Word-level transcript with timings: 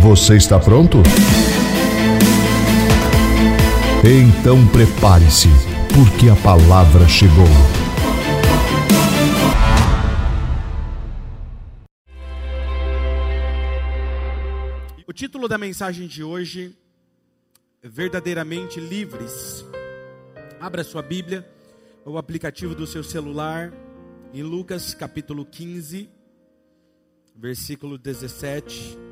Você 0.00 0.34
está 0.34 0.58
pronto? 0.58 0.96
Então 4.02 4.66
prepare-se, 4.68 5.48
porque 5.94 6.30
a 6.30 6.36
palavra 6.36 7.06
chegou. 7.06 7.44
O 15.06 15.12
título 15.12 15.46
da 15.46 15.58
mensagem 15.58 16.06
de 16.06 16.24
hoje 16.24 16.74
é 17.82 17.88
Verdadeiramente 17.88 18.80
Livres. 18.80 19.66
Abra 20.58 20.82
sua 20.82 21.02
Bíblia, 21.02 21.46
o 22.06 22.16
aplicativo 22.16 22.74
do 22.74 22.86
seu 22.86 23.04
celular, 23.04 23.70
em 24.32 24.42
Lucas 24.42 24.94
capítulo 24.94 25.44
15, 25.44 26.08
versículo 27.36 27.98
17. 27.98 29.09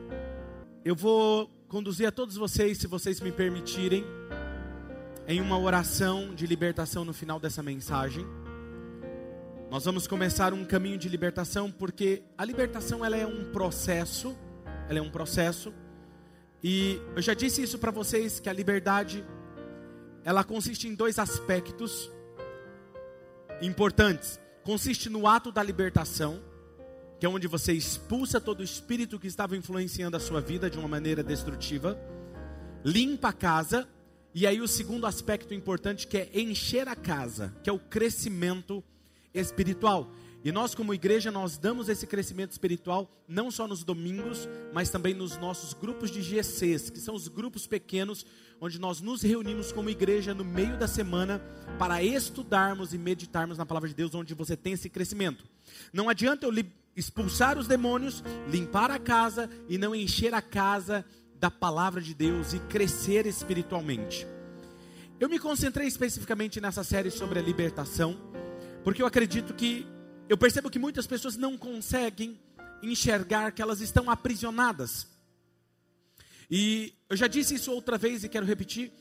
Eu 0.85 0.95
vou 0.95 1.51
conduzir 1.69 2.07
a 2.07 2.13
todos 2.13 2.37
vocês, 2.37 2.79
se 2.79 2.87
vocês 2.87 3.21
me 3.21 3.33
permitirem, 3.33 4.05
em 5.27 5.41
uma 5.41 5.59
oração 5.59 6.35
de 6.35 6.47
libertação 6.47 7.05
no 7.05 7.13
final 7.13 7.41
dessa 7.41 7.63
mensagem. 7.63 8.25
Nós 9.71 9.85
vamos 9.85 10.07
começar 10.07 10.55
um 10.55 10.65
caminho 10.65 10.97
de 10.97 11.09
libertação, 11.09 11.71
porque 11.71 12.23
a 12.39 12.45
libertação 12.45 13.05
ela 13.05 13.17
é 13.17 13.27
um 13.27 13.51
processo, 13.51 14.37
ela 14.89 15.01
é 15.01 15.03
um 15.03 15.11
processo. 15.11 15.75
E 16.63 17.01
eu 17.15 17.21
já 17.21 17.35
disse 17.35 17.61
isso 17.61 17.79
para 17.79 17.91
vocês 17.91 18.39
que 18.39 18.49
a 18.49 18.53
liberdade 18.53 19.25
ela 20.25 20.45
consiste 20.45 20.87
em 20.87 20.95
dois 20.95 21.19
aspectos 21.19 22.11
importantes. 23.61 24.41
Consiste 24.63 25.11
no 25.11 25.27
ato 25.27 25.51
da 25.51 25.63
libertação, 25.63 26.41
que 27.19 27.27
é 27.27 27.29
onde 27.29 27.47
você 27.49 27.73
expulsa 27.73 28.41
todo 28.41 28.61
o 28.61 28.65
espírito 28.65 29.19
que 29.19 29.27
estava 29.27 29.57
influenciando 29.57 30.17
a 30.17 30.21
sua 30.21 30.41
vida 30.41 30.71
de 30.71 30.79
uma 30.79 30.89
maneira 30.89 31.23
destrutiva, 31.23 31.99
limpa 32.85 33.29
a 33.31 33.33
casa, 33.33 33.89
e 34.35 34.47
aí 34.47 34.61
o 34.61 34.69
segundo 34.69 35.07
aspecto 35.07 35.53
importante 35.53 36.07
que 36.07 36.17
é 36.17 36.31
encher 36.35 36.87
a 36.87 36.95
casa, 36.95 37.55
que 37.63 37.69
é 37.69 37.73
o 37.73 37.79
crescimento 37.79 38.85
espiritual. 39.35 40.13
E 40.45 40.53
nós 40.53 40.75
como 40.75 40.95
igreja 40.95 41.33
nós 41.33 41.59
damos 41.59 41.89
esse 41.89 42.07
crescimento 42.07 42.53
espiritual 42.53 43.11
não 43.27 43.51
só 43.51 43.67
nos 43.67 43.83
domingos, 43.83 44.49
mas 44.73 44.89
também 44.89 45.13
nos 45.13 45.37
nossos 45.37 45.75
grupos 45.75 46.13
de 46.13 46.23
GCs, 46.23 46.91
que 46.91 47.01
são 47.01 47.17
os 47.17 47.27
grupos 47.27 47.67
pequenos 47.67 48.25
onde 48.61 48.79
nós 48.79 49.01
nos 49.01 49.23
reunimos 49.23 49.73
como 49.73 49.91
igreja 49.91 50.35
no 50.35 50.45
meio 50.45 50.79
da 50.79 50.87
semana 50.87 51.41
para 51.79 52.03
estudarmos 52.03 52.95
e 52.95 52.99
meditarmos 52.99 53.59
na 53.59 53.67
palavra 53.67 53.89
de 53.89 53.95
Deus, 53.95 54.15
onde 54.15 54.33
você 54.35 54.57
tem 54.57 54.75
esse 54.75 54.89
crescimento. 54.89 55.45
Não 55.93 56.09
adianta 56.09 56.47
eu 56.47 56.51
expulsar 56.99 57.57
os 57.57 57.69
demônios, 57.69 58.25
limpar 58.51 58.91
a 58.91 58.99
casa 58.99 59.49
e 59.69 59.79
não 59.79 59.95
encher 59.95 60.35
a 60.35 60.43
casa 60.43 61.05
da 61.39 61.51
palavra 61.51 62.01
de 62.01 62.13
Deus 62.13 62.53
e 62.53 62.59
crescer 62.59 63.27
espiritualmente. 63.27 64.27
Eu 65.21 65.29
me 65.29 65.39
concentrei 65.39 65.87
especificamente 65.87 66.61
nessa 66.61 66.83
série 66.83 67.11
sobre 67.11 67.39
a 67.39 67.43
libertação, 67.43 68.17
porque 68.83 69.01
eu 69.01 69.07
acredito 69.07 69.55
que 69.55 69.87
eu 70.29 70.37
percebo 70.37 70.71
que 70.71 70.79
muitas 70.79 71.07
pessoas 71.07 71.37
não 71.37 71.57
conseguem 71.57 72.39
enxergar 72.83 73.53
que 73.53 73.63
elas 73.63 73.81
estão 73.81 74.11
aprisionadas. 74.11 75.07
E 76.51 76.95
eu 77.09 77.17
já 77.17 77.27
disse 77.27 77.55
isso 77.55 77.73
outra 77.73 77.99
vez 77.99 78.25
e 78.25 78.29
quero 78.29 78.47
repetir. 78.47 78.93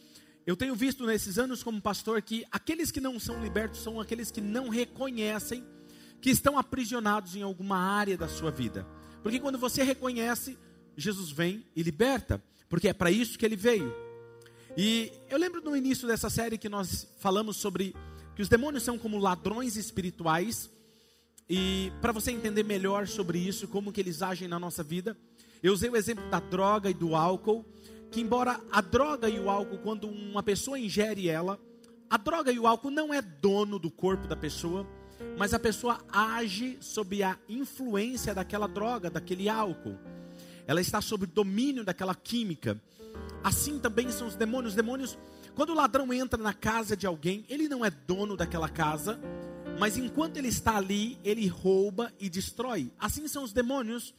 Eu 0.46 0.56
tenho 0.56 0.76
visto 0.76 1.06
nesses 1.06 1.38
anos 1.38 1.64
como 1.64 1.82
pastor 1.82 2.22
que 2.22 2.46
aqueles 2.52 2.92
que 2.92 3.02
não 3.02 3.20
são 3.20 3.42
libertos 3.42 3.82
são 3.82 4.00
aqueles 4.00 4.32
que 4.32 4.42
não 4.42 4.70
reconhecem 4.70 5.64
que 6.22 6.30
estão 6.30 6.58
aprisionados 6.58 7.36
em 7.36 7.42
alguma 7.42 7.78
área 7.78 8.18
da 8.18 8.28
sua 8.28 8.52
vida. 8.52 8.86
Porque 9.22 9.40
quando 9.40 9.58
você 9.58 9.84
reconhece, 9.84 10.58
Jesus 10.96 11.32
vem 11.32 11.66
e 11.76 11.84
liberta, 11.84 12.42
porque 12.70 12.88
é 12.88 12.94
para 12.94 13.12
isso 13.12 13.38
que 13.38 13.46
ele 13.46 13.56
veio. 13.56 13.94
E 14.76 15.12
eu 15.30 15.38
lembro 15.38 15.62
no 15.62 15.76
início 15.76 16.08
dessa 16.08 16.30
série 16.30 16.58
que 16.58 16.70
nós 16.70 17.08
falamos 17.20 17.58
sobre 17.58 17.96
que 18.36 18.42
os 18.42 18.50
demônios 18.50 18.84
são 18.84 18.98
como 18.98 19.18
ladrões 19.18 19.76
espirituais. 19.76 20.70
E 21.50 21.92
para 22.02 22.12
você 22.12 22.32
entender 22.32 22.64
melhor 22.64 23.08
sobre 23.08 23.40
isso, 23.40 23.68
como 23.68 23.92
que 23.92 24.00
eles 24.00 24.22
agem 24.22 24.48
na 24.48 24.60
nossa 24.60 24.84
vida, 24.84 25.18
eu 25.64 25.74
usei 25.74 25.90
o 25.90 25.96
exemplo 25.96 26.30
da 26.30 26.40
droga 26.40 26.90
e 26.90 26.94
do 26.94 27.16
álcool, 27.16 27.66
que 28.12 28.22
embora 28.22 28.60
a 28.72 28.82
droga 28.82 29.28
e 29.28 29.40
o 29.40 29.50
álcool, 29.50 29.80
quando 29.80 30.08
uma 30.08 30.44
pessoa 30.44 30.78
ingere 30.78 31.28
ela, 31.28 31.60
a 32.10 32.18
droga 32.18 32.52
e 32.52 32.60
o 32.60 32.68
álcool 32.68 32.92
não 32.92 33.14
é 33.14 33.22
dono 33.22 33.80
do 33.80 33.90
corpo 33.90 34.28
da 34.28 34.36
pessoa, 34.36 34.88
mas 35.38 35.54
a 35.54 35.60
pessoa 35.60 36.00
age 36.12 36.78
sob 36.82 37.22
a 37.24 37.38
influência 37.48 38.34
daquela 38.34 38.68
droga, 38.68 39.10
daquele 39.10 39.50
álcool. 39.50 39.98
Ela 40.66 40.82
está 40.82 41.02
sob 41.02 41.26
domínio 41.26 41.84
daquela 41.84 42.14
química. 42.14 42.80
Assim 43.44 43.80
também 43.80 44.12
são 44.12 44.28
os 44.28 44.36
demônios. 44.36 44.72
Os 44.74 44.76
demônios, 44.76 45.18
quando 45.56 45.70
o 45.70 45.76
ladrão 45.76 46.12
entra 46.14 46.42
na 46.42 46.54
casa 46.54 46.96
de 46.96 47.08
alguém, 47.08 47.46
ele 47.50 47.70
não 47.70 47.86
é 47.86 47.90
dono 47.90 48.36
daquela 48.36 48.68
casa, 48.68 49.20
mas 49.80 49.98
enquanto 49.98 50.38
ele 50.38 50.48
está 50.48 50.76
ali, 50.76 51.18
ele 51.24 51.48
rouba 51.48 52.12
e 52.20 52.30
destrói. 52.30 52.92
Assim 53.00 53.28
são 53.28 53.44
os 53.44 53.54
demônios. 53.54 54.14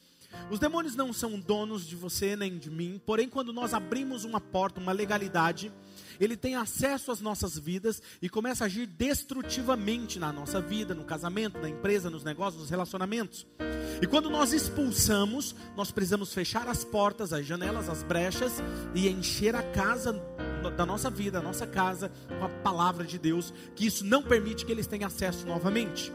Os 0.51 0.59
demônios 0.59 0.95
não 0.95 1.13
são 1.13 1.39
donos 1.39 1.87
de 1.87 1.97
você 1.97 2.37
nem 2.37 2.59
de 2.59 2.71
mim, 2.71 3.01
porém, 3.05 3.29
quando 3.29 3.53
nós 3.53 3.73
abrimos 3.73 4.25
uma 4.25 4.41
porta, 4.41 4.79
uma 4.79 4.93
legalidade, 4.93 5.73
ele 6.21 6.37
tem 6.37 6.55
acesso 6.55 7.11
às 7.11 7.21
nossas 7.21 7.59
vidas 7.59 8.03
e 8.21 8.29
começa 8.29 8.65
a 8.65 8.67
agir 8.67 8.87
destrutivamente 8.87 10.19
na 10.19 10.33
nossa 10.33 10.61
vida, 10.61 10.95
no 10.95 11.05
casamento, 11.05 11.59
na 11.59 11.69
empresa, 11.69 12.11
nos 12.11 12.25
negócios, 12.25 12.61
nos 12.61 12.71
relacionamentos. 12.71 13.47
E 14.01 14.07
quando 14.07 14.31
nós 14.31 14.53
expulsamos, 14.53 15.55
nós 15.77 15.91
precisamos 15.91 16.33
fechar 16.33 16.69
as 16.69 16.85
portas, 16.85 17.33
as 17.33 17.45
janelas, 17.45 17.89
as 17.89 18.03
brechas 18.03 18.55
e 18.95 19.09
encher 19.09 19.55
a 19.55 19.63
casa 19.63 20.13
da 20.77 20.85
nossa 20.85 21.09
vida, 21.09 21.39
a 21.39 21.43
nossa 21.43 21.67
casa, 21.67 22.11
com 22.29 22.45
a 22.45 22.49
palavra 22.49 23.05
de 23.05 23.19
Deus, 23.19 23.53
que 23.75 23.87
isso 23.87 24.05
não 24.05 24.23
permite 24.23 24.65
que 24.65 24.73
eles 24.73 24.87
tenham 24.87 25.07
acesso 25.07 25.47
novamente. 25.47 26.13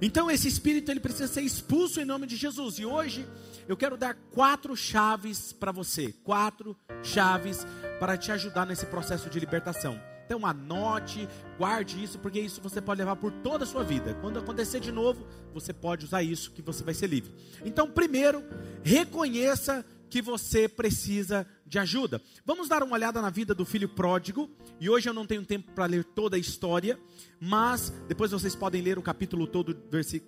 Então 0.00 0.30
esse 0.30 0.48
espírito 0.48 0.90
ele 0.90 1.00
precisa 1.00 1.26
ser 1.26 1.42
expulso 1.42 2.00
em 2.00 2.04
nome 2.04 2.26
de 2.26 2.36
Jesus. 2.36 2.78
E 2.78 2.84
hoje 2.84 3.26
eu 3.68 3.76
quero 3.76 3.96
dar 3.96 4.14
quatro 4.30 4.76
chaves 4.76 5.52
para 5.52 5.72
você, 5.72 6.12
quatro 6.24 6.76
chaves 7.02 7.66
para 7.98 8.16
te 8.16 8.30
ajudar 8.32 8.66
nesse 8.66 8.86
processo 8.86 9.28
de 9.30 9.40
libertação. 9.40 10.00
Então 10.26 10.44
anote, 10.44 11.28
guarde 11.56 12.02
isso, 12.02 12.18
porque 12.18 12.40
isso 12.40 12.60
você 12.60 12.80
pode 12.80 12.98
levar 12.98 13.14
por 13.16 13.30
toda 13.30 13.64
a 13.64 13.66
sua 13.66 13.84
vida. 13.84 14.14
Quando 14.20 14.40
acontecer 14.40 14.80
de 14.80 14.90
novo, 14.90 15.24
você 15.54 15.72
pode 15.72 16.04
usar 16.04 16.22
isso 16.22 16.50
que 16.50 16.60
você 16.60 16.82
vai 16.82 16.94
ser 16.94 17.06
livre. 17.06 17.32
Então, 17.64 17.88
primeiro, 17.88 18.44
reconheça 18.82 19.84
que 20.10 20.20
você 20.20 20.68
precisa 20.68 21.46
de 21.64 21.78
ajuda. 21.78 22.20
Vamos 22.44 22.68
dar 22.68 22.82
uma 22.82 22.94
olhada 22.94 23.20
na 23.22 23.30
vida 23.30 23.54
do 23.54 23.64
filho 23.64 23.88
pródigo. 23.88 24.50
E 24.80 24.90
hoje 24.90 25.08
eu 25.08 25.14
não 25.14 25.26
tenho 25.26 25.44
tempo 25.44 25.72
para 25.72 25.86
ler 25.86 26.04
toda 26.04 26.36
a 26.36 26.38
história, 26.38 26.98
mas 27.40 27.92
depois 28.08 28.30
vocês 28.30 28.54
podem 28.54 28.82
ler 28.82 28.98
o 28.98 29.02
capítulo 29.02 29.46
todo, 29.46 29.76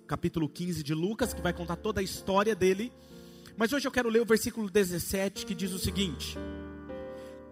capítulo 0.07 0.49
15 0.49 0.81
de 0.81 0.93
Lucas, 0.93 1.33
que 1.33 1.41
vai 1.41 1.53
contar 1.53 1.75
toda 1.75 1.99
a 1.99 2.03
história 2.03 2.55
dele. 2.55 2.91
Mas 3.57 3.73
hoje 3.73 3.87
eu 3.87 3.91
quero 3.91 4.09
ler 4.09 4.21
o 4.21 4.25
versículo 4.25 4.69
17, 4.69 5.45
que 5.45 5.53
diz 5.53 5.71
o 5.73 5.79
seguinte: 5.79 6.37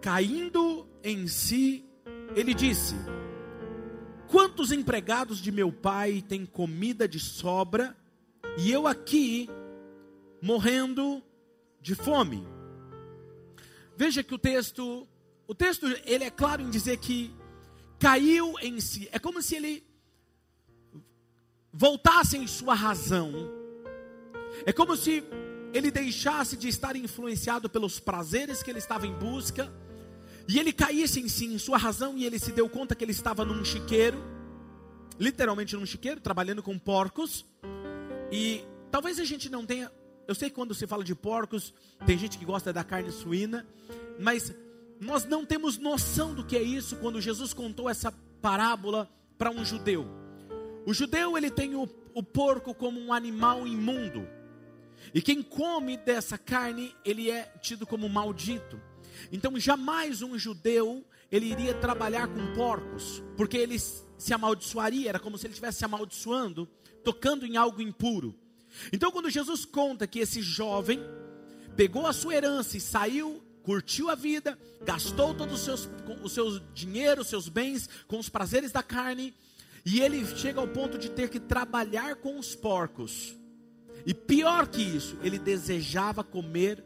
Caindo 0.00 0.88
em 1.02 1.26
si, 1.26 1.84
ele 2.36 2.54
disse: 2.54 2.94
Quantos 4.28 4.70
empregados 4.70 5.38
de 5.38 5.50
meu 5.50 5.72
pai 5.72 6.22
têm 6.22 6.46
comida 6.46 7.08
de 7.08 7.18
sobra, 7.18 7.96
e 8.56 8.70
eu 8.70 8.86
aqui 8.86 9.48
morrendo 10.40 11.22
de 11.80 11.94
fome. 11.94 12.46
Veja 13.96 14.22
que 14.22 14.34
o 14.34 14.38
texto, 14.38 15.08
o 15.46 15.54
texto 15.54 15.86
ele 16.04 16.24
é 16.24 16.30
claro 16.30 16.62
em 16.62 16.70
dizer 16.70 16.98
que 16.98 17.34
caiu 17.98 18.54
em 18.60 18.80
si. 18.80 19.08
É 19.10 19.18
como 19.18 19.42
se 19.42 19.56
ele 19.56 19.84
voltasse 21.72 22.36
em 22.36 22.46
sua 22.46 22.74
razão. 22.74 23.32
É 24.64 24.72
como 24.72 24.96
se 24.96 25.24
ele 25.72 25.90
deixasse 25.90 26.56
de 26.56 26.68
estar 26.68 26.94
influenciado 26.94 27.68
pelos 27.68 27.98
prazeres 27.98 28.62
que 28.62 28.70
ele 28.70 28.78
estava 28.78 29.06
em 29.06 29.12
busca 29.12 29.72
e 30.48 30.58
ele 30.58 30.72
caísse 30.72 31.20
em 31.20 31.28
si, 31.28 31.46
em 31.46 31.58
sua 31.58 31.76
razão, 31.76 32.16
e 32.16 32.24
ele 32.24 32.38
se 32.38 32.50
deu 32.52 32.68
conta 32.68 32.94
que 32.94 33.04
ele 33.04 33.12
estava 33.12 33.44
num 33.44 33.64
chiqueiro, 33.64 34.18
literalmente 35.18 35.76
num 35.76 35.86
chiqueiro, 35.86 36.20
trabalhando 36.20 36.62
com 36.62 36.78
porcos. 36.78 37.44
E 38.32 38.64
talvez 38.90 39.20
a 39.20 39.24
gente 39.24 39.50
não 39.50 39.66
tenha 39.66 39.90
eu 40.28 40.34
sei 40.34 40.50
que 40.50 40.56
quando 40.56 40.74
se 40.74 40.86
fala 40.86 41.02
de 41.02 41.14
porcos, 41.14 41.72
tem 42.04 42.18
gente 42.18 42.36
que 42.36 42.44
gosta 42.44 42.70
da 42.70 42.84
carne 42.84 43.10
suína, 43.10 43.66
mas 44.20 44.54
nós 45.00 45.24
não 45.24 45.46
temos 45.46 45.78
noção 45.78 46.34
do 46.34 46.44
que 46.44 46.54
é 46.54 46.62
isso 46.62 46.96
quando 46.96 47.18
Jesus 47.18 47.54
contou 47.54 47.88
essa 47.88 48.12
parábola 48.42 49.10
para 49.38 49.50
um 49.50 49.64
judeu. 49.64 50.06
O 50.84 50.92
judeu 50.92 51.38
ele 51.38 51.50
tem 51.50 51.74
o, 51.74 51.88
o 52.12 52.22
porco 52.22 52.74
como 52.74 53.00
um 53.00 53.10
animal 53.10 53.66
imundo. 53.66 54.28
E 55.14 55.22
quem 55.22 55.42
come 55.42 55.96
dessa 55.96 56.36
carne, 56.36 56.94
ele 57.06 57.30
é 57.30 57.44
tido 57.62 57.86
como 57.86 58.06
maldito. 58.06 58.78
Então 59.32 59.58
jamais 59.58 60.22
um 60.22 60.38
judeu 60.38 61.04
ele 61.30 61.46
iria 61.46 61.74
trabalhar 61.74 62.28
com 62.28 62.54
porcos, 62.54 63.22
porque 63.36 63.56
ele 63.56 63.78
se 63.78 64.32
amaldiçoaria, 64.32 65.08
era 65.08 65.18
como 65.18 65.36
se 65.36 65.46
ele 65.46 65.52
estivesse 65.52 65.78
se 65.78 65.84
amaldiçoando, 65.84 66.66
tocando 67.04 67.46
em 67.46 67.56
algo 67.56 67.82
impuro. 67.82 68.34
Então 68.92 69.10
quando 69.10 69.30
Jesus 69.30 69.64
conta 69.64 70.06
que 70.06 70.18
esse 70.18 70.42
jovem 70.42 71.00
pegou 71.76 72.06
a 72.06 72.12
sua 72.12 72.34
herança 72.34 72.76
e 72.76 72.80
saiu 72.80 73.42
curtiu 73.68 74.08
a 74.08 74.14
vida, 74.14 74.58
gastou 74.80 75.34
todo 75.34 75.52
o, 75.52 75.58
seus, 75.58 75.86
o 76.22 76.28
seu 76.30 76.58
dinheiro, 76.72 77.20
os 77.20 77.28
seus 77.28 77.50
bens 77.50 77.86
com 78.06 78.18
os 78.18 78.30
prazeres 78.30 78.72
da 78.72 78.82
carne, 78.82 79.34
e 79.84 80.00
ele 80.00 80.24
chega 80.38 80.58
ao 80.58 80.66
ponto 80.68 80.96
de 80.96 81.10
ter 81.10 81.28
que 81.28 81.38
trabalhar 81.38 82.16
com 82.16 82.38
os 82.38 82.54
porcos. 82.54 83.36
E 84.06 84.14
pior 84.14 84.68
que 84.68 84.80
isso, 84.80 85.18
ele 85.22 85.38
desejava 85.38 86.24
comer 86.24 86.82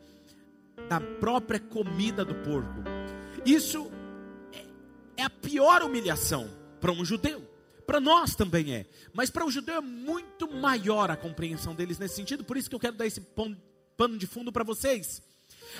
da 0.93 1.01
própria 1.01 1.59
comida 1.59 2.23
do 2.23 2.35
porco. 2.35 2.83
Isso 3.47 3.91
é, 4.53 5.23
é 5.23 5.25
a 5.25 5.31
pior 5.31 5.83
humilhação 5.83 6.51
para 6.79 6.93
um 6.93 7.03
judeu. 7.03 7.49
Para 7.87 7.99
nós 7.99 8.35
também 8.35 8.75
é, 8.75 8.87
mas 9.15 9.31
para 9.31 9.47
o 9.47 9.51
judeu 9.51 9.77
é 9.77 9.81
muito 9.81 10.53
maior 10.53 11.11
a 11.11 11.17
compreensão 11.17 11.75
deles 11.75 11.99
nesse 11.99 12.15
sentido, 12.15 12.45
por 12.45 12.57
isso 12.57 12.69
que 12.69 12.77
eu 12.77 12.81
quero 12.81 12.95
dar 12.95 13.07
esse 13.07 13.23
pano 13.97 14.19
de 14.19 14.27
fundo 14.27 14.53
para 14.53 14.63
vocês. 14.63 15.23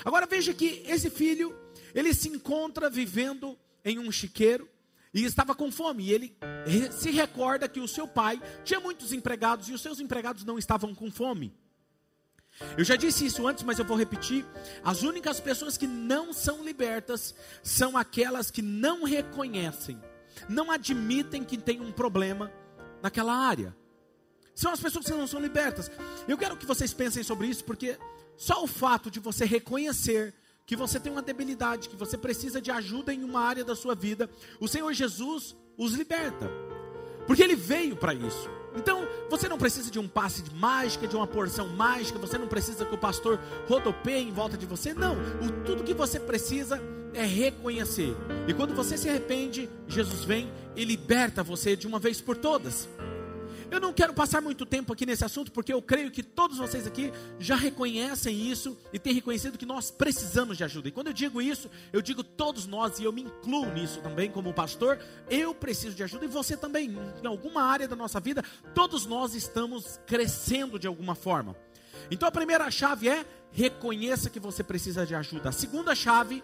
Agora 0.03 0.25
veja 0.25 0.51
que 0.51 0.83
esse 0.87 1.11
filho, 1.11 1.55
ele 1.93 2.11
se 2.13 2.27
encontra 2.27 2.89
vivendo 2.89 3.57
em 3.85 3.99
um 3.99 4.11
chiqueiro 4.11 4.67
e 5.13 5.23
estava 5.23 5.53
com 5.53 5.71
fome. 5.71 6.05
E 6.05 6.11
ele 6.11 6.37
se 6.91 7.11
recorda 7.11 7.69
que 7.69 7.79
o 7.79 7.87
seu 7.87 8.07
pai 8.07 8.41
tinha 8.63 8.79
muitos 8.79 9.13
empregados 9.13 9.69
e 9.69 9.73
os 9.73 9.81
seus 9.81 9.99
empregados 9.99 10.43
não 10.43 10.57
estavam 10.57 10.93
com 10.95 11.11
fome. 11.11 11.53
Eu 12.77 12.83
já 12.83 12.95
disse 12.95 13.25
isso 13.25 13.47
antes, 13.47 13.63
mas 13.63 13.79
eu 13.79 13.85
vou 13.85 13.97
repetir. 13.97 14.45
As 14.83 15.01
únicas 15.01 15.39
pessoas 15.39 15.77
que 15.77 15.87
não 15.87 16.31
são 16.31 16.63
libertas 16.63 17.33
são 17.61 17.97
aquelas 17.97 18.51
que 18.51 18.61
não 18.61 19.03
reconhecem, 19.03 20.01
não 20.47 20.71
admitem 20.71 21.43
que 21.43 21.57
tem 21.57 21.81
um 21.81 21.91
problema 21.91 22.51
naquela 23.01 23.35
área. 23.35 23.75
São 24.55 24.71
as 24.71 24.79
pessoas 24.79 25.05
que 25.05 25.11
não 25.11 25.27
são 25.27 25.39
libertas. 25.39 25.89
Eu 26.27 26.37
quero 26.37 26.55
que 26.55 26.65
vocês 26.65 26.93
pensem 26.93 27.23
sobre 27.23 27.47
isso, 27.47 27.63
porque 27.63 27.97
só 28.37 28.63
o 28.63 28.67
fato 28.67 29.09
de 29.09 29.19
você 29.19 29.45
reconhecer 29.45 30.33
que 30.65 30.75
você 30.75 30.99
tem 30.99 31.11
uma 31.11 31.21
debilidade, 31.21 31.89
que 31.89 31.95
você 31.95 32.17
precisa 32.17 32.61
de 32.61 32.71
ajuda 32.71 33.13
em 33.13 33.23
uma 33.23 33.41
área 33.41 33.65
da 33.65 33.75
sua 33.75 33.95
vida, 33.95 34.29
o 34.59 34.67
Senhor 34.67 34.93
Jesus 34.93 35.55
os 35.77 35.93
liberta. 35.93 36.49
Porque 37.25 37.43
ele 37.43 37.55
veio 37.55 37.95
para 37.95 38.13
isso. 38.13 38.49
Então, 38.75 39.07
você 39.29 39.47
não 39.47 39.57
precisa 39.57 39.89
de 39.89 39.99
um 39.99 40.07
passe 40.07 40.41
de 40.41 40.53
mágica, 40.55 41.07
de 41.07 41.15
uma 41.15 41.27
porção 41.27 41.67
mágica, 41.69 42.19
você 42.19 42.37
não 42.37 42.47
precisa 42.47 42.85
que 42.85 42.95
o 42.95 42.97
pastor 42.97 43.39
rodopeie 43.67 44.27
em 44.27 44.31
volta 44.31 44.57
de 44.57 44.65
você. 44.65 44.93
Não, 44.93 45.15
o, 45.15 45.63
tudo 45.65 45.83
que 45.83 45.93
você 45.93 46.19
precisa 46.19 46.81
é 47.13 47.23
reconhecer. 47.23 48.15
E 48.47 48.53
quando 48.53 48.73
você 48.73 48.97
se 48.97 49.07
arrepende, 49.07 49.69
Jesus 49.87 50.23
vem 50.23 50.51
e 50.75 50.83
liberta 50.83 51.43
você 51.43 51.75
de 51.75 51.87
uma 51.87 51.99
vez 51.99 52.19
por 52.19 52.35
todas. 52.35 52.87
Eu 53.73 53.79
não 53.79 53.91
quero 53.91 54.13
passar 54.13 54.39
muito 54.39 54.67
tempo 54.67 54.93
aqui 54.93 55.03
nesse 55.03 55.25
assunto, 55.25 55.51
porque 55.51 55.73
eu 55.73 55.81
creio 55.81 56.11
que 56.11 56.21
todos 56.21 56.59
vocês 56.59 56.85
aqui 56.85 57.11
já 57.39 57.55
reconhecem 57.55 58.47
isso 58.47 58.77
e 58.93 58.99
têm 58.99 59.15
reconhecido 59.15 59.57
que 59.57 59.65
nós 59.65 59.89
precisamos 59.89 60.57
de 60.57 60.63
ajuda. 60.63 60.89
E 60.89 60.91
quando 60.91 61.07
eu 61.07 61.13
digo 61.13 61.41
isso, 61.41 61.71
eu 61.91 61.99
digo 61.99 62.23
todos 62.23 62.67
nós, 62.67 62.99
e 62.99 63.03
eu 63.03 63.11
me 63.11 63.23
incluo 63.23 63.65
nisso 63.73 63.99
também, 63.99 64.29
como 64.29 64.53
pastor, 64.53 64.99
eu 65.27 65.55
preciso 65.55 65.95
de 65.95 66.03
ajuda 66.03 66.23
e 66.23 66.27
você 66.27 66.55
também. 66.55 66.95
Em 67.23 67.25
alguma 67.25 67.63
área 67.63 67.87
da 67.87 67.95
nossa 67.95 68.19
vida, 68.19 68.43
todos 68.75 69.07
nós 69.07 69.33
estamos 69.33 69.99
crescendo 70.05 70.77
de 70.77 70.85
alguma 70.85 71.15
forma. 71.15 71.55
Então 72.11 72.29
a 72.29 72.31
primeira 72.31 72.69
chave 72.69 73.09
é 73.09 73.25
reconheça 73.51 74.29
que 74.29 74.39
você 74.39 74.63
precisa 74.63 75.03
de 75.03 75.15
ajuda. 75.15 75.49
A 75.49 75.51
segunda 75.51 75.95
chave, 75.95 76.43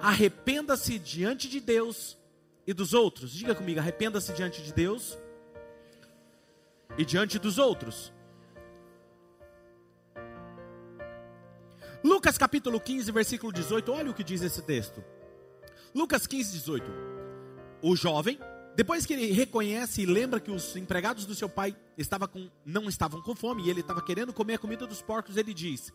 arrependa-se 0.00 0.98
diante 0.98 1.46
de 1.46 1.60
Deus 1.60 2.16
e 2.66 2.72
dos 2.72 2.94
outros. 2.94 3.32
Diga 3.32 3.54
comigo, 3.54 3.80
arrependa-se 3.80 4.32
diante 4.32 4.62
de 4.62 4.72
Deus 4.72 5.18
e 6.96 7.04
diante 7.04 7.38
dos 7.38 7.58
outros. 7.58 8.12
Lucas 12.02 12.36
capítulo 12.36 12.78
15, 12.78 13.10
versículo 13.12 13.52
18, 13.52 13.90
olha 13.90 14.10
o 14.10 14.14
que 14.14 14.22
diz 14.22 14.42
esse 14.42 14.62
texto. 14.62 15.02
Lucas 15.94 16.26
15, 16.26 16.52
18. 16.52 16.90
O 17.82 17.96
jovem, 17.96 18.38
depois 18.76 19.06
que 19.06 19.14
ele 19.14 19.32
reconhece 19.32 20.02
e 20.02 20.06
lembra 20.06 20.38
que 20.38 20.50
os 20.50 20.76
empregados 20.76 21.24
do 21.24 21.34
seu 21.34 21.48
pai 21.48 21.74
estava 21.96 22.28
com, 22.28 22.50
não 22.64 22.88
estavam 22.88 23.22
com 23.22 23.34
fome 23.34 23.64
e 23.64 23.70
ele 23.70 23.80
estava 23.80 24.02
querendo 24.02 24.32
comer 24.32 24.54
a 24.54 24.58
comida 24.58 24.86
dos 24.86 25.00
porcos, 25.00 25.36
ele 25.36 25.54
diz: 25.54 25.92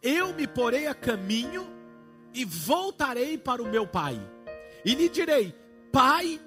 Eu 0.00 0.32
me 0.34 0.46
porei 0.46 0.86
a 0.86 0.94
caminho 0.94 1.66
e 2.32 2.44
voltarei 2.44 3.36
para 3.36 3.62
o 3.62 3.68
meu 3.68 3.86
pai, 3.86 4.20
e 4.84 4.94
lhe 4.94 5.08
direi: 5.08 5.52
Pai, 5.90 6.40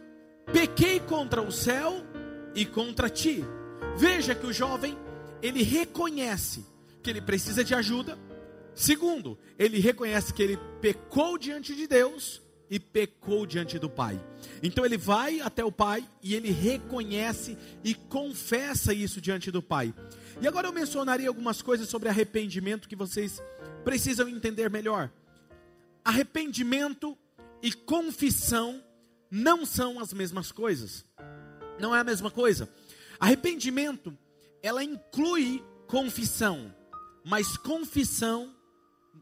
pequei 0.51 1.01
contra 1.01 1.41
o 1.41 1.51
céu 1.51 2.05
e 2.55 2.65
contra 2.65 3.09
ti 3.09 3.43
Veja 3.97 4.33
que 4.33 4.45
o 4.45 4.53
jovem, 4.53 4.97
ele 5.41 5.63
reconhece 5.63 6.65
que 7.01 7.09
ele 7.09 7.21
precisa 7.21 7.63
de 7.63 7.75
ajuda. 7.75 8.17
Segundo, 8.73 9.37
ele 9.59 9.79
reconhece 9.79 10.33
que 10.33 10.41
ele 10.41 10.57
pecou 10.81 11.37
diante 11.37 11.75
de 11.75 11.85
Deus 11.85 12.41
e 12.69 12.79
pecou 12.79 13.45
diante 13.45 13.77
do 13.77 13.89
pai. 13.89 14.19
Então 14.63 14.85
ele 14.85 14.97
vai 14.97 15.41
até 15.41 15.63
o 15.63 15.71
pai 15.71 16.07
e 16.23 16.33
ele 16.33 16.49
reconhece 16.49 17.57
e 17.83 17.93
confessa 17.93 18.93
isso 18.93 19.21
diante 19.21 19.51
do 19.51 19.61
pai. 19.61 19.93
E 20.41 20.47
agora 20.47 20.67
eu 20.67 20.73
mencionaria 20.73 21.27
algumas 21.27 21.61
coisas 21.61 21.87
sobre 21.87 22.09
arrependimento 22.09 22.89
que 22.89 22.95
vocês 22.95 23.41
precisam 23.83 24.27
entender 24.27 24.69
melhor. 24.69 25.11
Arrependimento 26.03 27.17
e 27.61 27.71
confissão 27.71 28.83
não 29.29 29.65
são 29.65 29.99
as 29.99 30.11
mesmas 30.11 30.51
coisas. 30.51 31.05
Não 31.79 31.95
é 31.95 31.99
a 31.99 32.03
mesma 32.03 32.31
coisa. 32.31 32.69
Arrependimento, 33.23 34.13
ela 34.61 34.83
inclui 34.83 35.63
confissão, 35.87 36.75
mas 37.23 37.55
confissão, 37.55 38.53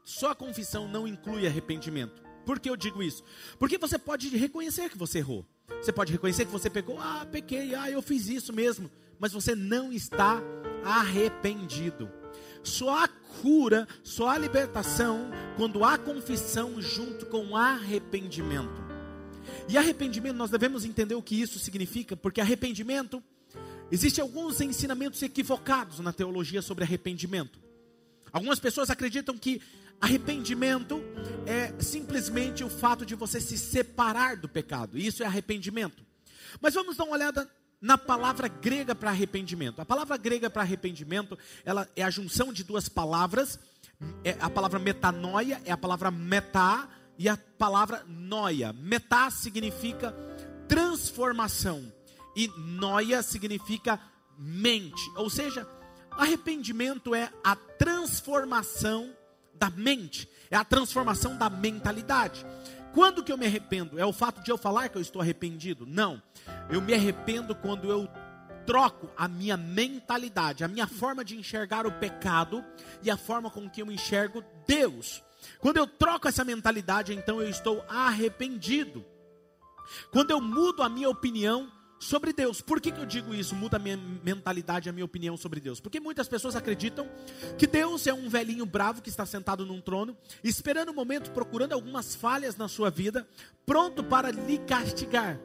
só 0.03 0.33
confissão 0.33 0.87
não 0.87 1.07
inclui 1.07 1.45
arrependimento. 1.45 2.19
Por 2.43 2.59
que 2.59 2.67
eu 2.67 2.75
digo 2.75 3.03
isso? 3.03 3.23
Porque 3.59 3.77
você 3.77 3.99
pode 3.99 4.35
reconhecer 4.35 4.89
que 4.89 4.97
você 4.97 5.19
errou. 5.19 5.45
Você 5.79 5.91
pode 5.91 6.11
reconhecer 6.11 6.45
que 6.45 6.51
você 6.51 6.67
pecou, 6.67 6.97
ah, 6.99 7.27
pequei, 7.31 7.75
ah, 7.75 7.91
eu 7.91 8.01
fiz 8.01 8.27
isso 8.27 8.51
mesmo, 8.51 8.89
mas 9.19 9.33
você 9.33 9.53
não 9.53 9.93
está 9.93 10.41
arrependido. 10.83 12.11
Só 12.63 13.03
há 13.03 13.07
cura, 13.07 13.87
só 14.01 14.29
há 14.29 14.37
libertação 14.39 15.29
quando 15.55 15.83
há 15.83 15.95
confissão 15.99 16.81
junto 16.81 17.27
com 17.27 17.55
arrependimento. 17.55 18.81
E 19.69 19.77
arrependimento, 19.77 20.37
nós 20.37 20.49
devemos 20.49 20.85
entender 20.85 21.13
o 21.13 21.21
que 21.21 21.39
isso 21.39 21.59
significa, 21.59 22.17
porque 22.17 22.41
arrependimento 22.41 23.23
Existem 23.91 24.21
alguns 24.21 24.61
ensinamentos 24.61 25.21
equivocados 25.21 25.99
na 25.99 26.13
teologia 26.13 26.61
sobre 26.61 26.83
arrependimento. 26.85 27.59
Algumas 28.31 28.59
pessoas 28.59 28.89
acreditam 28.89 29.37
que 29.37 29.61
arrependimento 29.99 31.03
é 31.45 31.73
simplesmente 31.81 32.63
o 32.63 32.69
fato 32.69 33.05
de 33.05 33.15
você 33.15 33.41
se 33.41 33.57
separar 33.57 34.37
do 34.37 34.47
pecado. 34.47 34.97
Isso 34.97 35.21
é 35.21 35.25
arrependimento. 35.25 36.03
Mas 36.61 36.73
vamos 36.73 36.95
dar 36.95 37.03
uma 37.03 37.13
olhada 37.13 37.49
na 37.81 37.97
palavra 37.97 38.47
grega 38.47 38.95
para 38.95 39.09
arrependimento. 39.09 39.81
A 39.81 39.85
palavra 39.85 40.15
grega 40.15 40.49
para 40.49 40.61
arrependimento, 40.61 41.37
ela 41.65 41.89
é 41.95 42.03
a 42.03 42.09
junção 42.09 42.53
de 42.53 42.63
duas 42.63 42.87
palavras. 42.87 43.59
É 44.23 44.37
a 44.39 44.49
palavra 44.49 44.79
metanoia 44.79 45.61
é 45.65 45.71
a 45.71 45.77
palavra 45.77 46.09
metá 46.09 46.89
e 47.17 47.27
a 47.27 47.35
palavra 47.35 48.03
noia. 48.07 48.73
Metá 48.73 49.29
significa 49.29 50.11
transformação 50.67 51.91
e 52.35 52.47
noia 52.57 53.21
significa 53.21 53.99
mente. 54.37 55.01
Ou 55.15 55.29
seja, 55.29 55.67
arrependimento 56.11 57.13
é 57.13 57.31
a 57.43 57.55
transformação 57.55 59.13
da 59.53 59.69
mente, 59.69 60.27
é 60.49 60.55
a 60.55 60.65
transformação 60.65 61.37
da 61.37 61.49
mentalidade. 61.49 62.45
Quando 62.93 63.23
que 63.23 63.31
eu 63.31 63.37
me 63.37 63.45
arrependo? 63.45 63.99
É 63.99 64.05
o 64.05 64.11
fato 64.11 64.43
de 64.43 64.51
eu 64.51 64.57
falar 64.57 64.89
que 64.89 64.97
eu 64.97 65.01
estou 65.01 65.21
arrependido? 65.21 65.85
Não. 65.85 66.21
Eu 66.69 66.81
me 66.81 66.93
arrependo 66.93 67.55
quando 67.55 67.89
eu 67.89 68.09
troco 68.65 69.09
a 69.17 69.27
minha 69.27 69.55
mentalidade, 69.55 70.63
a 70.63 70.67
minha 70.67 70.87
forma 70.87 71.23
de 71.23 71.37
enxergar 71.37 71.85
o 71.85 71.91
pecado 71.91 72.63
e 73.01 73.09
a 73.09 73.17
forma 73.17 73.49
com 73.49 73.69
que 73.69 73.81
eu 73.81 73.91
enxergo 73.91 74.43
Deus. 74.67 75.23
Quando 75.59 75.77
eu 75.77 75.87
troco 75.87 76.27
essa 76.27 76.43
mentalidade, 76.43 77.13
então 77.13 77.41
eu 77.41 77.49
estou 77.49 77.83
arrependido. 77.87 79.05
Quando 80.11 80.31
eu 80.31 80.41
mudo 80.41 80.83
a 80.83 80.89
minha 80.89 81.09
opinião 81.09 81.71
sobre 82.01 82.33
Deus. 82.33 82.61
Por 82.61 82.81
que, 82.81 82.91
que 82.91 82.99
eu 82.99 83.05
digo 83.05 83.33
isso? 83.33 83.55
Muda 83.55 83.77
a 83.77 83.79
minha 83.79 83.95
mentalidade, 83.95 84.89
a 84.89 84.91
minha 84.91 85.05
opinião 85.05 85.37
sobre 85.37 85.59
Deus. 85.59 85.79
Porque 85.79 85.99
muitas 85.99 86.27
pessoas 86.27 86.55
acreditam 86.55 87.07
que 87.57 87.67
Deus 87.67 88.07
é 88.07 88.13
um 88.13 88.27
velhinho 88.27 88.65
bravo 88.65 89.03
que 89.03 89.09
está 89.09 89.25
sentado 89.25 89.65
num 89.65 89.79
trono, 89.79 90.17
esperando 90.43 90.89
o 90.89 90.91
um 90.91 90.95
momento, 90.95 91.31
procurando 91.31 91.73
algumas 91.73 92.15
falhas 92.15 92.57
na 92.57 92.67
sua 92.67 92.89
vida, 92.89 93.27
pronto 93.65 94.03
para 94.03 94.31
lhe 94.31 94.57
castigar. 94.57 95.39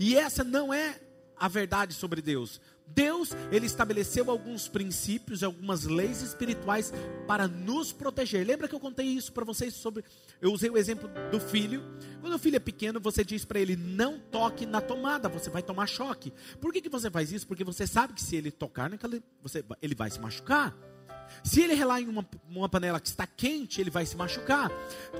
E 0.00 0.16
essa 0.16 0.42
não 0.42 0.72
é 0.72 0.98
a 1.36 1.46
verdade 1.46 1.92
sobre 1.92 2.22
Deus. 2.22 2.58
Deus, 2.94 3.30
ele 3.52 3.66
estabeleceu 3.66 4.30
alguns 4.30 4.68
princípios, 4.68 5.42
algumas 5.42 5.84
leis 5.84 6.22
espirituais 6.22 6.92
para 7.26 7.46
nos 7.46 7.92
proteger. 7.92 8.46
Lembra 8.46 8.68
que 8.68 8.74
eu 8.74 8.80
contei 8.80 9.06
isso 9.06 9.32
para 9.32 9.44
vocês 9.44 9.74
sobre 9.74 10.04
eu 10.40 10.52
usei 10.52 10.70
o 10.70 10.76
exemplo 10.76 11.10
do 11.30 11.40
filho. 11.40 11.82
Quando 12.20 12.34
o 12.34 12.38
filho 12.38 12.56
é 12.56 12.60
pequeno, 12.60 13.00
você 13.00 13.24
diz 13.24 13.44
para 13.44 13.58
ele: 13.58 13.76
"Não 13.76 14.18
toque 14.18 14.66
na 14.66 14.80
tomada, 14.80 15.28
você 15.28 15.50
vai 15.50 15.62
tomar 15.62 15.86
choque". 15.86 16.32
Por 16.60 16.72
que 16.72 16.80
que 16.80 16.88
você 16.88 17.10
faz 17.10 17.32
isso? 17.32 17.46
Porque 17.46 17.64
você 17.64 17.86
sabe 17.86 18.12
que 18.14 18.22
se 18.22 18.36
ele 18.36 18.50
tocar 18.50 18.88
naquela, 18.90 19.18
você, 19.42 19.64
ele 19.82 19.94
vai 19.94 20.10
se 20.10 20.20
machucar. 20.20 20.76
Se 21.42 21.60
ele 21.62 21.74
relar 21.74 22.00
em 22.00 22.08
uma, 22.08 22.26
uma 22.48 22.68
panela 22.68 23.00
que 23.00 23.08
está 23.08 23.26
quente, 23.26 23.80
ele 23.80 23.90
vai 23.90 24.04
se 24.06 24.16
machucar. 24.16 24.70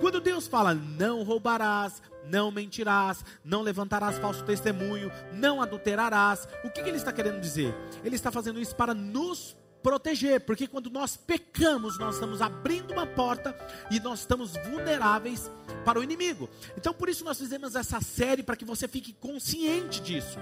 Quando 0.01 0.21
Deus 0.21 0.47
fala, 0.47 0.75
não 0.75 1.23
roubarás, 1.23 2.03
não 2.25 2.51
mentirás, 2.51 3.25
não 3.45 3.63
levantarás 3.63 4.19
falso 4.19 4.45
testemunho, 4.45 5.11
não 5.33 5.63
adulterarás, 5.63 6.47
o 6.65 6.71
que, 6.71 6.83
que 6.83 6.89
ele 6.89 6.99
está 6.99 7.13
querendo 7.13 7.41
dizer? 7.41 7.75
Ele 8.05 8.17
está 8.17 8.31
fazendo 8.31 8.61
isso 8.61 8.75
para 8.77 8.95
nos 8.95 9.57
proteger, 9.83 10.41
porque 10.41 10.67
quando 10.67 10.91
nós 10.91 11.17
pecamos, 11.17 11.99
nós 11.99 12.15
estamos 12.15 12.43
abrindo 12.43 12.93
uma 12.93 13.07
porta 13.07 13.57
e 13.91 14.01
nós 14.01 14.21
estamos 14.21 14.53
vulneráveis 14.69 15.51
para 15.85 15.99
o 15.99 16.03
inimigo. 16.03 16.49
Então, 16.77 16.93
por 16.93 17.09
isso, 17.09 17.25
nós 17.25 17.39
fizemos 17.39 17.75
essa 17.75 18.01
série 18.01 18.43
para 18.43 18.57
que 18.57 18.65
você 18.65 18.87
fique 18.87 19.13
consciente 19.13 20.01
disso. 20.01 20.39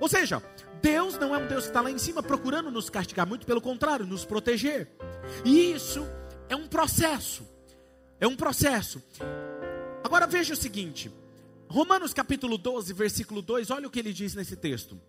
Ou 0.00 0.08
seja, 0.08 0.42
Deus 0.82 1.16
não 1.16 1.34
é 1.34 1.38
um 1.38 1.46
Deus 1.46 1.64
que 1.64 1.70
está 1.70 1.80
lá 1.80 1.90
em 1.90 1.98
cima 1.98 2.22
procurando 2.22 2.70
nos 2.70 2.90
castigar, 2.90 3.26
muito 3.26 3.46
pelo 3.46 3.60
contrário, 3.60 4.04
nos 4.04 4.24
proteger. 4.24 4.90
E 5.44 5.72
isso 5.72 6.04
é 6.48 6.56
um 6.56 6.66
processo. 6.66 7.46
É 8.18 8.26
um 8.26 8.34
processo. 8.34 9.00
Agora 10.02 10.26
veja 10.26 10.54
o 10.54 10.56
seguinte: 10.56 11.10
Romanos 11.68 12.12
capítulo 12.12 12.58
12, 12.58 12.92
versículo 12.92 13.40
2, 13.40 13.70
olha 13.70 13.86
o 13.86 13.90
que 13.90 14.00
ele 14.00 14.12
diz 14.12 14.34
nesse 14.34 14.56
texto. 14.56 15.00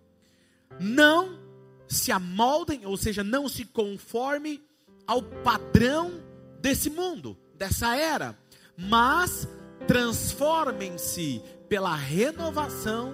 Não 0.79 1.39
se 1.87 2.11
amoldem, 2.11 2.85
ou 2.85 2.95
seja, 2.95 3.23
não 3.23 3.49
se 3.49 3.65
conforme 3.65 4.63
ao 5.05 5.21
padrão 5.21 6.23
desse 6.61 6.89
mundo, 6.89 7.37
dessa 7.55 7.95
era, 7.95 8.37
mas 8.77 9.47
transformem-se 9.87 11.41
pela 11.67 11.95
renovação 11.95 13.13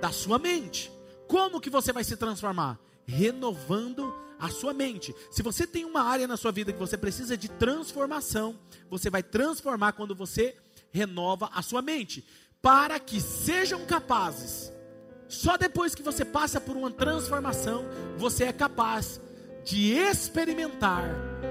da 0.00 0.10
sua 0.10 0.38
mente 0.38 0.90
como 1.28 1.60
que 1.60 1.70
você 1.70 1.92
vai 1.92 2.02
se 2.02 2.16
transformar? 2.16 2.78
Renovando 3.06 4.12
a 4.38 4.48
sua 4.48 4.72
mente. 4.72 5.14
Se 5.30 5.42
você 5.42 5.66
tem 5.66 5.84
uma 5.84 6.02
área 6.02 6.26
na 6.26 6.36
sua 6.36 6.50
vida 6.50 6.72
que 6.72 6.78
você 6.78 6.96
precisa 6.96 7.36
de 7.36 7.48
transformação, 7.48 8.58
você 8.90 9.10
vai 9.10 9.22
transformar 9.22 9.92
quando 9.92 10.14
você 10.14 10.56
renova 10.90 11.50
a 11.52 11.60
sua 11.60 11.82
mente, 11.82 12.24
para 12.62 12.98
que 12.98 13.20
sejam 13.20 13.84
capazes. 13.84 14.72
Só 15.28 15.56
depois 15.56 15.94
que 15.94 16.02
você 16.02 16.24
passa 16.24 16.60
por 16.60 16.76
uma 16.76 16.90
transformação, 16.90 17.84
você 18.16 18.44
é 18.44 18.52
capaz 18.52 19.20
de 19.64 19.92
experimentar 19.92 21.04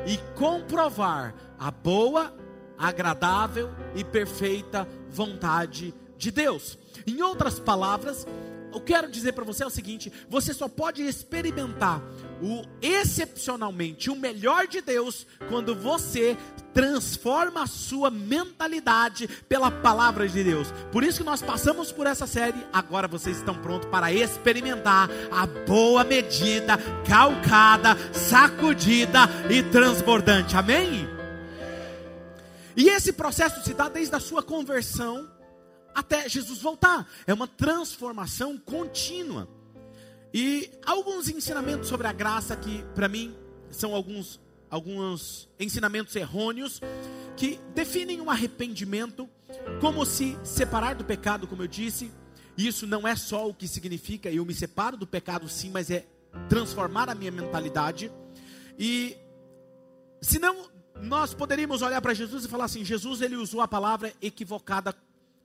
e 0.07 0.17
comprovar 0.35 1.35
a 1.59 1.69
boa, 1.69 2.35
agradável 2.77 3.69
e 3.95 4.03
perfeita 4.03 4.87
vontade 5.09 5.93
de 6.17 6.31
Deus. 6.31 6.79
Em 7.05 7.21
outras 7.21 7.59
palavras, 7.59 8.25
eu 8.77 8.81
quero 8.81 9.09
dizer 9.09 9.33
para 9.33 9.43
você 9.43 9.63
é 9.63 9.67
o 9.67 9.71
seguinte: 9.71 10.13
você 10.29 10.53
só 10.53 10.67
pode 10.67 11.01
experimentar 11.01 12.01
o 12.41 12.63
excepcionalmente 12.79 14.11
o 14.11 14.15
melhor 14.15 14.67
de 14.67 14.81
Deus 14.81 15.25
quando 15.49 15.75
você 15.75 16.37
transforma 16.73 17.63
a 17.63 17.67
sua 17.67 18.11
mentalidade 18.11 19.27
pela 19.49 19.71
palavra 19.71 20.27
de 20.27 20.43
Deus. 20.43 20.71
Por 20.91 21.03
isso 21.03 21.19
que 21.19 21.25
nós 21.25 21.41
passamos 21.41 21.91
por 21.91 22.05
essa 22.05 22.27
série, 22.27 22.63
agora 22.71 23.07
vocês 23.07 23.37
estão 23.37 23.55
prontos 23.55 23.89
para 23.89 24.13
experimentar 24.13 25.09
a 25.31 25.47
boa 25.47 26.03
medida, 26.03 26.77
calcada, 27.07 27.97
sacudida 28.13 29.21
e 29.49 29.63
transbordante. 29.63 30.55
Amém? 30.55 31.09
E 32.75 32.89
esse 32.89 33.11
processo 33.11 33.63
se 33.63 33.73
dá 33.73 33.89
desde 33.89 34.15
a 34.15 34.19
sua 34.19 34.43
conversão 34.43 35.27
até 35.97 36.29
Jesus 36.29 36.61
voltar. 36.61 37.09
É 37.25 37.33
uma 37.33 37.47
transformação 37.47 38.55
contínua. 38.55 39.49
E 40.31 40.69
alguns 40.85 41.27
ensinamentos 41.27 41.89
sobre 41.89 42.05
a 42.05 42.13
graça 42.13 42.55
que, 42.55 42.83
para 42.93 43.07
mim, 43.07 43.35
são 43.71 43.95
alguns, 43.95 44.39
alguns 44.69 45.49
ensinamentos 45.59 46.15
errôneos 46.15 46.79
que 47.35 47.59
definem 47.73 48.21
um 48.21 48.29
arrependimento 48.29 49.27
como 49.81 50.05
se 50.05 50.37
separar 50.43 50.93
do 50.93 51.03
pecado, 51.03 51.47
como 51.47 51.63
eu 51.63 51.67
disse. 51.67 52.11
Isso 52.55 52.85
não 52.85 53.07
é 53.07 53.15
só 53.15 53.49
o 53.49 53.53
que 53.53 53.67
significa 53.67 54.29
eu 54.29 54.45
me 54.45 54.53
separo 54.53 54.97
do 54.97 55.07
pecado, 55.07 55.49
sim, 55.49 55.71
mas 55.71 55.89
é 55.89 56.05
transformar 56.47 57.09
a 57.09 57.15
minha 57.15 57.31
mentalidade. 57.31 58.11
E 58.77 59.17
senão 60.21 60.69
nós 61.01 61.33
poderíamos 61.33 61.81
olhar 61.81 62.01
para 62.01 62.13
Jesus 62.13 62.45
e 62.45 62.47
falar 62.47 62.65
assim: 62.65 62.85
Jesus 62.85 63.21
ele 63.21 63.35
usou 63.35 63.61
a 63.61 63.67
palavra 63.67 64.13
equivocada 64.21 64.95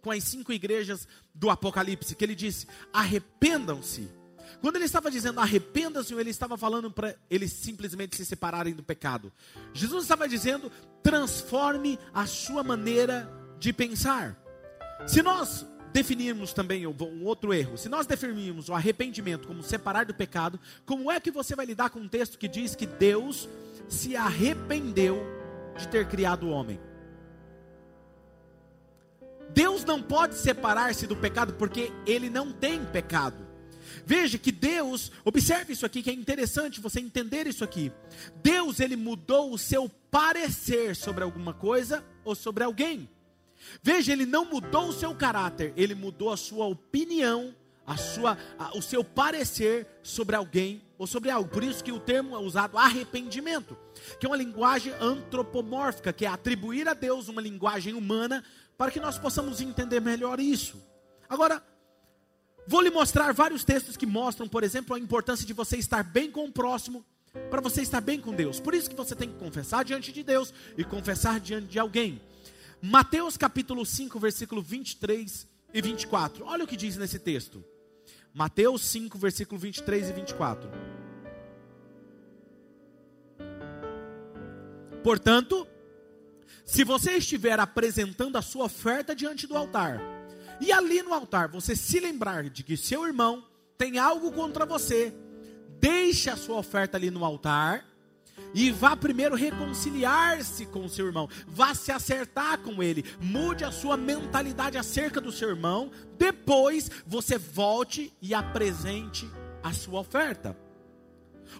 com 0.03 0.11
as 0.11 0.25
cinco 0.25 0.53
igrejas 0.53 1.09
do 1.35 1.49
Apocalipse, 1.49 2.15
que 2.15 2.25
ele 2.25 2.35
disse: 2.35 2.67
arrependam-se. 2.93 4.11
Quando 4.61 4.77
ele 4.77 4.85
estava 4.85 5.11
dizendo 5.11 5.41
arrependam-se, 5.41 6.13
ele 6.15 6.31
estava 6.31 6.59
falando 6.59 6.91
para 6.91 7.17
eles 7.31 7.53
simplesmente 7.53 8.17
se 8.17 8.27
separarem 8.27 8.75
do 8.75 8.83
pecado. 8.83 9.33
Jesus 9.73 10.03
estava 10.03 10.29
dizendo: 10.29 10.71
transforme 11.03 11.99
a 12.13 12.27
sua 12.27 12.63
maneira 12.63 13.31
de 13.59 13.73
pensar. 13.73 14.37
Se 15.07 15.23
nós 15.23 15.67
definirmos 15.93 16.53
também 16.53 16.87
um 16.87 17.25
outro 17.25 17.53
erro, 17.53 17.77
se 17.77 17.89
nós 17.89 18.07
definirmos 18.07 18.69
o 18.69 18.75
arrependimento 18.75 19.47
como 19.47 19.63
separar 19.63 20.07
do 20.07 20.15
pecado, 20.15 20.59
como 20.87 21.11
é 21.11 21.21
que 21.21 21.31
você 21.31 21.55
vai 21.55 21.67
lidar 21.67 21.91
com 21.91 22.01
um 22.01 22.09
texto 22.09 22.39
que 22.39 22.49
diz 22.49 22.75
que 22.75 22.87
Deus 22.87 23.49
se 23.89 24.17
arrependeu 24.17 25.23
de 25.77 25.87
ter 25.89 26.09
criado 26.09 26.47
o 26.47 26.51
homem? 26.51 26.81
Deus 29.55 29.85
não 29.85 30.03
pode 30.03 30.35
separar-se 30.35 31.07
do 31.07 31.17
pecado 31.17 31.55
porque 31.55 31.93
ele 32.07 32.31
não 32.31 32.53
tem 32.53 32.85
pecado. 32.85 33.53
Veja 34.05 34.39
que 34.39 34.51
Deus, 34.51 35.13
observe 35.25 35.73
isso 35.73 35.87
aqui 35.87 36.03
que 36.03 36.11
é 36.11 36.13
interessante 36.13 36.81
você 36.81 37.01
entender 37.01 37.47
isso 37.47 37.63
aqui. 37.63 37.93
Deus 38.43 38.81
ele 38.81 38.97
mudou 38.97 39.53
o 39.53 39.59
seu 39.59 39.89
parecer 40.11 40.97
sobre 40.97 41.23
alguma 41.23 41.53
coisa 41.53 42.05
ou 42.25 42.35
sobre 42.35 42.65
alguém. 42.65 43.09
Veja, 43.83 44.13
ele 44.13 44.27
não 44.27 44.45
mudou 44.45 44.89
o 44.89 44.93
seu 44.93 45.15
caráter, 45.15 45.73
ele 45.77 45.95
mudou 45.95 46.33
a 46.33 46.37
sua 46.37 46.67
opinião, 46.67 47.55
a 47.87 47.97
sua, 47.97 48.37
a, 48.59 48.77
o 48.77 48.83
seu 48.83 49.05
parecer 49.05 49.87
sobre 50.03 50.35
alguém 50.35 50.83
ou 50.99 51.07
sobre 51.07 51.31
algo. 51.31 51.49
Por 51.49 51.63
isso 51.63 51.83
que 51.83 51.93
o 51.93 52.01
termo 52.01 52.35
é 52.35 52.39
usado 52.39 52.77
arrependimento, 52.77 53.77
que 54.19 54.27
é 54.27 54.29
uma 54.29 54.37
linguagem 54.37 54.93
antropomórfica, 55.01 56.13
que 56.13 56.25
é 56.25 56.29
atribuir 56.29 56.89
a 56.89 56.95
Deus 56.95 57.29
uma 57.29 57.41
linguagem 57.41 57.95
humana 57.95 58.45
para 58.77 58.91
que 58.91 59.01
nós 59.01 59.19
possamos 59.19 59.61
entender 59.61 60.01
melhor 60.01 60.41
isso. 60.41 60.83
Agora, 61.29 61.63
vou 62.67 62.81
lhe 62.81 62.91
mostrar 62.91 63.33
vários 63.33 63.65
textos 63.65 63.97
que 63.97 64.07
mostram, 64.07 64.49
por 64.49 64.63
exemplo, 64.63 64.95
a 64.95 64.99
importância 64.99 65.47
de 65.47 65.53
você 65.53 65.77
estar 65.77 66.03
bem 66.03 66.31
com 66.31 66.45
o 66.45 66.53
próximo, 66.53 67.05
para 67.51 67.61
você 67.61 67.83
estar 67.83 68.01
bem 68.01 68.21
com 68.21 68.35
Deus. 68.35 68.61
Por 68.61 68.75
isso 68.75 68.91
que 68.91 68.97
você 68.97 69.15
tem 69.15 69.29
que 69.29 69.39
confessar 69.39 69.85
diante 69.85 70.13
de 70.13 70.23
Deus 70.23 70.53
e 70.77 70.85
confessar 70.85 71.41
diante 71.41 71.69
de 71.69 71.79
alguém. 71.79 72.21
Mateus 72.81 73.37
capítulo 73.37 73.87
5, 73.87 74.19
versículo 74.19 74.61
23 74.61 75.47
e 75.73 75.81
24. 75.81 76.45
Olha 76.45 76.65
o 76.65 76.67
que 76.67 76.77
diz 76.77 76.97
nesse 76.97 77.19
texto. 77.19 77.65
Mateus 78.35 78.83
5, 78.87 79.19
versículo 79.19 79.59
23 79.59 80.11
e 80.11 80.13
24. 80.13 80.71
Portanto, 85.03 85.67
se 86.65 86.85
você 86.85 87.13
estiver 87.13 87.59
apresentando 87.59 88.37
a 88.37 88.43
sua 88.43 88.67
oferta 88.67 89.15
diante 89.15 89.47
do 89.47 89.57
altar, 89.57 90.01
e 90.61 90.71
ali 90.73 91.03
no 91.03 91.13
altar 91.13 91.49
você 91.49 91.75
se 91.75 91.99
lembrar 91.99 92.49
de 92.49 92.63
que 92.63 92.77
seu 92.77 93.07
irmão 93.07 93.45
tem 93.77 93.99
algo 93.99 94.31
contra 94.33 94.65
você, 94.65 95.15
deixe 95.81 96.31
a 96.31 96.37
sua 96.37 96.57
oferta 96.57 96.97
ali 96.97 97.11
no 97.11 97.25
altar 97.25 97.85
e 98.55 98.71
vá 98.71 98.97
primeiro 98.97 99.35
reconciliar-se 99.35 100.67
com 100.67 100.89
seu 100.89 101.07
irmão, 101.07 101.29
vá 101.47 101.75
se 101.75 101.91
acertar 101.91 102.59
com 102.59 102.83
ele, 102.83 103.05
mude 103.21 103.65
a 103.65 103.73
sua 103.73 103.97
mentalidade 103.97 104.79
acerca 104.79 105.21
do 105.21 105.33
seu 105.33 105.49
irmão, 105.49 105.91
depois 106.17 106.91
você 107.07 107.39
volte 107.39 108.13
e 108.21 108.35
apresente 108.35 109.29
a 109.63 109.73
sua 109.73 110.01
oferta. 110.01 110.57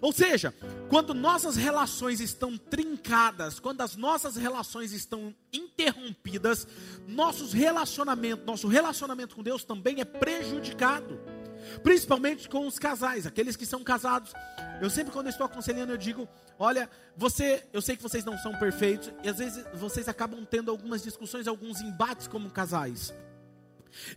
Ou 0.01 0.11
seja, 0.11 0.53
quando 0.89 1.13
nossas 1.13 1.55
relações 1.55 2.19
estão 2.19 2.57
trincadas, 2.57 3.59
quando 3.59 3.81
as 3.81 3.95
nossas 3.95 4.35
relações 4.35 4.91
estão 4.91 5.33
interrompidas, 5.51 6.67
nossos 7.07 7.53
relacionamentos, 7.53 8.45
nosso 8.45 8.67
relacionamento 8.67 9.35
com 9.35 9.43
Deus 9.43 9.63
também 9.63 10.01
é 10.01 10.05
prejudicado. 10.05 11.19
Principalmente 11.81 12.49
com 12.49 12.67
os 12.67 12.77
casais, 12.77 13.25
aqueles 13.25 13.55
que 13.55 13.65
são 13.65 13.83
casados. 13.83 14.33
Eu 14.81 14.89
sempre 14.89 15.13
quando 15.13 15.29
estou 15.29 15.45
aconselhando 15.45 15.93
eu 15.93 15.97
digo, 15.97 16.27
olha, 16.59 16.89
você, 17.15 17.65
eu 17.71 17.81
sei 17.81 17.95
que 17.95 18.03
vocês 18.03 18.25
não 18.25 18.37
são 18.37 18.53
perfeitos 18.57 19.11
e 19.23 19.29
às 19.29 19.37
vezes 19.37 19.63
vocês 19.75 20.09
acabam 20.09 20.45
tendo 20.45 20.69
algumas 20.69 21.01
discussões, 21.01 21.47
alguns 21.47 21.79
embates 21.81 22.27
como 22.27 22.49
casais. 22.49 23.13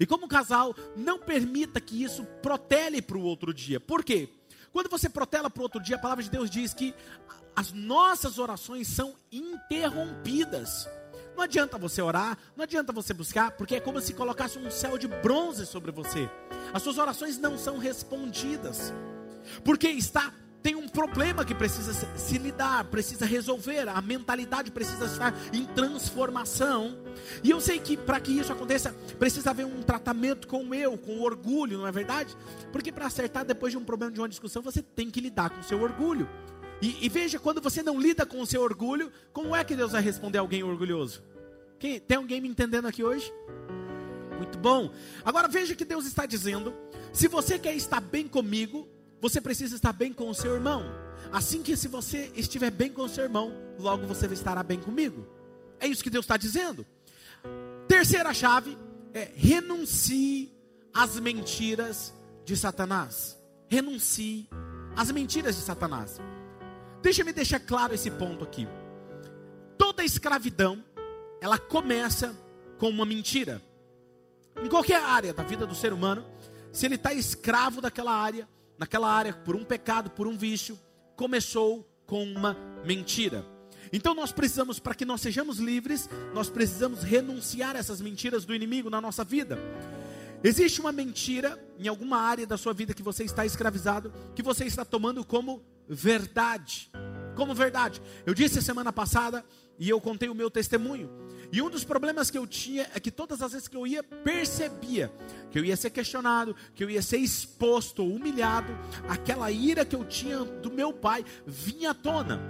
E 0.00 0.06
como 0.06 0.28
casal, 0.28 0.74
não 0.96 1.18
permita 1.18 1.80
que 1.80 2.02
isso 2.02 2.24
protele 2.42 3.00
para 3.02 3.18
o 3.18 3.22
outro 3.22 3.52
dia. 3.52 3.78
Por 3.78 4.02
quê? 4.02 4.28
Quando 4.76 4.90
você 4.90 5.08
protela 5.08 5.48
para 5.48 5.62
outro 5.62 5.80
dia, 5.80 5.96
a 5.96 5.98
palavra 5.98 6.22
de 6.22 6.28
Deus 6.28 6.50
diz 6.50 6.74
que 6.74 6.94
as 7.56 7.72
nossas 7.72 8.38
orações 8.38 8.86
são 8.86 9.16
interrompidas. 9.32 10.86
Não 11.34 11.42
adianta 11.44 11.78
você 11.78 12.02
orar, 12.02 12.36
não 12.54 12.64
adianta 12.64 12.92
você 12.92 13.14
buscar, 13.14 13.52
porque 13.52 13.76
é 13.76 13.80
como 13.80 14.02
se 14.02 14.12
colocasse 14.12 14.58
um 14.58 14.70
céu 14.70 14.98
de 14.98 15.08
bronze 15.08 15.64
sobre 15.64 15.90
você. 15.90 16.28
As 16.74 16.82
suas 16.82 16.98
orações 16.98 17.38
não 17.38 17.56
são 17.56 17.78
respondidas. 17.78 18.92
Porque 19.64 19.88
está 19.88 20.30
tem 20.66 20.74
um 20.74 20.88
problema 20.88 21.44
que 21.44 21.54
precisa 21.54 21.92
se, 22.16 22.38
lidar, 22.38 22.82
precisa 22.86 23.24
resolver, 23.24 23.88
a 23.88 24.02
mentalidade 24.02 24.72
precisa 24.72 25.04
estar 25.04 25.32
em 25.52 25.64
transformação. 25.64 26.98
E 27.40 27.50
eu 27.52 27.60
sei 27.60 27.78
que 27.78 27.96
para 27.96 28.18
que 28.18 28.32
isso 28.32 28.52
aconteça, 28.52 28.92
precisa 29.16 29.50
haver 29.50 29.64
um 29.64 29.80
tratamento 29.80 30.48
com 30.48 30.64
o 30.64 30.74
eu, 30.74 30.98
com 30.98 31.18
o 31.18 31.22
orgulho, 31.22 31.78
não 31.78 31.86
é 31.86 31.92
verdade? 31.92 32.36
Porque 32.72 32.90
para 32.90 33.06
acertar 33.06 33.44
depois 33.44 33.70
de 33.70 33.78
um 33.78 33.84
problema, 33.84 34.10
de 34.10 34.20
uma 34.20 34.28
discussão, 34.28 34.60
você 34.60 34.82
tem 34.82 35.08
que 35.08 35.20
lidar 35.20 35.50
com 35.50 35.60
o 35.60 35.62
seu 35.62 35.80
orgulho. 35.80 36.28
E, 36.82 37.06
e, 37.06 37.08
veja, 37.08 37.38
quando 37.38 37.60
você 37.60 37.80
não 37.80 38.00
lida 38.00 38.26
com 38.26 38.40
o 38.40 38.46
seu 38.46 38.60
orgulho, 38.60 39.12
como 39.32 39.54
é 39.54 39.62
que 39.62 39.76
Deus 39.76 39.92
vai 39.92 40.02
responder 40.02 40.38
alguém 40.38 40.64
orgulhoso? 40.64 41.22
Quem, 41.78 42.00
tem 42.00 42.16
alguém 42.16 42.40
me 42.40 42.48
entendendo 42.48 42.88
aqui 42.88 43.04
hoje? 43.04 43.32
Muito 44.36 44.58
bom. 44.58 44.90
Agora 45.24 45.46
veja 45.46 45.76
que 45.76 45.84
Deus 45.84 46.06
está 46.06 46.26
dizendo: 46.26 46.74
se 47.12 47.28
você 47.28 47.56
quer 47.56 47.76
estar 47.76 48.00
bem 48.00 48.26
comigo, 48.26 48.95
você 49.20 49.40
precisa 49.40 49.76
estar 49.76 49.92
bem 49.92 50.12
com 50.12 50.28
o 50.28 50.34
seu 50.34 50.54
irmão. 50.54 50.84
Assim 51.32 51.62
que 51.62 51.76
se 51.76 51.88
você 51.88 52.30
estiver 52.34 52.70
bem 52.70 52.92
com 52.92 53.02
o 53.02 53.08
seu 53.08 53.24
irmão, 53.24 53.52
logo 53.78 54.06
você 54.06 54.26
estará 54.26 54.62
bem 54.62 54.78
comigo. 54.78 55.26
É 55.80 55.86
isso 55.86 56.02
que 56.02 56.10
Deus 56.10 56.24
está 56.24 56.36
dizendo. 56.36 56.86
Terceira 57.88 58.32
chave 58.34 58.76
é 59.12 59.30
renuncie 59.34 60.52
às 60.92 61.18
mentiras 61.18 62.14
de 62.44 62.56
Satanás. 62.56 63.36
Renuncie 63.68 64.48
às 64.94 65.10
mentiras 65.10 65.56
de 65.56 65.62
Satanás. 65.62 66.20
Deixa-me 67.02 67.32
deixar 67.32 67.60
claro 67.60 67.94
esse 67.94 68.10
ponto 68.10 68.44
aqui. 68.44 68.66
Toda 69.78 70.04
escravidão, 70.04 70.82
ela 71.40 71.58
começa 71.58 72.34
com 72.78 72.88
uma 72.88 73.04
mentira. 73.04 73.62
Em 74.62 74.68
qualquer 74.68 75.02
área 75.02 75.34
da 75.34 75.42
vida 75.42 75.66
do 75.66 75.74
ser 75.74 75.92
humano, 75.92 76.24
se 76.72 76.86
ele 76.86 76.94
está 76.94 77.12
escravo 77.12 77.80
daquela 77.80 78.12
área, 78.12 78.48
naquela 78.78 79.10
área, 79.10 79.32
por 79.32 79.56
um 79.56 79.64
pecado, 79.64 80.10
por 80.10 80.26
um 80.26 80.36
vício, 80.36 80.78
começou 81.14 81.88
com 82.06 82.22
uma 82.22 82.56
mentira. 82.84 83.44
Então 83.92 84.14
nós 84.14 84.32
precisamos, 84.32 84.78
para 84.78 84.94
que 84.94 85.04
nós 85.04 85.20
sejamos 85.20 85.58
livres, 85.58 86.08
nós 86.34 86.48
precisamos 86.48 87.02
renunciar 87.02 87.76
a 87.76 87.78
essas 87.78 88.00
mentiras 88.00 88.44
do 88.44 88.54
inimigo 88.54 88.90
na 88.90 89.00
nossa 89.00 89.24
vida. 89.24 89.58
Existe 90.42 90.80
uma 90.80 90.92
mentira 90.92 91.58
em 91.78 91.88
alguma 91.88 92.18
área 92.18 92.46
da 92.46 92.56
sua 92.56 92.72
vida 92.72 92.94
que 92.94 93.02
você 93.02 93.24
está 93.24 93.46
escravizado, 93.46 94.12
que 94.34 94.42
você 94.42 94.64
está 94.64 94.84
tomando 94.84 95.24
como 95.24 95.62
verdade. 95.88 96.90
Como 97.34 97.54
verdade. 97.54 98.00
Eu 98.24 98.34
disse 98.34 98.62
semana 98.62 98.92
passada 98.92 99.44
e 99.78 99.88
eu 99.88 100.00
contei 100.00 100.28
o 100.28 100.34
meu 100.34 100.50
testemunho. 100.50 101.10
E 101.52 101.62
um 101.62 101.70
dos 101.70 101.84
problemas 101.84 102.30
que 102.30 102.38
eu 102.38 102.46
tinha 102.46 102.88
é 102.94 103.00
que 103.00 103.10
todas 103.10 103.40
as 103.40 103.52
vezes 103.52 103.68
que 103.68 103.76
eu 103.76 103.86
ia, 103.86 104.02
percebia 104.02 105.12
que 105.50 105.58
eu 105.58 105.64
ia 105.64 105.76
ser 105.76 105.90
questionado, 105.90 106.56
que 106.74 106.82
eu 106.82 106.90
ia 106.90 107.00
ser 107.00 107.18
exposto 107.18 108.02
ou 108.02 108.12
humilhado, 108.12 108.76
aquela 109.08 109.50
ira 109.50 109.84
que 109.84 109.94
eu 109.94 110.04
tinha 110.04 110.38
do 110.38 110.70
meu 110.70 110.92
pai 110.92 111.24
vinha 111.46 111.90
à 111.90 111.94
tona. 111.94 112.40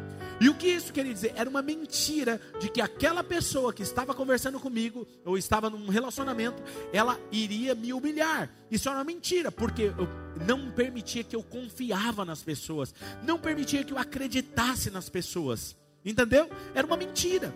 E 0.40 0.48
o 0.48 0.54
que 0.54 0.66
isso 0.66 0.92
queria 0.92 1.14
dizer? 1.14 1.32
Era 1.34 1.48
uma 1.48 1.62
mentira 1.62 2.40
de 2.60 2.68
que 2.68 2.80
aquela 2.80 3.24
pessoa 3.24 3.72
que 3.72 3.82
estava 3.82 4.14
conversando 4.14 4.60
comigo, 4.60 5.06
ou 5.24 5.38
estava 5.38 5.70
num 5.70 5.88
relacionamento, 5.88 6.62
ela 6.92 7.18
iria 7.32 7.74
me 7.74 7.92
humilhar. 7.92 8.50
Isso 8.70 8.88
era 8.88 8.98
uma 8.98 9.04
mentira, 9.04 9.50
porque 9.50 9.84
eu 9.84 10.08
não 10.46 10.70
permitia 10.70 11.24
que 11.24 11.34
eu 11.34 11.42
confiava 11.42 12.24
nas 12.24 12.42
pessoas, 12.42 12.94
não 13.22 13.38
permitia 13.38 13.82
que 13.82 13.92
eu 13.92 13.98
acreditasse 13.98 14.90
nas 14.90 15.08
pessoas. 15.08 15.74
Entendeu? 16.06 16.48
Era 16.72 16.86
uma 16.86 16.96
mentira. 16.96 17.52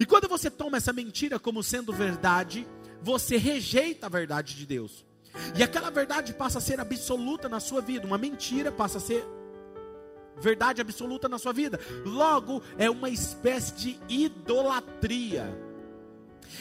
E 0.00 0.04
quando 0.04 0.28
você 0.28 0.50
toma 0.50 0.76
essa 0.76 0.92
mentira 0.92 1.38
como 1.38 1.62
sendo 1.62 1.92
verdade, 1.92 2.66
você 3.00 3.36
rejeita 3.36 4.06
a 4.06 4.08
verdade 4.08 4.56
de 4.56 4.66
Deus. 4.66 5.06
E 5.56 5.62
aquela 5.62 5.88
verdade 5.88 6.34
passa 6.34 6.58
a 6.58 6.60
ser 6.60 6.80
absoluta 6.80 7.48
na 7.48 7.60
sua 7.60 7.80
vida, 7.80 8.06
uma 8.06 8.18
mentira 8.18 8.72
passa 8.72 8.98
a 8.98 9.00
ser 9.00 9.24
verdade 10.40 10.80
absoluta 10.80 11.28
na 11.28 11.38
sua 11.38 11.52
vida. 11.52 11.78
Logo, 12.04 12.62
é 12.76 12.90
uma 12.90 13.08
espécie 13.08 13.72
de 13.74 13.98
idolatria. 14.08 15.46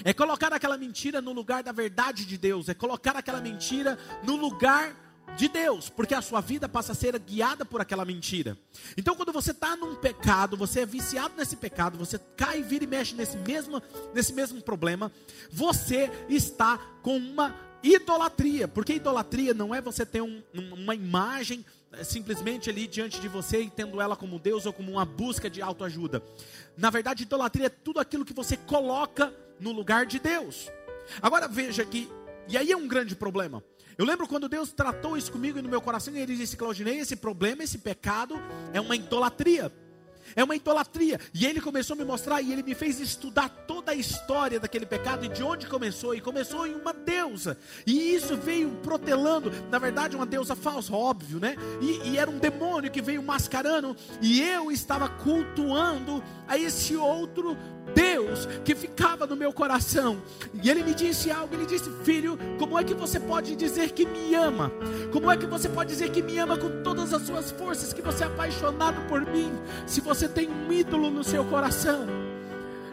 É 0.04 0.14
colocar 0.14 0.52
aquela 0.54 0.78
mentira 0.78 1.22
no 1.22 1.32
lugar 1.32 1.64
da 1.64 1.72
verdade 1.72 2.26
de 2.26 2.38
Deus, 2.38 2.70
é 2.70 2.74
colocar 2.74 3.16
aquela 3.16 3.42
mentira 3.42 3.98
no 4.24 4.36
lugar 4.36 5.07
de 5.36 5.48
Deus, 5.48 5.90
porque 5.90 6.16
a 6.16 6.22
sua 6.22 6.42
vida 6.42 6.68
passa 6.68 6.94
a 6.94 6.96
ser 6.96 7.18
guiada 7.20 7.66
por 7.66 7.82
aquela 7.82 8.06
mentira. 8.06 8.58
Então, 8.96 9.16
quando 9.16 9.32
você 9.32 9.52
está 9.52 9.76
num 9.76 9.96
pecado, 9.96 10.58
você 10.58 10.82
é 10.82 10.86
viciado 10.86 11.36
nesse 11.38 11.56
pecado, 11.56 11.98
você 11.98 12.20
cai, 12.36 12.64
vira 12.64 12.84
e 12.84 12.88
mexe 12.88 13.16
nesse 13.16 13.38
mesmo, 13.38 13.82
nesse 14.14 14.34
mesmo 14.34 14.62
problema, 14.62 15.12
você 15.52 16.10
está 16.30 16.78
com 17.02 17.18
uma 17.18 17.56
idolatria, 17.84 18.68
porque 18.68 18.94
idolatria 18.94 19.54
não 19.54 19.74
é 19.74 19.82
você 19.82 20.06
ter 20.06 20.22
um, 20.22 20.42
uma 20.54 20.96
imagem 20.96 21.64
é, 21.92 22.04
simplesmente 22.04 22.70
ali 22.70 22.88
diante 22.88 23.20
de 23.22 23.28
você 23.28 23.62
e 23.62 23.70
tendo 23.70 24.02
ela 24.02 24.16
como 24.16 24.40
Deus 24.40 24.66
ou 24.66 24.74
como 24.74 24.92
uma 24.92 25.06
busca 25.06 25.50
de 25.50 25.62
autoajuda. 25.62 26.22
Na 26.76 26.90
verdade, 26.90 27.24
idolatria 27.24 27.68
é 27.68 27.70
tudo 27.70 28.00
aquilo 28.00 28.26
que 28.26 28.34
você 28.34 28.58
coloca 28.58 29.34
no 29.60 29.72
lugar 29.72 30.06
de 30.06 30.20
Deus. 30.20 30.70
Agora 31.22 31.48
veja 31.48 31.86
que, 31.86 32.10
e 32.48 32.58
aí 32.58 32.72
é 32.72 32.78
um 32.78 32.88
grande 32.88 33.16
problema. 33.16 33.64
Eu 33.98 34.06
lembro 34.06 34.28
quando 34.28 34.48
Deus 34.48 34.72
tratou 34.72 35.18
isso 35.18 35.32
comigo 35.32 35.58
e 35.58 35.62
no 35.62 35.70
meu 35.70 35.82
coração, 35.82 36.16
e 36.16 36.20
ele 36.20 36.36
disse: 36.36 36.56
Claudinei, 36.56 37.00
esse 37.00 37.16
problema, 37.16 37.64
esse 37.64 37.80
pecado 37.80 38.40
é 38.74 38.80
uma 38.80 38.96
idolatria 38.96 39.72
é 40.36 40.44
uma 40.44 40.56
idolatria. 40.56 41.20
E 41.34 41.46
ele 41.46 41.62
começou 41.62 41.94
a 41.94 41.98
me 41.98 42.04
mostrar 42.04 42.42
e 42.42 42.52
ele 42.52 42.64
me 42.64 42.76
fez 42.76 43.00
estudar 43.00 43.50
toda 43.50 43.92
a 43.92 43.96
história 43.96 44.60
daquele 44.60 44.86
pecado 44.86 45.26
e 45.26 45.30
de 45.30 45.44
onde 45.44 45.68
começou. 45.68 46.14
E 46.16 46.22
começou 46.22 46.66
em 46.66 46.76
uma 46.76 46.94
deusa. 46.94 47.58
E 47.86 48.14
isso 48.16 48.36
veio 48.36 48.70
protelando, 48.84 49.52
na 49.70 49.80
verdade, 49.80 50.16
uma 50.16 50.26
deusa 50.26 50.56
falsa, 50.56 50.94
óbvio, 50.94 51.40
né? 51.40 51.56
E, 51.82 52.10
e 52.10 52.18
era 52.18 52.30
um 52.30 52.40
demônio 52.40 52.92
que 52.92 53.02
veio 53.02 53.22
mascarando. 53.24 53.96
E 54.22 54.42
eu 54.42 54.72
estava 54.72 55.08
cultuando 55.08 56.24
a 56.48 56.58
esse 56.58 56.96
outro 56.96 57.58
Deus 57.94 58.46
que 58.64 58.76
ficava 58.76 59.26
no 59.26 59.36
meu 59.36 59.52
coração. 59.54 60.22
E 60.54 60.70
ele 60.70 60.84
me 60.84 60.94
disse 60.94 61.32
algo, 61.32 61.54
ele 61.56 61.66
disse: 61.66 61.90
"Filho, 62.04 62.38
como 62.60 62.78
é 62.78 62.84
que 62.84 62.94
você 62.94 63.20
pode 63.20 63.56
dizer 63.56 63.92
que 63.92 64.06
me 64.06 64.36
ama? 64.36 64.72
Como 65.12 65.32
é 65.32 65.38
que 65.38 65.46
você 65.46 65.70
pode 65.70 65.90
dizer 65.90 66.10
que 66.10 66.22
me 66.22 66.38
ama 66.38 66.58
com 66.58 66.84
todas 66.84 67.14
as 67.14 67.24
suas 67.24 67.52
forças, 67.52 67.94
que 67.94 68.02
você 68.02 68.24
é 68.24 68.28
apaixonado 68.28 69.02
por 69.08 69.22
mim, 69.22 69.52
se 69.86 70.02
você 70.02 70.28
tem 70.28 70.50
um 70.50 70.72
ídolo 70.72 71.10
no 71.10 71.24
seu 71.24 71.44
coração?" 71.46 72.27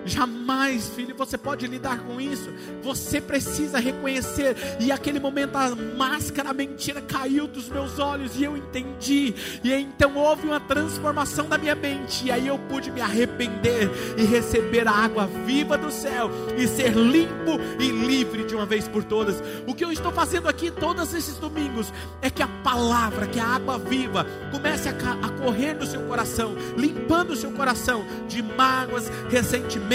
Jamais, 0.06 0.88
filho, 0.90 1.14
você 1.16 1.38
pode 1.38 1.66
lidar 1.66 2.00
com 2.00 2.20
isso. 2.20 2.52
Você 2.82 3.20
precisa 3.20 3.78
reconhecer. 3.78 4.56
E 4.80 4.92
aquele 4.92 5.18
momento 5.18 5.56
a 5.56 5.74
máscara, 5.74 6.50
a 6.50 6.54
mentira 6.54 7.00
caiu 7.00 7.46
dos 7.46 7.68
meus 7.68 7.98
olhos 7.98 8.36
e 8.36 8.44
eu 8.44 8.56
entendi. 8.56 9.34
E 9.62 9.72
então 9.72 10.16
houve 10.16 10.46
uma 10.46 10.60
transformação 10.60 11.48
da 11.48 11.56
minha 11.56 11.74
mente. 11.74 12.26
E 12.26 12.30
aí 12.30 12.46
eu 12.46 12.58
pude 12.58 12.90
me 12.90 13.00
arrepender 13.00 13.90
e 14.16 14.24
receber 14.24 14.86
a 14.86 14.92
água 14.92 15.26
viva 15.46 15.78
do 15.78 15.90
céu 15.90 16.30
e 16.56 16.66
ser 16.68 16.94
limpo 16.94 17.58
e 17.78 17.90
livre 17.90 18.44
de 18.44 18.54
uma 18.54 18.66
vez 18.66 18.86
por 18.86 19.04
todas. 19.04 19.42
O 19.66 19.74
que 19.74 19.84
eu 19.84 19.92
estou 19.92 20.12
fazendo 20.12 20.48
aqui 20.48 20.70
todos 20.70 21.14
esses 21.14 21.36
domingos 21.36 21.92
é 22.20 22.28
que 22.28 22.42
a 22.42 22.48
palavra, 22.48 23.26
que 23.26 23.40
a 23.40 23.46
água 23.46 23.78
viva, 23.78 24.26
comece 24.50 24.88
a, 24.88 24.92
a 24.92 25.30
correr 25.30 25.74
no 25.74 25.86
seu 25.86 26.02
coração, 26.02 26.54
limpando 26.76 27.30
o 27.30 27.36
seu 27.36 27.50
coração 27.52 28.04
de 28.28 28.42
mágoas, 28.42 29.10
ressentimentos 29.30 29.93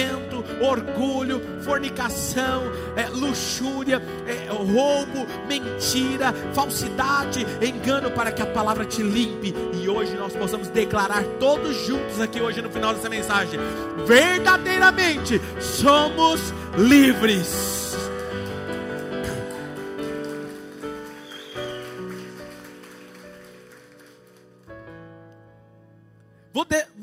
orgulho, 0.62 1.42
fornicação, 1.62 2.64
é, 2.96 3.08
luxúria, 3.08 4.02
é, 4.28 4.50
roubo, 4.50 5.26
mentira, 5.48 6.34
falsidade, 6.54 7.46
engano, 7.62 8.12
para 8.12 8.32
que 8.32 8.42
a 8.42 8.46
palavra 8.46 8.86
te 8.86 9.02
limpe. 9.02 9.54
E 9.74 9.88
hoje 9.88 10.16
nós 10.16 10.36
possamos 10.36 10.68
declarar 10.70 11.24
todos 11.40 11.76
juntos 11.86 12.20
aqui 12.20 12.42
hoje 12.42 12.62
no 12.62 12.70
final 12.70 12.94
dessa 12.94 13.10
mensagem: 13.10 13.60
verdadeiramente 14.06 15.42
somos 15.60 16.54
livres. 16.78 17.80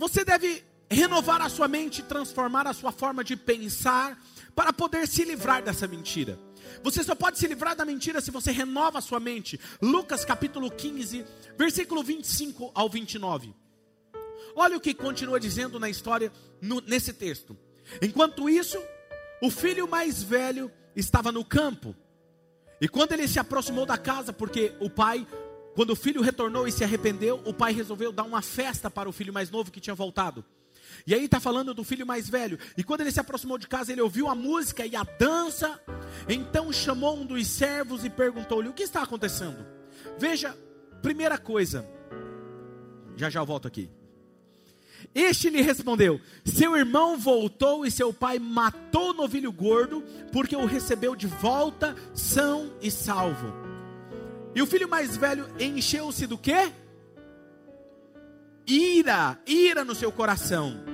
Você 0.06 0.24
deve 0.24 0.62
renovar 0.96 1.42
a 1.42 1.48
sua 1.50 1.68
mente, 1.68 2.02
transformar 2.02 2.66
a 2.66 2.72
sua 2.72 2.90
forma 2.90 3.22
de 3.22 3.36
pensar, 3.36 4.18
para 4.54 4.72
poder 4.72 5.06
se 5.06 5.22
livrar 5.22 5.62
dessa 5.62 5.86
mentira. 5.86 6.38
Você 6.82 7.04
só 7.04 7.14
pode 7.14 7.38
se 7.38 7.46
livrar 7.46 7.76
da 7.76 7.84
mentira 7.84 8.22
se 8.22 8.30
você 8.30 8.50
renova 8.50 8.98
a 8.98 9.02
sua 9.02 9.20
mente. 9.20 9.60
Lucas 9.82 10.24
capítulo 10.24 10.70
15, 10.70 11.26
versículo 11.58 12.02
25 12.02 12.72
ao 12.74 12.88
29. 12.88 13.54
Olha 14.54 14.78
o 14.78 14.80
que 14.80 14.94
continua 14.94 15.38
dizendo 15.38 15.78
na 15.78 15.90
história, 15.90 16.32
no, 16.62 16.80
nesse 16.80 17.12
texto. 17.12 17.54
Enquanto 18.00 18.48
isso, 18.48 18.82
o 19.42 19.50
filho 19.50 19.86
mais 19.86 20.22
velho 20.22 20.72
estava 20.96 21.30
no 21.30 21.44
campo. 21.44 21.94
E 22.80 22.88
quando 22.88 23.12
ele 23.12 23.28
se 23.28 23.38
aproximou 23.38 23.84
da 23.84 23.98
casa, 23.98 24.32
porque 24.32 24.74
o 24.80 24.88
pai, 24.88 25.26
quando 25.74 25.90
o 25.90 25.96
filho 25.96 26.22
retornou 26.22 26.66
e 26.66 26.72
se 26.72 26.82
arrependeu, 26.82 27.42
o 27.44 27.52
pai 27.52 27.74
resolveu 27.74 28.10
dar 28.10 28.24
uma 28.24 28.40
festa 28.40 28.90
para 28.90 29.08
o 29.08 29.12
filho 29.12 29.34
mais 29.34 29.50
novo 29.50 29.70
que 29.70 29.80
tinha 29.80 29.94
voltado. 29.94 30.42
E 31.06 31.14
aí 31.14 31.24
está 31.24 31.40
falando 31.40 31.74
do 31.74 31.82
filho 31.84 32.06
mais 32.06 32.28
velho. 32.28 32.58
E 32.76 32.84
quando 32.84 33.00
ele 33.00 33.10
se 33.10 33.20
aproximou 33.20 33.58
de 33.58 33.66
casa, 33.66 33.92
ele 33.92 34.00
ouviu 34.00 34.28
a 34.28 34.34
música 34.34 34.86
e 34.86 34.94
a 34.94 35.02
dança. 35.02 35.80
Então 36.28 36.72
chamou 36.72 37.18
um 37.18 37.26
dos 37.26 37.46
servos 37.46 38.04
e 38.04 38.10
perguntou-lhe: 38.10 38.68
O 38.68 38.72
que 38.72 38.82
está 38.82 39.02
acontecendo? 39.02 39.66
Veja, 40.18 40.56
primeira 41.02 41.38
coisa. 41.38 41.88
Já 43.16 43.30
já 43.30 43.40
eu 43.40 43.46
volto 43.46 43.66
aqui. 43.66 43.90
Este 45.14 45.50
lhe 45.50 45.62
respondeu: 45.62 46.20
Seu 46.44 46.76
irmão 46.76 47.18
voltou 47.18 47.84
e 47.84 47.90
seu 47.90 48.12
pai 48.12 48.38
matou 48.38 49.10
o 49.10 49.14
novilho 49.14 49.52
gordo, 49.52 50.02
porque 50.32 50.56
o 50.56 50.66
recebeu 50.66 51.14
de 51.16 51.26
volta 51.26 51.94
são 52.14 52.72
e 52.80 52.90
salvo. 52.90 53.52
E 54.54 54.62
o 54.62 54.66
filho 54.66 54.88
mais 54.88 55.16
velho 55.16 55.48
encheu-se 55.60 56.26
do 56.26 56.38
quê? 56.38 56.72
Ira, 58.66 59.38
ira 59.46 59.84
no 59.84 59.94
seu 59.94 60.10
coração. 60.10 60.84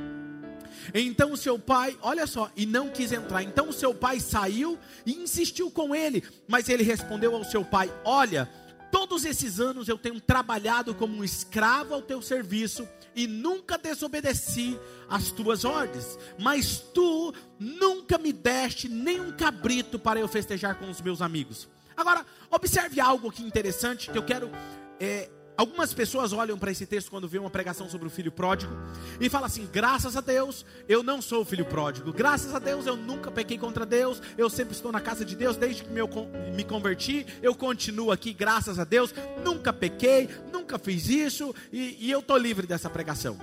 Então 0.94 1.32
o 1.32 1.36
seu 1.36 1.58
pai, 1.58 1.96
olha 2.02 2.26
só, 2.26 2.50
e 2.56 2.66
não 2.66 2.90
quis 2.90 3.12
entrar. 3.12 3.42
Então 3.42 3.68
o 3.68 3.72
seu 3.72 3.94
pai 3.94 4.20
saiu 4.20 4.78
e 5.06 5.12
insistiu 5.12 5.70
com 5.70 5.94
ele, 5.94 6.22
mas 6.48 6.68
ele 6.68 6.82
respondeu 6.82 7.34
ao 7.34 7.44
seu 7.44 7.64
pai: 7.64 7.92
Olha, 8.04 8.48
todos 8.90 9.24
esses 9.24 9.58
anos 9.58 9.88
eu 9.88 9.96
tenho 9.96 10.20
trabalhado 10.20 10.94
como 10.94 11.16
um 11.16 11.24
escravo 11.24 11.94
ao 11.94 12.02
teu 12.02 12.20
serviço 12.20 12.86
e 13.14 13.26
nunca 13.26 13.78
desobedeci 13.78 14.78
às 15.08 15.30
tuas 15.30 15.64
ordens, 15.64 16.18
mas 16.38 16.78
tu 16.78 17.32
nunca 17.58 18.18
me 18.18 18.32
deste 18.32 18.88
nem 18.88 19.20
um 19.20 19.32
cabrito 19.32 19.98
para 19.98 20.20
eu 20.20 20.28
festejar 20.28 20.78
com 20.78 20.90
os 20.90 21.00
meus 21.00 21.22
amigos. 21.22 21.68
Agora, 21.96 22.24
observe 22.50 23.00
algo 23.00 23.28
aqui 23.28 23.42
interessante 23.42 24.10
que 24.10 24.16
eu 24.16 24.22
quero 24.22 24.50
é, 24.98 25.30
Algumas 25.56 25.92
pessoas 25.92 26.32
olham 26.32 26.58
para 26.58 26.70
esse 26.70 26.86
texto 26.86 27.10
quando 27.10 27.28
vê 27.28 27.38
uma 27.38 27.50
pregação 27.50 27.88
sobre 27.88 28.06
o 28.06 28.10
filho 28.10 28.32
pródigo 28.32 28.72
e 29.20 29.28
falam 29.28 29.46
assim: 29.46 29.68
graças 29.70 30.16
a 30.16 30.20
Deus 30.20 30.64
eu 30.88 31.02
não 31.02 31.20
sou 31.20 31.42
o 31.42 31.44
filho 31.44 31.64
pródigo, 31.64 32.12
graças 32.12 32.54
a 32.54 32.58
Deus 32.58 32.86
eu 32.86 32.96
nunca 32.96 33.30
pequei 33.30 33.58
contra 33.58 33.84
Deus, 33.84 34.20
eu 34.38 34.48
sempre 34.48 34.74
estou 34.74 34.90
na 34.90 35.00
casa 35.00 35.24
de 35.24 35.36
Deus 35.36 35.56
desde 35.56 35.84
que 35.84 35.90
me 35.90 36.64
converti, 36.64 37.26
eu 37.42 37.54
continuo 37.54 38.10
aqui, 38.10 38.32
graças 38.32 38.78
a 38.78 38.84
Deus, 38.84 39.14
nunca 39.44 39.72
pequei, 39.72 40.28
nunca 40.50 40.78
fiz 40.78 41.08
isso 41.08 41.54
e, 41.70 41.98
e 42.00 42.10
eu 42.10 42.20
estou 42.20 42.38
livre 42.38 42.66
dessa 42.66 42.88
pregação. 42.88 43.38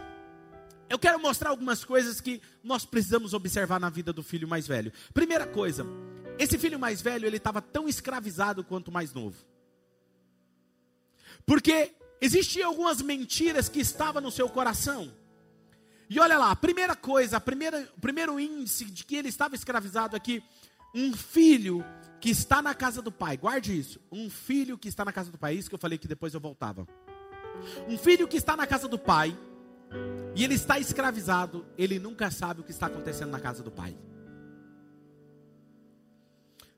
Eu 0.89 0.97
quero 0.97 1.19
mostrar 1.19 1.51
algumas 1.51 1.85
coisas 1.85 2.19
que 2.19 2.41
nós 2.63 2.83
precisamos 2.83 3.35
observar 3.35 3.79
na 3.79 3.91
vida 3.91 4.11
do 4.11 4.23
filho 4.23 4.47
mais 4.47 4.67
velho. 4.67 4.91
Primeira 5.13 5.45
coisa, 5.45 5.85
esse 6.39 6.57
filho 6.57 6.79
mais 6.79 6.99
velho 6.99 7.27
ele 7.27 7.37
estava 7.37 7.61
tão 7.61 7.87
escravizado 7.87 8.63
quanto 8.63 8.87
o 8.87 8.91
mais 8.91 9.13
novo. 9.13 9.37
Porque 11.45 11.93
Existiam 12.21 12.69
algumas 12.69 13.01
mentiras 13.01 13.69
que 13.69 13.79
estavam 13.79 14.21
no 14.21 14.32
seu 14.32 14.49
coração. 14.49 15.12
E 16.10 16.19
olha 16.19 16.38
lá, 16.38 16.51
a 16.51 16.55
primeira 16.55 16.95
coisa, 16.95 17.38
a 17.38 17.41
primeira, 17.41 17.88
o 17.95 18.01
primeiro 18.01 18.39
índice 18.39 18.86
de 18.86 19.05
que 19.05 19.15
ele 19.15 19.29
estava 19.29 19.55
escravizado 19.55 20.15
aqui, 20.15 20.43
um 20.93 21.13
filho 21.15 21.86
que 22.19 22.29
está 22.29 22.62
na 22.62 22.73
casa 22.73 23.01
do 23.01 23.12
pai, 23.12 23.38
guarde 23.38 23.77
isso, 23.77 23.99
um 24.12 24.29
filho 24.29 24.77
que 24.77 24.88
está 24.88 25.05
na 25.05 25.13
casa 25.13 25.32
do 25.32 25.38
pai, 25.38 25.53
isso 25.53 25.69
que 25.69 25.75
eu 25.75 25.79
falei 25.79 25.97
que 25.97 26.08
depois 26.08 26.34
eu 26.34 26.39
voltava. 26.39 26.88
Um 27.88 27.97
filho 27.97 28.27
que 28.27 28.38
está 28.38 28.58
na 28.58 28.65
casa 28.65 28.88
do 28.88 28.97
pai, 28.97 29.38
e 30.36 30.43
ele 30.43 30.55
está 30.55 30.79
escravizado, 30.79 31.65
ele 31.77 31.99
nunca 31.99 32.29
sabe 32.32 32.62
o 32.62 32.63
que 32.63 32.71
está 32.71 32.88
acontecendo 32.88 33.29
na 33.29 33.39
casa 33.39 33.63
do 33.63 33.71
pai. 33.71 33.95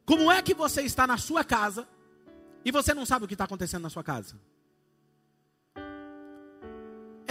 Como 0.06 0.32
é 0.32 0.42
que 0.42 0.54
você 0.54 0.82
está 0.82 1.08
na 1.08 1.18
sua 1.18 1.44
casa 1.44 1.88
e 2.66 2.72
você 2.72 2.94
não 2.94 3.06
sabe 3.06 3.26
o 3.26 3.28
que 3.28 3.34
está 3.34 3.46
acontecendo 3.46 3.84
na 3.84 3.90
sua 3.90 4.04
casa? 4.04 4.36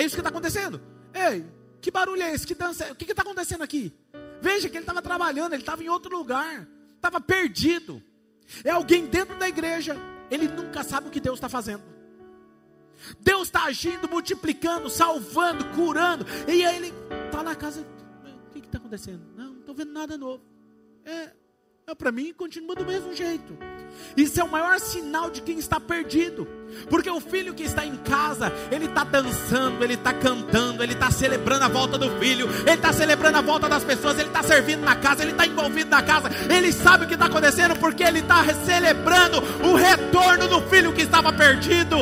É 0.00 0.04
isso 0.04 0.16
que 0.16 0.20
está 0.20 0.30
acontecendo. 0.30 0.80
Ei, 1.12 1.44
que 1.78 1.90
barulho 1.90 2.22
é 2.22 2.32
esse? 2.32 2.46
Que 2.46 2.54
dança? 2.54 2.90
O 2.90 2.96
que 2.96 3.10
está 3.10 3.20
acontecendo 3.20 3.62
aqui? 3.62 3.92
Veja 4.40 4.66
que 4.66 4.76
ele 4.78 4.82
estava 4.82 5.02
trabalhando, 5.02 5.52
ele 5.52 5.60
estava 5.60 5.84
em 5.84 5.90
outro 5.90 6.16
lugar, 6.16 6.66
estava 6.94 7.20
perdido. 7.20 8.02
É 8.64 8.70
alguém 8.70 9.04
dentro 9.04 9.38
da 9.38 9.46
igreja, 9.46 9.98
ele 10.30 10.48
nunca 10.48 10.82
sabe 10.82 11.08
o 11.08 11.10
que 11.10 11.20
Deus 11.20 11.36
está 11.36 11.50
fazendo. 11.50 11.82
Deus 13.20 13.48
está 13.48 13.64
agindo, 13.64 14.08
multiplicando, 14.08 14.88
salvando, 14.88 15.66
curando. 15.74 16.24
E 16.48 16.64
aí 16.64 16.76
ele 16.76 16.94
está 17.26 17.42
na 17.42 17.54
casa. 17.54 17.86
O 18.48 18.52
que 18.52 18.60
está 18.60 18.78
acontecendo? 18.78 19.22
Não, 19.36 19.52
não 19.52 19.60
estou 19.60 19.74
vendo 19.74 19.92
nada 19.92 20.16
novo. 20.16 20.42
É, 21.04 21.12
é 21.12 21.32
para 21.94 22.12
mim 22.12 22.32
continua 22.32 22.74
do 22.74 22.84
mesmo 22.84 23.14
jeito. 23.14 23.56
Isso 24.16 24.40
é 24.40 24.44
o 24.44 24.50
maior 24.50 24.78
sinal 24.78 25.30
de 25.30 25.40
quem 25.40 25.58
está 25.58 25.78
perdido. 25.78 26.46
Porque 26.88 27.10
o 27.10 27.20
filho 27.20 27.54
que 27.54 27.64
está 27.64 27.84
em 27.84 27.96
casa, 27.96 28.52
ele 28.70 28.86
está 28.86 29.04
dançando, 29.04 29.82
ele 29.82 29.94
está 29.94 30.12
cantando, 30.14 30.82
ele 30.82 30.92
está 30.92 31.10
celebrando 31.10 31.64
a 31.64 31.68
volta 31.68 31.98
do 31.98 32.10
filho, 32.18 32.48
ele 32.60 32.70
está 32.70 32.92
celebrando 32.92 33.38
a 33.38 33.40
volta 33.40 33.68
das 33.68 33.84
pessoas, 33.84 34.18
ele 34.18 34.28
está 34.28 34.42
servindo 34.42 34.82
na 34.82 34.96
casa, 34.96 35.22
ele 35.22 35.32
está 35.32 35.46
envolvido 35.46 35.90
na 35.90 36.02
casa, 36.02 36.30
ele 36.52 36.72
sabe 36.72 37.04
o 37.04 37.08
que 37.08 37.14
está 37.14 37.26
acontecendo 37.26 37.76
porque 37.76 38.02
ele 38.02 38.20
está 38.20 38.44
celebrando 38.54 39.38
o 39.64 39.74
retorno 39.74 40.48
do 40.48 40.62
filho 40.68 40.92
que 40.92 41.02
estava 41.02 41.32
perdido. 41.32 41.96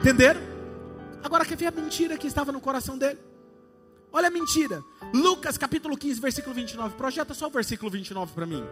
Entenderam? 0.00 0.40
Agora 1.22 1.44
quer 1.44 1.56
ver 1.56 1.66
a 1.66 1.70
mentira 1.70 2.16
que 2.16 2.26
estava 2.26 2.52
no 2.52 2.60
coração 2.60 2.96
dele? 2.96 3.18
Olha 4.12 4.28
a 4.28 4.30
mentira. 4.30 4.82
Lucas 5.12 5.56
capítulo 5.56 5.96
15, 5.96 6.20
versículo 6.20 6.54
29. 6.54 6.96
Projeta 6.96 7.34
só 7.34 7.46
o 7.46 7.50
versículo 7.50 7.90
29 7.90 8.32
para 8.32 8.46
mim 8.46 8.64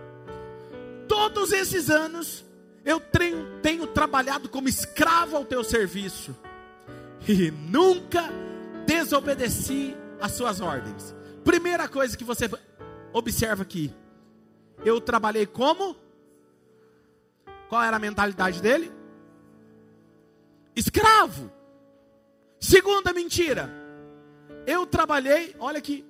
todos 1.08 1.52
esses 1.52 1.90
anos 1.90 2.44
eu 2.84 3.00
tenho, 3.00 3.60
tenho 3.60 3.86
trabalhado 3.86 4.48
como 4.48 4.68
escravo 4.68 5.36
ao 5.36 5.44
teu 5.44 5.64
serviço 5.64 6.36
e 7.26 7.50
nunca 7.50 8.22
desobedeci 8.86 9.96
às 10.20 10.32
suas 10.32 10.60
ordens. 10.60 11.14
Primeira 11.44 11.88
coisa 11.88 12.16
que 12.16 12.24
você 12.24 12.48
observa 13.12 13.62
aqui, 13.62 13.92
eu 14.84 15.00
trabalhei 15.00 15.46
como? 15.46 15.96
Qual 17.68 17.82
era 17.82 17.96
a 17.96 18.00
mentalidade 18.00 18.62
dele? 18.62 18.92
Escravo. 20.76 21.50
Segunda 22.60 23.12
mentira, 23.12 23.70
eu 24.68 24.86
trabalhei, 24.86 25.56
olha 25.58 25.78
aqui, 25.78 26.04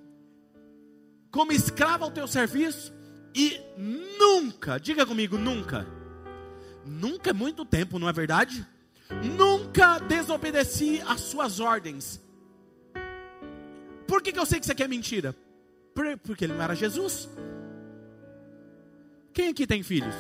como 1.31 1.53
escravo 1.53 2.03
ao 2.03 2.11
teu 2.11 2.27
serviço 2.27 2.93
e 3.33 3.61
nunca, 4.19 4.81
diga 4.81 5.07
comigo, 5.07 5.39
nunca. 5.39 5.87
Nunca 6.85 7.31
é 7.31 7.33
muito 7.33 7.65
tempo, 7.65 8.01
não 8.01 8.09
é 8.09 8.13
verdade? 8.13 8.67
Nunca 9.37 10.01
desobedeci 10.01 11.01
às 11.07 11.21
suas 11.21 11.61
ordens. 11.61 12.21
Por 14.09 14.21
que, 14.21 14.33
que 14.33 14.41
eu 14.41 14.47
sei 14.47 14.59
que 14.59 14.65
isso 14.65 14.73
aqui 14.73 14.83
é 14.83 14.89
mentira? 14.89 15.37
Porque 16.25 16.45
ele 16.45 16.55
não 16.55 16.63
era 16.63 16.75
Jesus. 16.75 17.29
Quem 19.33 19.51
aqui 19.51 19.69
tem 19.69 19.85
filhos? 19.85 20.17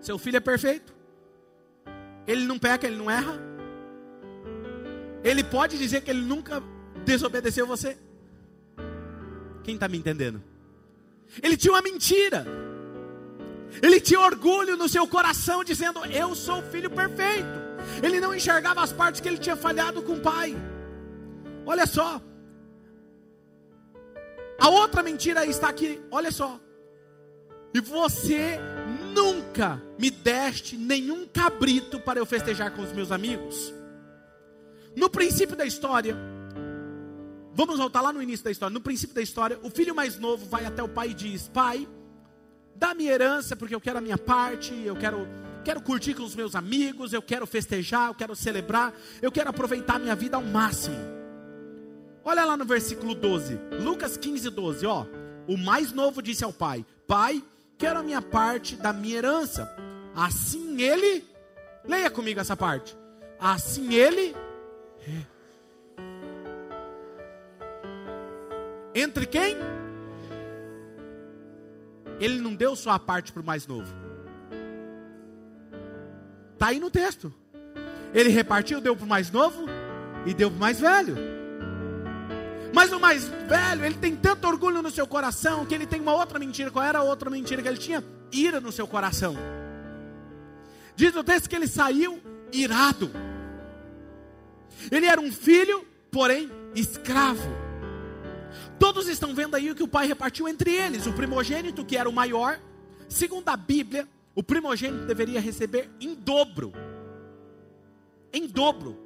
Seu 0.00 0.16
filho 0.16 0.38
é 0.38 0.40
perfeito? 0.40 0.94
Ele 2.26 2.46
não 2.46 2.58
peca, 2.58 2.86
ele 2.86 2.96
não 2.96 3.10
erra? 3.10 3.49
Ele 5.22 5.44
pode 5.44 5.76
dizer 5.78 6.00
que 6.02 6.10
ele 6.10 6.22
nunca 6.22 6.62
desobedeceu 7.04 7.66
você? 7.66 7.96
Quem 9.62 9.74
está 9.74 9.88
me 9.88 9.98
entendendo? 9.98 10.42
Ele 11.42 11.56
tinha 11.56 11.72
uma 11.72 11.82
mentira. 11.82 12.46
Ele 13.82 14.00
tinha 14.00 14.20
orgulho 14.20 14.76
no 14.76 14.88
seu 14.88 15.06
coração, 15.06 15.62
dizendo: 15.62 16.04
Eu 16.06 16.34
sou 16.34 16.58
o 16.58 16.62
filho 16.62 16.90
perfeito. 16.90 17.48
Ele 18.02 18.20
não 18.20 18.34
enxergava 18.34 18.82
as 18.82 18.92
partes 18.92 19.20
que 19.20 19.28
ele 19.28 19.38
tinha 19.38 19.56
falhado 19.56 20.02
com 20.02 20.14
o 20.14 20.20
pai. 20.20 20.56
Olha 21.64 21.86
só. 21.86 22.20
A 24.58 24.68
outra 24.68 25.02
mentira 25.02 25.46
está 25.46 25.68
aqui, 25.68 26.00
olha 26.10 26.30
só. 26.30 26.60
E 27.72 27.80
você 27.80 28.58
nunca 29.14 29.80
me 29.98 30.10
deste 30.10 30.76
nenhum 30.76 31.26
cabrito 31.26 32.00
para 32.00 32.18
eu 32.18 32.26
festejar 32.26 32.72
com 32.72 32.82
os 32.82 32.92
meus 32.92 33.12
amigos. 33.12 33.72
No 34.96 35.08
princípio 35.08 35.56
da 35.56 35.64
história, 35.64 36.16
Vamos 37.52 37.78
voltar 37.78 38.00
lá 38.00 38.12
no 38.12 38.22
início 38.22 38.44
da 38.44 38.50
história. 38.50 38.72
No 38.72 38.80
princípio 38.80 39.14
da 39.14 39.22
história, 39.22 39.58
o 39.62 39.70
filho 39.70 39.94
mais 39.94 40.18
novo 40.18 40.46
vai 40.46 40.64
até 40.64 40.82
o 40.82 40.88
pai 40.88 41.10
e 41.10 41.14
diz: 41.14 41.48
Pai, 41.48 41.86
dá 42.74 42.94
minha 42.94 43.12
herança, 43.12 43.56
porque 43.56 43.74
eu 43.74 43.80
quero 43.80 43.98
a 43.98 44.00
minha 44.00 44.16
parte, 44.16 44.72
eu 44.84 44.96
quero, 44.96 45.28
quero 45.64 45.80
curtir 45.82 46.14
com 46.14 46.22
os 46.22 46.34
meus 46.34 46.54
amigos, 46.54 47.12
eu 47.12 47.20
quero 47.20 47.46
festejar, 47.46 48.08
eu 48.08 48.14
quero 48.14 48.34
celebrar, 48.36 48.94
eu 49.20 49.32
quero 49.32 49.50
aproveitar 49.50 49.96
a 49.96 49.98
minha 49.98 50.14
vida 50.14 50.36
ao 50.36 50.42
máximo. 50.42 50.96
Olha 52.24 52.44
lá 52.44 52.56
no 52.56 52.64
versículo 52.64 53.14
12, 53.14 53.58
Lucas 53.82 54.16
15, 54.16 54.50
12, 54.50 54.86
ó. 54.86 55.04
O 55.46 55.56
mais 55.56 55.92
novo 55.92 56.22
disse 56.22 56.44
ao 56.44 56.52
pai: 56.52 56.86
Pai, 57.06 57.42
quero 57.76 57.98
a 57.98 58.02
minha 58.02 58.22
parte 58.22 58.76
da 58.76 58.92
minha 58.92 59.18
herança. 59.18 59.70
Assim 60.14 60.80
ele, 60.80 61.24
leia 61.84 62.10
comigo 62.10 62.40
essa 62.40 62.56
parte. 62.56 62.96
Assim 63.38 63.92
ele. 63.94 64.34
Entre 68.94 69.26
quem? 69.26 69.56
Ele 72.18 72.40
não 72.40 72.54
deu 72.54 72.76
só 72.76 72.90
a 72.90 72.98
parte 72.98 73.32
para 73.32 73.42
o 73.42 73.44
mais 73.44 73.66
novo. 73.66 73.92
Está 76.52 76.68
aí 76.68 76.78
no 76.78 76.90
texto. 76.90 77.32
Ele 78.12 78.28
repartiu, 78.28 78.80
deu 78.80 78.94
para 78.94 79.06
o 79.06 79.08
mais 79.08 79.30
novo 79.30 79.66
e 80.26 80.34
deu 80.34 80.50
para 80.50 80.56
o 80.56 80.60
mais 80.60 80.80
velho. 80.80 81.16
Mas 82.74 82.92
o 82.92 83.00
mais 83.00 83.26
velho, 83.26 83.84
ele 83.84 83.94
tem 83.94 84.14
tanto 84.14 84.46
orgulho 84.46 84.82
no 84.82 84.90
seu 84.90 85.06
coração 85.06 85.64
que 85.64 85.74
ele 85.74 85.86
tem 85.86 86.00
uma 86.00 86.12
outra 86.12 86.38
mentira. 86.38 86.70
Qual 86.70 86.84
era 86.84 86.98
a 86.98 87.02
outra 87.02 87.30
mentira 87.30 87.62
que 87.62 87.68
ele 87.68 87.78
tinha? 87.78 88.04
Ira 88.30 88.60
no 88.60 88.70
seu 88.70 88.86
coração. 88.86 89.36
Diz 90.94 91.14
o 91.16 91.24
texto 91.24 91.48
que 91.48 91.56
ele 91.56 91.66
saiu 91.66 92.20
irado. 92.52 93.10
Ele 94.90 95.06
era 95.06 95.20
um 95.20 95.32
filho, 95.32 95.86
porém 96.10 96.50
escravo. 96.74 97.48
Todos 98.78 99.08
estão 99.08 99.34
vendo 99.34 99.54
aí 99.54 99.70
o 99.70 99.74
que 99.74 99.82
o 99.82 99.88
pai 99.88 100.06
repartiu 100.06 100.48
entre 100.48 100.70
eles. 100.74 101.06
O 101.06 101.12
primogênito, 101.12 101.84
que 101.84 101.96
era 101.96 102.08
o 102.08 102.12
maior, 102.12 102.58
segundo 103.08 103.48
a 103.48 103.56
Bíblia, 103.56 104.08
o 104.34 104.42
primogênito 104.42 105.04
deveria 105.04 105.40
receber 105.40 105.90
em 106.00 106.14
dobro. 106.14 106.72
Em 108.32 108.46
dobro. 108.46 108.98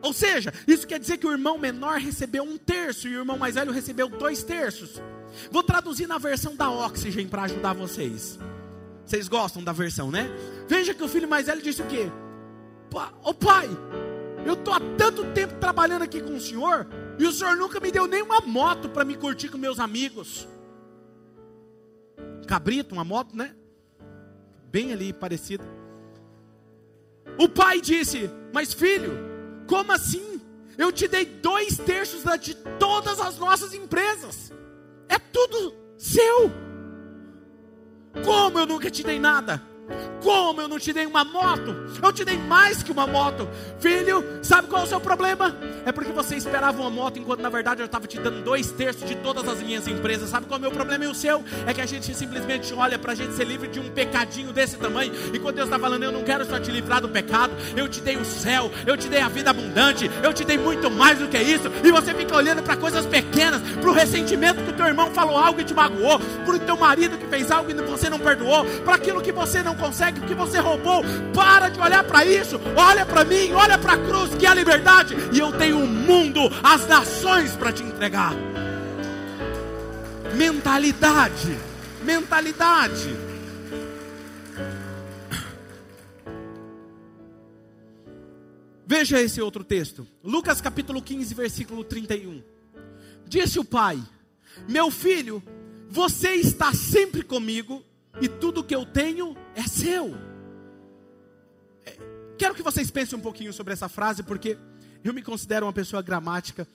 Ou 0.00 0.12
seja, 0.12 0.52
isso 0.66 0.86
quer 0.86 0.98
dizer 0.98 1.18
que 1.18 1.26
o 1.26 1.32
irmão 1.32 1.58
menor 1.58 1.98
recebeu 1.98 2.44
um 2.44 2.56
terço 2.56 3.08
e 3.08 3.16
o 3.16 3.20
irmão 3.20 3.36
mais 3.36 3.56
velho 3.56 3.72
recebeu 3.72 4.08
dois 4.08 4.42
terços. 4.42 5.02
Vou 5.50 5.62
traduzir 5.62 6.06
na 6.06 6.18
versão 6.18 6.54
da 6.54 6.70
Oxygen 6.70 7.28
para 7.28 7.42
ajudar 7.42 7.72
vocês. 7.72 8.38
Vocês 9.04 9.26
gostam 9.26 9.62
da 9.62 9.72
versão, 9.72 10.10
né? 10.10 10.30
Veja 10.68 10.94
que 10.94 11.02
o 11.02 11.08
filho 11.08 11.28
mais 11.28 11.46
velho 11.46 11.60
disse 11.60 11.82
o 11.82 11.86
quê? 11.86 12.10
Ô 13.22 13.34
pai, 13.34 13.68
eu 14.46 14.54
estou 14.54 14.72
há 14.72 14.80
tanto 14.96 15.24
tempo 15.32 15.54
trabalhando 15.60 16.02
aqui 16.02 16.20
com 16.20 16.34
o 16.34 16.40
senhor 16.40 16.86
e 17.18 17.26
o 17.26 17.32
senhor 17.32 17.56
nunca 17.56 17.80
me 17.80 17.90
deu 17.90 18.06
nenhuma 18.06 18.40
moto 18.40 18.88
para 18.88 19.04
me 19.04 19.16
curtir 19.16 19.48
com 19.48 19.58
meus 19.58 19.78
amigos. 19.78 20.48
Cabrito, 22.46 22.94
uma 22.94 23.04
moto, 23.04 23.36
né? 23.36 23.54
Bem 24.70 24.92
ali 24.92 25.12
parecida. 25.12 25.64
O 27.38 27.48
pai 27.48 27.80
disse: 27.80 28.30
Mas 28.52 28.72
filho, 28.72 29.12
como 29.66 29.92
assim? 29.92 30.40
Eu 30.78 30.92
te 30.92 31.08
dei 31.08 31.24
dois 31.24 31.76
terços 31.76 32.22
de 32.40 32.54
todas 32.78 33.20
as 33.20 33.36
nossas 33.38 33.74
empresas. 33.74 34.52
É 35.08 35.18
tudo 35.18 35.74
seu. 35.96 36.50
Como 38.24 38.58
eu 38.58 38.66
nunca 38.66 38.90
te 38.90 39.02
dei 39.02 39.18
nada? 39.18 39.62
Como 40.22 40.60
eu 40.60 40.68
não 40.68 40.78
te 40.78 40.92
dei 40.92 41.06
uma 41.06 41.24
moto? 41.24 41.74
Eu 42.02 42.12
te 42.12 42.24
dei 42.24 42.36
mais 42.36 42.82
que 42.82 42.92
uma 42.92 43.06
moto. 43.06 43.48
Filho, 43.78 44.24
sabe 44.42 44.68
qual 44.68 44.82
é 44.82 44.84
o 44.84 44.88
seu 44.88 45.00
problema? 45.00 45.56
É 45.86 45.92
porque 45.92 46.12
você 46.12 46.36
esperava 46.36 46.80
uma 46.80 46.90
moto, 46.90 47.18
enquanto 47.18 47.40
na 47.40 47.48
verdade 47.48 47.80
eu 47.80 47.86
estava 47.86 48.06
te 48.06 48.18
dando 48.18 48.42
dois 48.42 48.70
terços 48.70 49.08
de 49.08 49.14
todas 49.16 49.48
as 49.48 49.62
minhas 49.62 49.86
empresas. 49.86 50.30
Sabe 50.30 50.46
qual 50.46 50.56
é 50.56 50.58
o 50.58 50.62
meu 50.62 50.70
problema 50.70 51.04
e 51.04 51.08
o 51.08 51.14
seu? 51.14 51.42
É 51.66 51.72
que 51.72 51.80
a 51.80 51.86
gente 51.86 52.14
simplesmente 52.14 52.72
olha 52.74 52.98
para 52.98 53.12
a 53.12 53.14
gente 53.14 53.34
ser 53.34 53.44
livre 53.44 53.68
de 53.68 53.80
um 53.80 53.88
pecadinho 53.90 54.52
desse 54.52 54.76
tamanho. 54.76 55.12
E 55.32 55.38
quando 55.38 55.56
Deus 55.56 55.68
está 55.68 55.78
falando, 55.78 56.02
eu 56.02 56.12
não 56.12 56.22
quero 56.22 56.44
só 56.44 56.58
te 56.58 56.70
livrar 56.70 57.00
do 57.00 57.08
pecado, 57.08 57.52
eu 57.76 57.88
te 57.88 58.00
dei 58.00 58.16
o 58.16 58.24
céu, 58.24 58.70
eu 58.86 58.96
te 58.96 59.08
dei 59.08 59.20
a 59.20 59.28
vida 59.28 59.50
abundante, 59.50 60.10
eu 60.22 60.32
te 60.32 60.44
dei 60.44 60.58
muito 60.58 60.90
mais 60.90 61.18
do 61.18 61.28
que 61.28 61.38
isso. 61.38 61.68
E 61.84 61.90
você 61.90 62.12
fica 62.14 62.36
olhando 62.36 62.62
para 62.62 62.76
coisas 62.76 63.06
pequenas, 63.06 63.62
para 63.62 63.90
o 63.90 63.92
ressentimento 63.92 64.62
que 64.62 64.70
o 64.70 64.74
teu 64.74 64.86
irmão 64.86 65.10
falou 65.10 65.36
algo 65.36 65.60
e 65.60 65.64
te 65.64 65.74
magoou, 65.74 66.18
para 66.44 66.56
o 66.56 66.58
teu 66.58 66.76
marido 66.76 67.16
que 67.16 67.26
fez 67.26 67.50
algo 67.50 67.70
e 67.70 67.74
você 67.74 68.10
não 68.10 68.18
perdoou, 68.18 68.64
para 68.84 68.96
aquilo 68.96 69.20
que 69.20 69.32
você 69.32 69.62
não 69.62 69.74
consegue 69.74 70.07
consegue 70.08 70.20
o 70.20 70.26
que 70.26 70.34
você 70.34 70.58
roubou. 70.58 71.02
Para 71.34 71.68
de 71.68 71.80
olhar 71.80 72.04
para 72.04 72.24
isso. 72.24 72.60
Olha 72.76 73.04
para 73.04 73.24
mim, 73.24 73.52
olha 73.52 73.78
para 73.78 73.94
a 73.94 73.98
cruz, 73.98 74.34
que 74.34 74.46
é 74.46 74.48
a 74.48 74.54
liberdade. 74.54 75.14
E 75.32 75.38
eu 75.38 75.52
tenho 75.52 75.78
o 75.78 75.86
mundo, 75.86 76.40
as 76.62 76.86
nações 76.86 77.52
para 77.52 77.72
te 77.72 77.82
entregar. 77.82 78.34
Mentalidade. 80.34 81.56
Mentalidade. 82.02 83.16
Veja 88.86 89.20
esse 89.20 89.40
outro 89.40 89.62
texto. 89.62 90.06
Lucas 90.24 90.60
capítulo 90.60 91.02
15, 91.02 91.34
versículo 91.34 91.84
31. 91.84 92.42
Disse 93.26 93.58
o 93.58 93.64
pai: 93.64 93.98
Meu 94.66 94.90
filho, 94.90 95.42
você 95.90 96.30
está 96.34 96.72
sempre 96.72 97.22
comigo 97.22 97.82
e 98.20 98.28
tudo 98.28 98.64
que 98.64 98.74
eu 98.74 98.84
tenho 98.84 99.36
é 99.54 99.62
seu. 99.62 100.14
É, 101.86 101.96
quero 102.36 102.54
que 102.54 102.62
vocês 102.62 102.90
pensem 102.90 103.18
um 103.18 103.22
pouquinho 103.22 103.52
sobre 103.52 103.72
essa 103.72 103.88
frase, 103.88 104.22
porque 104.22 104.58
eu 105.04 105.14
me 105.14 105.22
considero 105.22 105.66
uma 105.66 105.72
pessoa 105.72 106.02
gramática, 106.02 106.66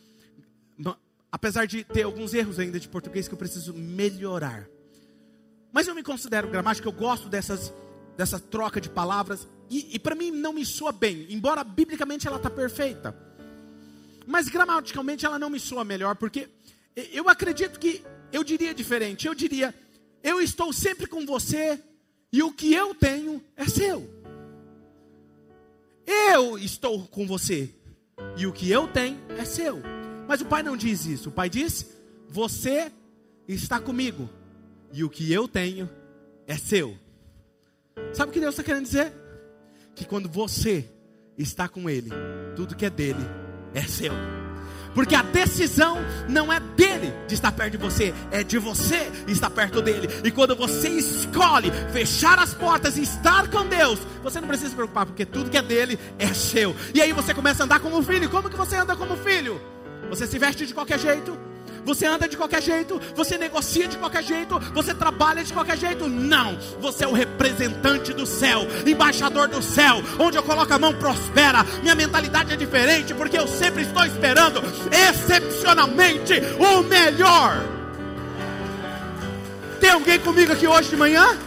apesar 1.32 1.66
de 1.66 1.84
ter 1.84 2.04
alguns 2.04 2.34
erros 2.34 2.60
ainda 2.60 2.80
de 2.80 2.88
português 2.88 3.28
que 3.28 3.34
eu 3.34 3.38
preciso 3.38 3.74
melhorar. 3.74 4.68
Mas 5.72 5.88
eu 5.88 5.96
me 5.96 6.04
considero 6.04 6.48
gramática, 6.48 6.88
eu 6.88 6.92
gosto 6.92 7.28
dessas, 7.28 7.74
dessa 8.16 8.40
troca 8.40 8.80
de 8.80 8.90
palavras, 8.90 9.48
e, 9.70 9.96
e 9.96 10.00
para 10.00 10.16
mim 10.16 10.32
não 10.32 10.54
me 10.54 10.66
soa 10.66 10.92
bem, 10.92 11.26
embora 11.30 11.64
biblicamente 11.64 12.28
ela 12.28 12.38
está 12.38 12.50
perfeita. 12.50 13.16
Mas 14.26 14.48
gramaticalmente 14.48 15.26
ela 15.26 15.38
não 15.38 15.50
me 15.50 15.60
soa 15.60 15.84
melhor, 15.84 16.16
porque 16.16 16.48
eu 16.96 17.28
acredito 17.28 17.80
que 17.80 18.04
eu 18.32 18.44
diria 18.44 18.74
diferente, 18.74 19.28
eu 19.28 19.34
diria 19.34 19.74
eu 20.24 20.40
estou 20.40 20.72
sempre 20.72 21.06
com 21.06 21.26
você 21.26 21.80
e 22.32 22.42
o 22.42 22.52
que 22.52 22.74
eu 22.74 22.96
tenho 22.96 23.44
é 23.56 23.66
seu. 23.66 24.10
Eu 26.06 26.58
estou 26.58 27.08
com 27.08 27.28
você 27.28 27.70
e 28.38 28.48
o 28.48 28.54
que 28.54 28.72
eu 28.72 28.88
tenho 28.88 29.20
é 29.38 29.46
seu. 29.46 29.82
Mas 30.28 30.42
o 30.42 30.46
pai 30.46 30.64
não 30.64 30.78
diz 30.78 31.06
isso. 31.06 31.30
O 31.30 31.32
pai 31.32 31.50
diz: 31.50 31.86
Você 32.30 32.92
está 33.48 33.80
comigo 33.80 34.30
e 34.92 35.04
o 35.04 35.10
que 35.10 35.32
eu 35.32 35.48
tenho 35.48 35.90
é 36.48 36.58
seu. 36.58 36.98
Sabe 38.14 38.30
o 38.30 38.34
que 38.34 38.40
Deus 38.40 38.54
está 38.54 38.64
querendo 38.64 38.86
dizer? 38.86 39.14
Que 39.94 40.06
quando 40.06 40.30
você 40.30 40.90
está 41.38 41.68
com 41.68 41.90
Ele, 41.90 42.10
tudo 42.56 42.76
que 42.76 42.86
é 42.86 42.90
dele 42.90 43.24
é 43.74 43.84
seu. 43.84 44.14
Porque 44.94 45.16
a 45.16 45.22
decisão 45.22 45.98
não 46.28 46.52
é 46.52 46.60
dele 46.60 47.14
de 47.28 47.34
estar 47.34 47.52
perto 47.52 47.72
de 47.72 47.78
você, 47.78 48.14
é 48.32 48.44
de 48.44 48.58
você 48.58 49.12
estar 49.28 49.50
perto 49.50 49.82
dele. 49.82 50.08
E 50.24 50.32
quando 50.32 50.56
você 50.56 50.90
escolhe 50.90 51.72
fechar 51.92 52.40
as 52.40 52.54
portas 52.54 52.98
e 52.98 53.02
estar 53.02 53.50
com 53.50 53.66
Deus, 53.66 54.00
você 54.22 54.40
não 54.40 54.48
precisa 54.48 54.70
se 54.70 54.76
preocupar, 54.76 55.06
porque 55.06 55.26
tudo 55.26 55.50
que 55.50 55.58
é 55.58 55.62
dele 55.62 56.00
é 56.20 56.34
seu. 56.34 56.76
E 56.94 57.02
aí 57.02 57.12
você 57.12 57.34
começa 57.34 57.64
a 57.64 57.66
andar 57.66 57.80
como 57.80 58.02
filho. 58.04 58.30
Como 58.30 58.50
que 58.50 58.58
você 58.58 58.76
anda 58.76 58.96
como 58.96 59.18
filho? 59.18 59.60
Você 60.10 60.28
se 60.28 60.38
veste 60.38 60.66
de 60.66 60.74
qualquer 60.74 61.00
jeito, 61.00 61.38
você 61.86 62.06
anda 62.06 62.28
de 62.28 62.38
qualquer 62.38 62.62
jeito, 62.62 63.00
você 63.16 63.38
negocia 63.38 63.88
de 63.88 63.98
qualquer 63.98 64.24
jeito, 64.24 64.60
você 64.74 64.94
trabalha 64.94 65.44
de 65.44 65.54
qualquer 65.54 65.78
jeito. 65.78 66.08
Não, 66.08 66.58
você 66.80 67.04
é 67.04 67.08
o 67.08 67.14
representante 67.14 68.14
do 68.14 68.26
céu, 68.26 68.62
embaixador 68.86 69.48
do 69.48 69.62
céu. 69.62 70.02
Onde 70.20 70.38
eu 70.38 70.44
coloco 70.44 70.74
a 70.74 70.80
mão, 70.80 70.94
prospera. 70.94 71.64
Minha 71.82 71.96
mentalidade 71.96 72.54
é 72.54 72.56
diferente, 72.56 73.14
porque 73.14 73.38
eu 73.38 73.48
sempre 73.48 73.84
estou 73.84 74.06
esperando 74.06 74.62
excepcionalmente 74.92 76.34
o 76.60 76.84
melhor. 76.84 77.64
Tem 79.80 79.90
alguém 79.90 80.20
comigo 80.20 80.54
aqui 80.54 80.66
hoje 80.66 80.90
de 80.90 80.96
manhã? 80.96 81.38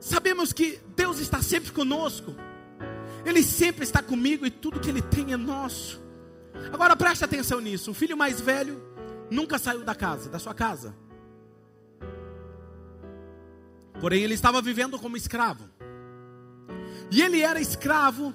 Sabemos 0.00 0.52
que 0.52 0.80
Deus 0.96 1.18
está 1.18 1.42
sempre 1.42 1.70
conosco. 1.70 2.34
Ele 3.24 3.42
sempre 3.42 3.84
está 3.84 4.02
comigo 4.02 4.44
e 4.44 4.50
tudo 4.50 4.80
que 4.80 4.88
Ele 4.88 5.02
tem 5.02 5.32
é 5.32 5.36
nosso. 5.36 6.02
Agora 6.72 6.96
preste 6.96 7.24
atenção 7.24 7.60
nisso: 7.60 7.90
o 7.90 7.94
filho 7.94 8.16
mais 8.16 8.40
velho 8.40 8.82
nunca 9.30 9.58
saiu 9.58 9.84
da 9.84 9.94
casa, 9.94 10.28
da 10.28 10.38
sua 10.38 10.54
casa. 10.54 10.94
Porém, 14.00 14.22
ele 14.22 14.34
estava 14.34 14.60
vivendo 14.60 14.98
como 14.98 15.16
escravo. 15.16 15.68
E 17.10 17.22
ele 17.22 17.40
era 17.40 17.60
escravo 17.60 18.34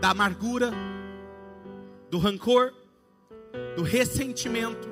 da 0.00 0.10
amargura, 0.10 0.72
do 2.10 2.18
rancor, 2.18 2.72
do 3.76 3.82
ressentimento, 3.82 4.88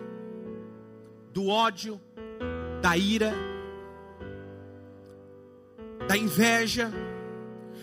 do 1.33 1.49
ódio, 1.49 2.01
da 2.81 2.97
ira, 2.97 3.33
da 6.07 6.17
inveja 6.17 6.91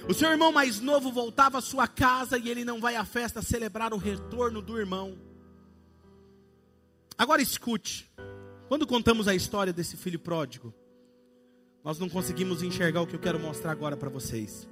o 0.08 0.14
seu 0.14 0.30
irmão 0.30 0.52
mais 0.52 0.80
novo 0.80 1.12
voltava 1.12 1.58
à 1.58 1.62
sua 1.62 1.88
casa 1.88 2.38
e 2.38 2.50
ele 2.50 2.64
não 2.64 2.80
vai 2.80 2.96
à 2.96 3.04
festa 3.04 3.42
celebrar 3.42 3.94
o 3.94 3.98
retorno 3.98 4.62
do 4.62 4.78
irmão. 4.78 5.18
Agora 7.18 7.42
escute. 7.42 8.12
Quando 8.68 8.86
contamos 8.86 9.28
a 9.28 9.36
história 9.36 9.72
desse 9.72 9.96
filho 9.96 10.20
pródigo, 10.20 10.74
nós 11.84 12.00
não 12.00 12.10
conseguimos 12.10 12.62
enxergar 12.62 13.02
o 13.02 13.08
que 13.08 13.16
eu 13.16 13.20
quero 13.20 13.40
mostrar 13.40 13.72
agora 13.72 13.96
para 13.96 14.10
vocês. 14.10 14.68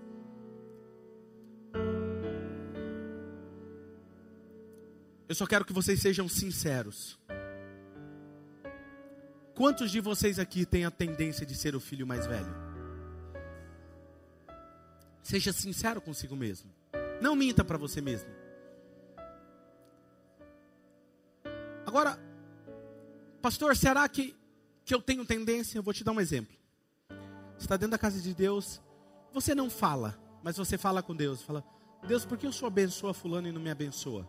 Eu 5.27 5.35
só 5.35 5.47
quero 5.47 5.65
que 5.65 5.73
vocês 5.73 5.99
sejam 5.99 6.27
sinceros. 6.27 7.19
Quantos 9.55 9.91
de 9.91 9.99
vocês 9.99 10.37
aqui 10.37 10.65
têm 10.65 10.85
a 10.85 10.91
tendência 10.91 11.45
de 11.45 11.55
ser 11.55 11.75
o 11.75 11.79
filho 11.79 12.05
mais 12.05 12.25
velho? 12.25 12.72
Seja 15.23 15.53
sincero 15.53 16.01
consigo 16.01 16.35
mesmo. 16.35 16.69
Não 17.21 17.35
minta 17.35 17.63
para 17.63 17.77
você 17.77 18.01
mesmo. 18.01 18.29
Agora, 21.85 22.19
pastor, 23.41 23.75
será 23.75 24.07
que, 24.09 24.35
que 24.83 24.93
eu 24.93 25.01
tenho 25.01 25.25
tendência? 25.25 25.77
Eu 25.77 25.83
vou 25.83 25.93
te 25.93 26.03
dar 26.03 26.11
um 26.11 26.19
exemplo. 26.19 26.55
Você 27.57 27.65
está 27.65 27.77
dentro 27.77 27.91
da 27.91 27.97
casa 27.97 28.19
de 28.19 28.33
Deus, 28.33 28.81
você 29.31 29.55
não 29.55 29.69
fala, 29.69 30.19
mas 30.43 30.57
você 30.57 30.77
fala 30.77 31.01
com 31.01 31.15
Deus. 31.15 31.41
Fala, 31.41 31.63
Deus, 32.05 32.25
por 32.25 32.37
que 32.37 32.45
o 32.45 32.51
Senhor 32.51 32.67
abençoa 32.67 33.13
fulano 33.13 33.47
e 33.47 33.51
não 33.51 33.61
me 33.61 33.71
abençoa? 33.71 34.27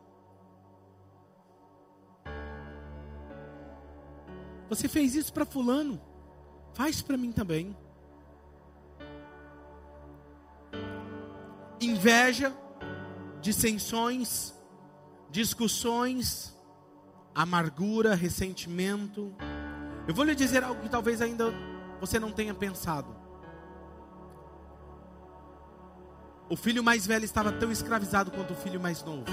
Você 4.68 4.88
fez 4.88 5.14
isso 5.14 5.32
para 5.32 5.44
fulano, 5.44 6.00
faz 6.72 7.02
para 7.02 7.16
mim 7.16 7.32
também. 7.32 7.76
Inveja, 12.04 12.54
dissensões, 13.40 14.52
discussões, 15.30 16.54
amargura, 17.34 18.14
ressentimento. 18.14 19.34
Eu 20.06 20.14
vou 20.14 20.22
lhe 20.22 20.34
dizer 20.34 20.62
algo 20.62 20.82
que 20.82 20.90
talvez 20.90 21.22
ainda 21.22 21.46
você 21.98 22.20
não 22.20 22.30
tenha 22.30 22.52
pensado. 22.52 23.08
O 26.46 26.56
filho 26.56 26.84
mais 26.84 27.06
velho 27.06 27.24
estava 27.24 27.50
tão 27.50 27.72
escravizado 27.72 28.30
quanto 28.30 28.52
o 28.52 28.56
filho 28.56 28.78
mais 28.78 29.02
novo. 29.02 29.24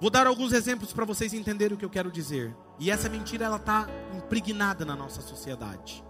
Vou 0.00 0.08
dar 0.08 0.26
alguns 0.26 0.54
exemplos 0.54 0.90
para 0.90 1.04
vocês 1.04 1.34
entenderem 1.34 1.74
o 1.74 1.78
que 1.78 1.84
eu 1.84 1.90
quero 1.90 2.10
dizer. 2.10 2.56
E 2.78 2.90
essa 2.90 3.10
mentira 3.10 3.44
ela 3.44 3.56
está 3.56 3.86
impregnada 4.16 4.86
na 4.86 4.96
nossa 4.96 5.20
sociedade. 5.20 6.02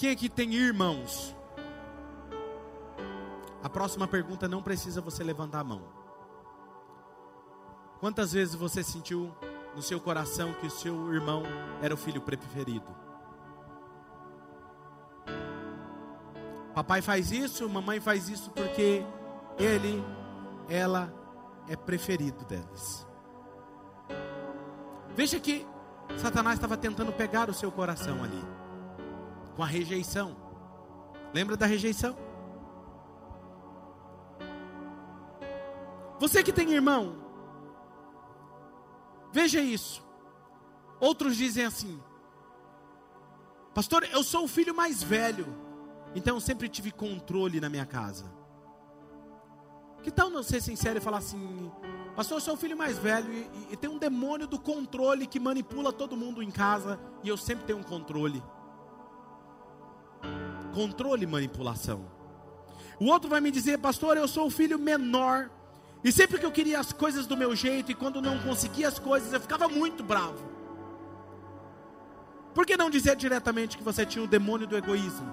Quem 0.00 0.12
aqui 0.12 0.30
tem 0.30 0.54
irmãos? 0.54 1.36
A 3.62 3.68
próxima 3.68 4.08
pergunta 4.08 4.48
não 4.48 4.62
precisa 4.62 4.98
você 4.98 5.22
levantar 5.22 5.60
a 5.60 5.64
mão. 5.64 5.82
Quantas 8.00 8.32
vezes 8.32 8.54
você 8.54 8.82
sentiu 8.82 9.30
no 9.76 9.82
seu 9.82 10.00
coração 10.00 10.54
que 10.54 10.66
o 10.66 10.70
seu 10.70 11.12
irmão 11.12 11.42
era 11.82 11.92
o 11.92 11.98
filho 11.98 12.22
preferido? 12.22 12.86
Papai 16.74 17.02
faz 17.02 17.30
isso, 17.30 17.68
mamãe 17.68 18.00
faz 18.00 18.30
isso 18.30 18.50
porque 18.52 19.04
ele, 19.58 20.02
ela 20.66 21.12
é 21.68 21.76
preferido 21.76 22.42
deles. 22.46 23.06
Veja 25.14 25.38
que 25.38 25.66
Satanás 26.16 26.56
estava 26.56 26.78
tentando 26.78 27.12
pegar 27.12 27.50
o 27.50 27.54
seu 27.54 27.70
coração 27.70 28.24
ali, 28.24 28.42
com 29.60 29.64
a 29.64 29.66
rejeição. 29.66 30.34
Lembra 31.34 31.54
da 31.54 31.66
rejeição? 31.66 32.16
Você 36.18 36.42
que 36.42 36.50
tem 36.50 36.72
irmão, 36.72 37.14
veja 39.30 39.60
isso. 39.60 40.02
Outros 40.98 41.36
dizem 41.36 41.66
assim: 41.66 42.02
Pastor, 43.74 44.04
eu 44.04 44.22
sou 44.24 44.44
o 44.44 44.48
filho 44.48 44.74
mais 44.74 45.02
velho. 45.02 45.46
Então 46.14 46.36
eu 46.36 46.40
sempre 46.40 46.66
tive 46.66 46.90
controle 46.90 47.60
na 47.60 47.68
minha 47.68 47.84
casa. 47.84 48.32
Que 50.02 50.10
tal 50.10 50.30
não 50.30 50.42
ser 50.42 50.62
sincero 50.62 50.96
e 50.96 51.02
falar 51.02 51.18
assim, 51.18 51.70
pastor, 52.16 52.38
eu 52.38 52.40
sou 52.40 52.54
o 52.54 52.56
filho 52.56 52.78
mais 52.78 52.96
velho 52.96 53.30
e, 53.30 53.40
e, 53.40 53.72
e, 53.72 53.76
tem 53.76 53.90
um 53.90 53.98
demônio 53.98 54.46
do 54.46 54.58
controle 54.58 55.26
que 55.26 55.38
manipula 55.38 55.92
todo 55.92 56.16
mundo 56.16 56.42
em 56.42 56.50
casa 56.50 56.98
e 57.22 57.28
eu 57.28 57.36
sempre 57.36 57.66
tenho 57.66 57.78
um 57.78 57.82
controle. 57.82 58.42
Controle 60.72 61.24
e 61.24 61.26
manipulação. 61.26 62.04
O 62.98 63.06
outro 63.06 63.30
vai 63.30 63.40
me 63.40 63.50
dizer, 63.50 63.78
pastor, 63.78 64.16
eu 64.16 64.28
sou 64.28 64.46
o 64.46 64.50
filho 64.50 64.78
menor 64.78 65.50
e 66.02 66.10
sempre 66.10 66.38
que 66.38 66.46
eu 66.46 66.52
queria 66.52 66.78
as 66.78 66.92
coisas 66.92 67.26
do 67.26 67.36
meu 67.36 67.54
jeito 67.54 67.90
e 67.90 67.94
quando 67.94 68.22
não 68.22 68.38
conseguia 68.38 68.88
as 68.88 68.98
coisas 68.98 69.32
eu 69.32 69.40
ficava 69.40 69.68
muito 69.68 70.02
bravo. 70.02 70.50
Por 72.54 72.66
que 72.66 72.76
não 72.76 72.90
dizer 72.90 73.16
diretamente 73.16 73.78
que 73.78 73.84
você 73.84 74.04
tinha 74.04 74.24
o 74.24 74.28
demônio 74.28 74.66
do 74.66 74.76
egoísmo? 74.76 75.30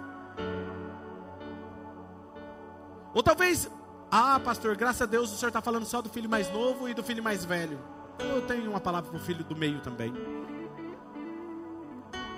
Ou 3.13 3.23
talvez, 3.23 3.69
ah, 4.12 4.39
pastor, 4.39 4.76
graças 4.76 5.02
a 5.02 5.06
Deus 5.06 5.32
o 5.32 5.38
senhor 5.38 5.50
está 5.50 5.62
falando 5.62 5.86
só 5.86 6.02
do 6.02 6.10
filho 6.10 6.30
mais 6.30 6.52
novo 6.52 6.88
e 6.88 6.93
do 6.93 7.04
filho 7.04 7.23
mais 7.23 7.43
velho. 7.43 7.80
Eu 8.19 8.41
tenho 8.43 8.69
uma 8.69 8.80
palavra 8.80 9.10
para 9.10 9.19
o 9.19 9.23
filho 9.23 9.43
do 9.43 9.56
meio 9.56 9.80
também. 9.80 10.13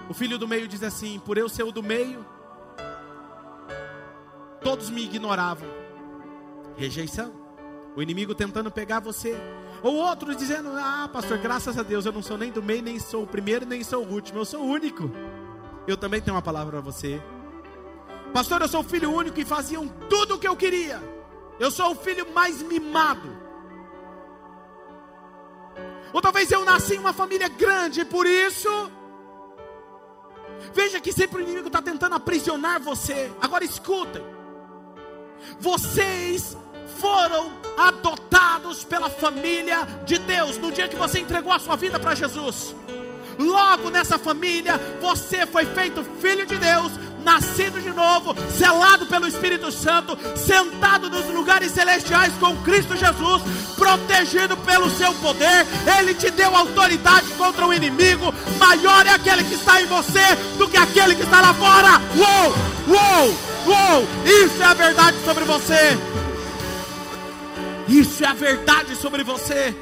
O 0.10 0.14
filho 0.14 0.38
do 0.38 0.48
meio 0.48 0.68
diz 0.68 0.82
assim: 0.84 1.20
por 1.20 1.38
eu 1.38 1.48
ser 1.50 1.64
o 1.64 1.72
do 1.72 1.84
meio, 1.84 2.26
todos 4.62 4.90
me 4.90 5.04
ignoravam. 5.04 5.70
Rejeição. 6.78 7.32
O 7.96 8.02
inimigo 8.02 8.34
tentando 8.36 8.72
pegar 8.72 9.00
você. 9.00 9.36
Ou 9.82 9.96
outros 9.96 10.38
dizendo: 10.38 10.70
Ah, 10.74 11.10
pastor, 11.12 11.38
graças 11.38 11.78
a 11.78 11.84
Deus 11.84 12.06
eu 12.06 12.12
não 12.12 12.22
sou 12.22 12.38
nem 12.38 12.52
do 12.52 12.62
meio, 12.62 12.82
nem 12.82 13.00
sou 13.00 13.24
o 13.24 13.28
primeiro, 13.28 13.66
nem 13.66 13.84
sou 13.84 14.06
o 14.06 14.12
último. 14.12 14.40
Eu 14.40 14.46
sou 14.46 14.62
o 14.62 14.66
único. 14.66 15.12
Eu 15.88 15.98
também 15.98 16.22
tenho 16.22 16.36
uma 16.36 16.42
palavra 16.42 16.72
para 16.74 16.82
você. 16.82 17.22
Pastor, 18.34 18.62
eu 18.62 18.68
sou 18.68 18.84
filho 18.84 19.12
único 19.12 19.40
e 19.40 19.46
faziam 19.46 19.88
tudo 20.10 20.36
o 20.36 20.40
que 20.40 20.48
eu 20.48 20.56
queria. 20.56 21.02
Eu 21.60 21.72
sou 21.72 21.92
o 21.92 21.96
filho 21.96 22.32
mais 22.34 22.62
mimado. 22.62 23.38
Ou 26.14 26.22
talvez 26.22 26.52
eu 26.52 26.64
nasci 26.64 26.96
em 26.96 27.00
uma 27.00 27.14
família 27.14 27.48
grande 27.50 28.02
e 28.02 28.06
por 28.06 28.26
isso. 28.26 28.70
Veja 30.74 31.00
que 31.00 31.12
sempre 31.12 31.40
o 31.40 31.42
inimigo 31.42 31.68
está 31.68 31.82
tentando 31.82 32.16
aprisionar 32.16 32.80
você. 32.80 33.32
Agora 33.42 33.64
escutem. 33.64 34.39
Vocês 35.60 36.58
foram 37.00 37.52
adotados 37.78 38.84
pela 38.84 39.10
família 39.10 39.88
de 40.06 40.18
Deus 40.20 40.58
no 40.58 40.72
dia 40.72 40.88
que 40.88 40.96
você 40.96 41.20
entregou 41.20 41.52
a 41.52 41.60
sua 41.60 41.76
vida 41.76 42.00
para 42.00 42.16
Jesus. 42.16 42.76
Logo 43.40 43.90
nessa 43.90 44.20
família, 44.20 44.78
você 45.02 45.46
foi 45.46 45.66
feito 45.66 46.04
filho 46.20 46.46
de 46.46 46.58
Deus, 46.58 46.92
nascido 47.24 47.82
de 47.82 47.90
novo, 47.90 48.36
selado 48.52 49.06
pelo 49.06 49.28
Espírito 49.28 49.72
Santo, 49.72 50.18
sentado 50.36 51.10
nos 51.10 51.26
lugares 51.34 51.72
celestiais 51.72 52.34
com 52.34 52.54
Cristo 52.64 52.98
Jesus, 52.98 53.42
protegido 53.78 54.58
pelo 54.58 54.90
seu 54.90 55.14
poder. 55.16 55.66
Ele 55.98 56.14
te 56.14 56.30
deu 56.32 56.54
autoridade 56.54 57.28
contra 57.38 57.66
o 57.66 57.74
inimigo. 57.74 58.34
Maior 58.58 59.06
é 59.06 59.12
aquele 59.12 59.46
que 59.46 59.56
está 59.56 59.82
em 59.82 59.86
você 59.86 60.36
do 60.58 60.68
que 60.68 60.76
aquele 60.76 61.16
que 61.16 61.24
está 61.24 61.40
lá 61.40 61.54
fora. 61.54 62.02
Uou, 62.18 62.56
uou, 62.90 63.49
uou! 63.70 64.08
Isso 64.26 64.62
é 64.62 64.66
a 64.66 64.74
verdade 64.74 65.18
sobre 65.24 65.46
você. 65.46 65.98
Isso 67.88 68.24
é 68.24 68.28
a 68.28 68.34
verdade 68.34 68.96
sobre 68.96 69.24
você. 69.24 69.76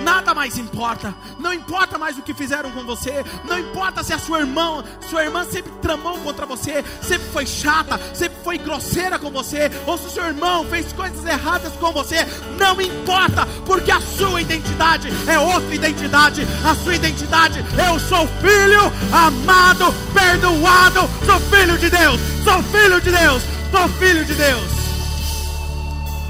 Nada 0.00 0.34
mais 0.34 0.56
importa. 0.56 1.14
Não 1.38 1.52
importa 1.52 1.98
mais 1.98 2.18
o 2.18 2.22
que 2.22 2.32
fizeram 2.32 2.70
com 2.70 2.84
você. 2.84 3.24
Não 3.44 3.58
importa 3.58 4.02
se 4.02 4.12
a 4.12 4.18
sua 4.18 4.40
irmã, 4.40 4.82
sua 5.08 5.24
irmã 5.24 5.44
sempre 5.44 5.70
tramou 5.82 6.18
contra 6.18 6.46
você, 6.46 6.84
sempre 7.02 7.28
foi 7.28 7.46
chata, 7.46 8.00
sempre 8.14 8.38
foi 8.42 8.58
grosseira 8.58 9.18
com 9.18 9.30
você, 9.30 9.70
ou 9.86 9.98
se 9.98 10.06
o 10.06 10.10
seu 10.10 10.24
irmão 10.24 10.64
fez 10.66 10.92
coisas 10.92 11.24
erradas 11.24 11.72
com 11.74 11.92
você. 11.92 12.26
Não 12.58 12.80
importa, 12.80 13.46
porque 13.66 13.90
a 13.90 14.00
sua 14.00 14.40
identidade 14.40 15.08
é 15.26 15.38
outra 15.38 15.74
identidade. 15.74 16.46
A 16.64 16.74
sua 16.74 16.94
identidade, 16.94 17.64
eu 17.88 17.98
sou 18.00 18.26
filho 18.40 18.92
amado, 19.12 19.92
perdoado, 20.12 21.00
sou 21.26 21.40
filho 21.40 21.78
de 21.78 21.90
Deus, 21.90 22.20
sou 22.44 22.62
filho 22.62 23.00
de 23.00 23.10
Deus, 23.10 23.42
sou 23.70 23.88
filho 23.88 24.24
de 24.24 24.34
Deus. 24.34 24.72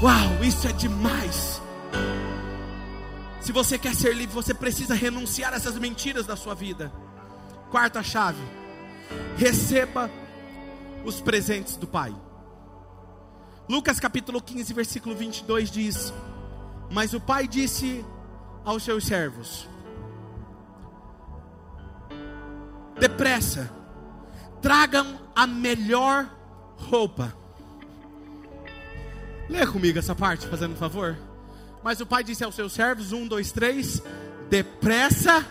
Uau, 0.01 0.43
isso 0.43 0.67
é 0.67 0.73
demais. 0.73 1.42
Se 3.53 3.55
você 3.55 3.77
quer 3.77 3.93
ser 3.93 4.15
livre, 4.15 4.33
você 4.33 4.51
precisa 4.51 4.95
renunciar 4.95 5.53
a 5.53 5.57
essas 5.57 5.77
mentiras 5.77 6.25
da 6.25 6.35
sua 6.35 6.55
vida. 6.55 6.91
Quarta 7.69 8.01
chave: 8.01 8.41
receba 9.37 10.09
os 11.05 11.21
presentes 11.21 11.77
do 11.77 11.85
Pai. 11.85 12.15
Lucas 13.69 13.99
capítulo 13.99 14.41
15, 14.41 14.73
versículo 14.73 15.15
22 15.15 15.69
diz: 15.69 16.11
Mas 16.89 17.13
o 17.13 17.21
pai 17.21 17.47
disse 17.47 18.03
aos 18.65 18.81
seus 18.81 19.05
servos: 19.05 19.69
Depressa, 22.99 23.71
tragam 24.63 25.19
a 25.35 25.45
melhor 25.45 26.27
roupa. 26.75 27.31
Leia 29.47 29.67
comigo 29.67 29.99
essa 29.99 30.15
parte, 30.15 30.47
fazendo 30.47 30.73
um 30.73 30.77
favor. 30.77 31.15
Mas 31.83 31.99
o 31.99 32.05
pai 32.05 32.23
disse 32.23 32.43
aos 32.43 32.55
seus 32.55 32.71
servos: 32.73 33.11
um, 33.11 33.27
dois, 33.27 33.51
três, 33.51 34.01
depressa, 34.49 35.45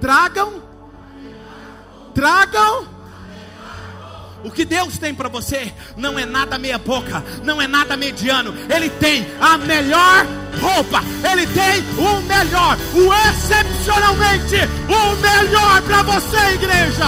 tragam, 0.00 0.62
tragam 2.14 2.86
O 4.44 4.50
que 4.50 4.64
Deus 4.64 4.98
tem 4.98 5.12
para 5.12 5.28
você 5.28 5.72
não 5.96 6.18
é 6.18 6.24
nada 6.24 6.58
meia 6.58 6.78
boca, 6.78 7.24
não 7.42 7.60
é 7.60 7.66
nada 7.66 7.96
mediano. 7.96 8.54
Ele 8.72 8.88
tem 8.88 9.26
a 9.40 9.58
melhor 9.58 10.24
roupa. 10.60 11.02
Ele 11.28 11.46
tem 11.48 11.82
o 11.98 12.22
melhor, 12.22 12.76
o 12.94 13.28
excepcionalmente 13.28 14.56
o 14.88 15.16
melhor 15.16 15.82
para 15.82 16.02
você, 16.02 16.54
igreja. 16.54 17.06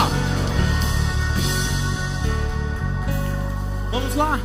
Vamos 3.93 4.15
lá. 4.17 4.39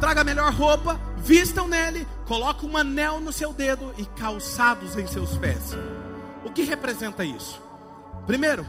Traga 0.00 0.22
a 0.22 0.24
melhor 0.24 0.52
roupa, 0.52 0.98
vistam 1.24 1.66
nele, 1.66 2.06
coloque 2.26 2.66
um 2.66 2.76
anel 2.76 3.18
no 3.18 3.32
seu 3.32 3.52
dedo 3.52 3.92
e 3.96 4.04
calçados 4.04 4.96
em 4.96 5.06
seus 5.06 5.36
pés. 5.38 5.76
O 6.44 6.50
que 6.50 6.62
representa 6.62 7.24
isso? 7.24 7.60
Primeiro, 8.26 8.66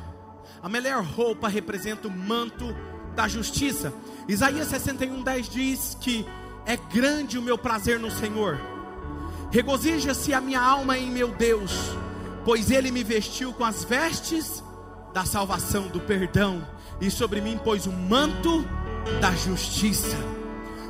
a 0.63 0.69
melhor 0.69 1.03
roupa 1.03 1.47
representa 1.49 2.07
o 2.07 2.11
manto 2.11 2.65
da 3.13 3.27
justiça. 3.27 3.93
Isaías 4.27 4.69
61:10 4.69 5.49
diz 5.49 5.97
que 5.99 6.25
é 6.65 6.77
grande 6.77 7.37
o 7.37 7.41
meu 7.41 7.57
prazer 7.57 7.99
no 7.99 8.09
Senhor. 8.09 8.59
Regozija-se 9.51 10.33
a 10.33 10.41
minha 10.41 10.61
alma 10.61 10.97
em 10.97 11.11
meu 11.11 11.31
Deus, 11.31 11.71
pois 12.43 12.71
ele 12.71 12.89
me 12.89 13.03
vestiu 13.03 13.53
com 13.53 13.63
as 13.63 13.83
vestes 13.83 14.63
da 15.13 15.23
salvação, 15.23 15.87
do 15.87 15.99
perdão, 15.99 16.65
e 16.99 17.11
sobre 17.11 17.41
mim 17.41 17.57
pôs 17.57 17.85
o 17.85 17.91
manto 17.91 18.65
da 19.21 19.31
justiça. 19.31 20.17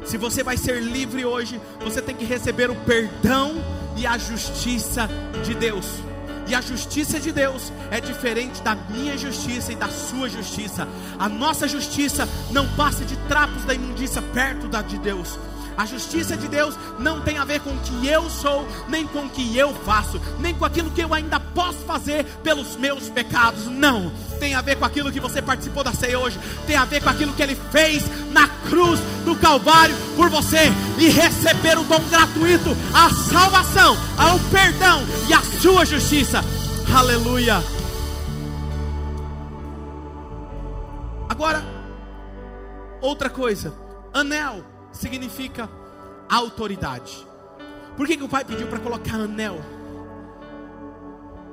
Se 0.06 0.18
você 0.18 0.44
vai 0.44 0.56
ser 0.56 0.82
livre 0.82 1.26
hoje, 1.26 1.60
você 1.80 2.02
tem 2.02 2.16
que 2.16 2.26
receber 2.26 2.70
o 2.70 2.76
perdão 2.76 3.56
e 3.98 4.06
a 4.06 4.18
justiça 4.18 5.10
de 5.44 5.56
Deus. 5.56 5.86
E 6.48 6.54
a 6.54 6.62
justiça 6.62 7.20
de 7.20 7.32
Deus 7.32 7.72
é 7.90 8.00
diferente 8.00 8.62
da 8.62 8.76
minha 8.76 9.18
justiça 9.18 9.72
e 9.72 9.76
da 9.76 9.90
sua 9.90 10.30
justiça. 10.30 10.88
A 11.18 11.28
nossa 11.28 11.68
justiça 11.68 12.30
não 12.52 12.68
passa 12.76 13.04
de 13.04 13.16
trapos 13.28 13.66
da 13.66 13.74
imundícia 13.74 14.22
perto 14.22 14.68
da 14.68 14.84
de 14.84 15.00
Deus. 15.00 15.40
A 15.78 15.86
justiça 15.86 16.38
de 16.38 16.48
Deus 16.48 16.76
não 16.98 17.22
tem 17.22 17.38
a 17.38 17.46
ver 17.46 17.60
com 17.60 17.72
o 17.72 17.80
que 17.80 18.08
eu 18.08 18.30
sou, 18.30 18.68
nem 18.88 19.06
com 19.06 19.26
o 19.26 19.30
que 19.30 19.58
eu 19.58 19.74
faço, 19.74 20.22
nem 20.40 20.54
com 20.54 20.64
aquilo 20.64 20.90
que 20.92 21.02
eu 21.02 21.14
ainda 21.14 21.40
posso 21.40 21.80
fazer 21.80 22.24
pelos 22.44 22.76
meus 22.78 23.10
pecados. 23.10 23.66
Não. 23.66 24.12
Tem 24.40 24.56
a 24.56 24.62
ver 24.62 24.78
com 24.78 24.86
aquilo 24.86 25.12
que 25.12 25.20
você 25.20 25.42
participou 25.42 25.84
da 25.84 25.94
ceia 25.94 26.20
hoje. 26.20 26.40
Tem 26.66 26.76
a 26.76 26.86
ver 26.86 27.04
com 27.04 27.10
aquilo 27.10 27.34
que 27.34 27.44
ele 27.44 27.56
fez 27.72 28.04
na 28.32 28.48
cruz 28.70 29.00
do 29.26 29.36
Calvário 29.36 29.96
por 30.16 30.30
você. 30.30 30.72
E 30.98 31.10
receber 31.10 31.78
o 31.78 31.84
dom 31.84 32.02
gratuito, 32.10 32.70
a 32.94 33.10
salvação, 33.10 33.96
o 33.96 34.52
perdão 34.52 35.02
e 35.28 35.34
a 35.34 35.42
sua 35.62 35.86
justiça. 35.86 36.44
Aleluia. 36.94 37.62
Agora, 41.28 41.62
outra 43.02 43.30
coisa. 43.30 43.74
Anel 44.14 44.75
significa 44.96 45.70
autoridade. 46.30 47.28
Por 47.96 48.08
que, 48.08 48.18
que 48.18 48.24
o 48.24 48.30
pai 48.30 48.44
pediu 48.44 48.68
para 48.68 48.80
colocar 48.80 49.16
anel? 49.16 49.60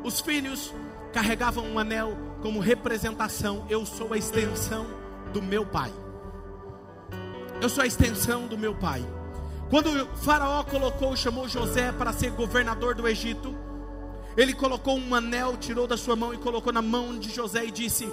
Os 0.03 0.21
filhos 0.21 0.73
carregavam 1.13 1.65
um 1.65 1.79
anel 1.79 2.17
como 2.41 2.59
representação. 2.59 3.67
Eu 3.69 3.87
sou 3.87 4.13
a 4.13 4.19
extensão 4.19 4.87
do 5.33 5.41
meu 5.41 5.65
pai. 5.65 5.93
Eu 7.61 7.69
sou 7.69 7.85
a 7.85 7.87
extensão 7.87 8.47
do 8.47 8.59
meu 8.59 8.75
pai. 8.75 9.05
Quando 9.71 9.89
o 9.89 10.17
Faraó 10.17 10.65
colocou, 10.65 11.17
chamou 11.17 11.49
José 11.49 11.93
para 11.93 12.13
ser 12.13 12.31
governador 12.33 12.95
do 12.95 13.07
Egito, 13.07 13.55
ele 14.37 14.53
colocou 14.53 14.99
um 14.99 15.15
anel, 15.15 15.57
tirou 15.57 15.87
da 15.87 15.97
sua 15.97 16.17
mão 16.17 16.35
e 16.35 16.39
colocou 16.39 16.73
na 16.73 16.83
mão 16.83 17.19
de 17.19 17.31
José 17.31 17.65
e 17.65 17.71
disse: 17.71 18.13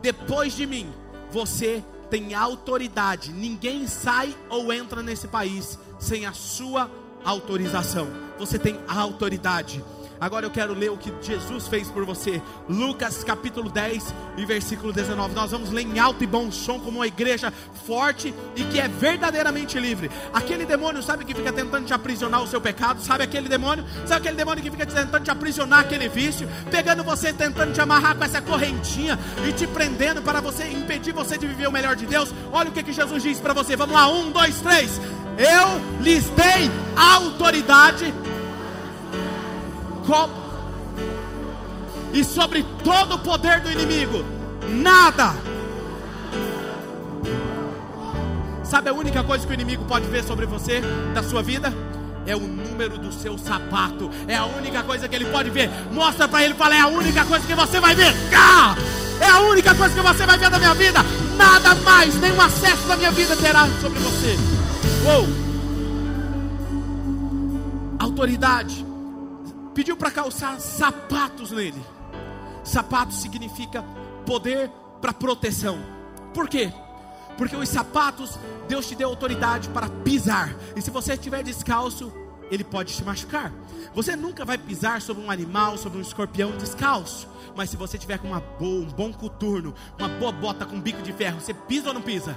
Depois 0.00 0.54
de 0.54 0.66
mim, 0.66 0.92
você 1.30 1.84
tem 2.10 2.34
autoridade. 2.34 3.32
Ninguém 3.32 3.86
sai 3.86 4.34
ou 4.48 4.72
entra 4.72 5.02
nesse 5.02 5.28
país 5.28 5.78
sem 5.98 6.26
a 6.26 6.32
sua 6.32 6.90
autorização. 7.24 8.08
Você 8.38 8.58
tem 8.58 8.78
autoridade. 8.86 9.82
Agora 10.20 10.46
eu 10.46 10.50
quero 10.50 10.72
ler 10.72 10.90
o 10.90 10.96
que 10.96 11.12
Jesus 11.20 11.68
fez 11.68 11.88
por 11.88 12.04
você. 12.04 12.42
Lucas 12.68 13.22
capítulo 13.22 13.68
10 13.68 14.14
e 14.36 14.44
versículo 14.46 14.92
19. 14.92 15.34
Nós 15.34 15.50
vamos 15.50 15.70
ler 15.70 15.82
em 15.82 15.98
alto 15.98 16.24
e 16.24 16.26
bom 16.26 16.50
som 16.50 16.78
como 16.80 16.98
uma 16.98 17.06
igreja 17.06 17.52
forte 17.86 18.34
e 18.54 18.64
que 18.64 18.80
é 18.80 18.88
verdadeiramente 18.88 19.78
livre. 19.78 20.10
Aquele 20.32 20.64
demônio, 20.64 21.02
sabe 21.02 21.24
que 21.24 21.34
fica 21.34 21.52
tentando 21.52 21.86
te 21.86 21.92
aprisionar 21.92 22.42
o 22.42 22.46
seu 22.46 22.60
pecado? 22.60 23.02
Sabe 23.02 23.24
aquele 23.24 23.48
demônio? 23.48 23.84
Sabe 24.06 24.20
aquele 24.20 24.36
demônio 24.36 24.62
que 24.62 24.70
fica 24.70 24.86
tentando 24.86 25.24
te 25.24 25.30
aprisionar 25.30 25.80
aquele 25.80 26.08
vício, 26.08 26.48
pegando 26.70 27.04
você, 27.04 27.32
tentando 27.32 27.72
te 27.72 27.80
amarrar 27.80 28.16
com 28.16 28.24
essa 28.24 28.40
correntinha 28.40 29.18
e 29.46 29.52
te 29.52 29.66
prendendo 29.66 30.22
para 30.22 30.40
você 30.40 30.66
impedir 30.68 31.12
você 31.12 31.36
de 31.36 31.46
viver 31.46 31.68
o 31.68 31.72
melhor 31.72 31.94
de 31.94 32.06
Deus? 32.06 32.32
Olha 32.52 32.70
o 32.70 32.72
que, 32.72 32.82
que 32.82 32.92
Jesus 32.92 33.22
diz 33.22 33.38
para 33.38 33.52
você. 33.52 33.76
Vamos 33.76 33.94
lá, 33.94 34.08
um, 34.08 34.30
dois, 34.30 34.60
três. 34.60 35.00
Eu 35.38 36.02
lhes 36.02 36.24
dei 36.30 36.70
autoridade 36.96 38.12
e 42.12 42.24
sobre 42.24 42.64
todo 42.84 43.16
o 43.16 43.18
poder 43.18 43.60
do 43.60 43.70
inimigo, 43.70 44.24
nada. 44.68 45.34
Sabe 48.64 48.88
a 48.88 48.92
única 48.92 49.22
coisa 49.22 49.46
que 49.46 49.52
o 49.52 49.54
inimigo 49.54 49.84
pode 49.84 50.06
ver 50.06 50.24
sobre 50.24 50.46
você, 50.46 50.80
da 51.14 51.22
sua 51.22 51.42
vida? 51.42 51.72
É 52.26 52.34
o 52.34 52.40
número 52.40 52.98
do 52.98 53.12
seu 53.12 53.36
sapato. 53.38 54.10
É 54.26 54.34
a 54.34 54.46
única 54.46 54.82
coisa 54.82 55.08
que 55.08 55.14
ele 55.14 55.26
pode 55.26 55.50
ver. 55.50 55.70
Mostra 55.92 56.26
para 56.26 56.44
ele 56.44 56.54
e 56.54 56.56
fala: 56.56 56.74
é 56.74 56.80
a 56.80 56.88
única 56.88 57.24
coisa 57.24 57.46
que 57.46 57.54
você 57.54 57.78
vai 57.78 57.94
ver. 57.94 58.12
Ah! 58.34 58.74
É 59.20 59.28
a 59.28 59.40
única 59.40 59.74
coisa 59.74 59.94
que 59.94 60.00
você 60.00 60.26
vai 60.26 60.38
ver 60.38 60.50
da 60.50 60.58
minha 60.58 60.74
vida. 60.74 61.00
Nada 61.36 61.74
mais, 61.76 62.14
nenhum 62.20 62.40
acesso 62.40 62.86
da 62.88 62.96
minha 62.96 63.10
vida 63.10 63.36
terá 63.36 63.68
sobre 63.80 63.98
você. 64.00 64.36
Uou! 65.04 65.26
Autoridade 67.98 68.85
pediu 69.76 69.94
para 69.94 70.10
calçar 70.10 70.58
sapatos 70.58 71.50
nele. 71.50 71.80
Sapato 72.64 73.12
significa 73.12 73.84
poder 74.24 74.70
para 75.02 75.12
proteção. 75.12 75.78
Por 76.32 76.48
quê? 76.48 76.72
Porque 77.36 77.54
os 77.54 77.68
sapatos, 77.68 78.38
Deus 78.66 78.88
te 78.88 78.94
deu 78.94 79.10
autoridade 79.10 79.68
para 79.68 79.90
pisar. 79.90 80.56
E 80.74 80.80
se 80.80 80.90
você 80.90 81.12
estiver 81.12 81.42
descalço, 81.42 82.10
ele 82.50 82.64
pode 82.64 82.94
te 82.94 83.04
machucar. 83.04 83.52
Você 83.94 84.16
nunca 84.16 84.46
vai 84.46 84.56
pisar 84.56 85.02
sobre 85.02 85.22
um 85.22 85.30
animal, 85.30 85.76
sobre 85.76 85.98
um 85.98 86.02
escorpião 86.02 86.56
descalço. 86.56 87.28
Mas 87.54 87.68
se 87.68 87.76
você 87.76 87.98
tiver 87.98 88.16
com 88.16 88.28
uma 88.28 88.40
boa, 88.40 88.80
um 88.80 88.88
bom 88.88 89.12
coturno, 89.12 89.74
uma 89.98 90.08
boa 90.08 90.32
bota 90.32 90.64
com 90.64 90.80
bico 90.80 91.02
de 91.02 91.12
ferro, 91.12 91.38
você 91.38 91.52
pisa 91.52 91.88
ou 91.88 91.94
não 91.94 92.00
pisa? 92.00 92.34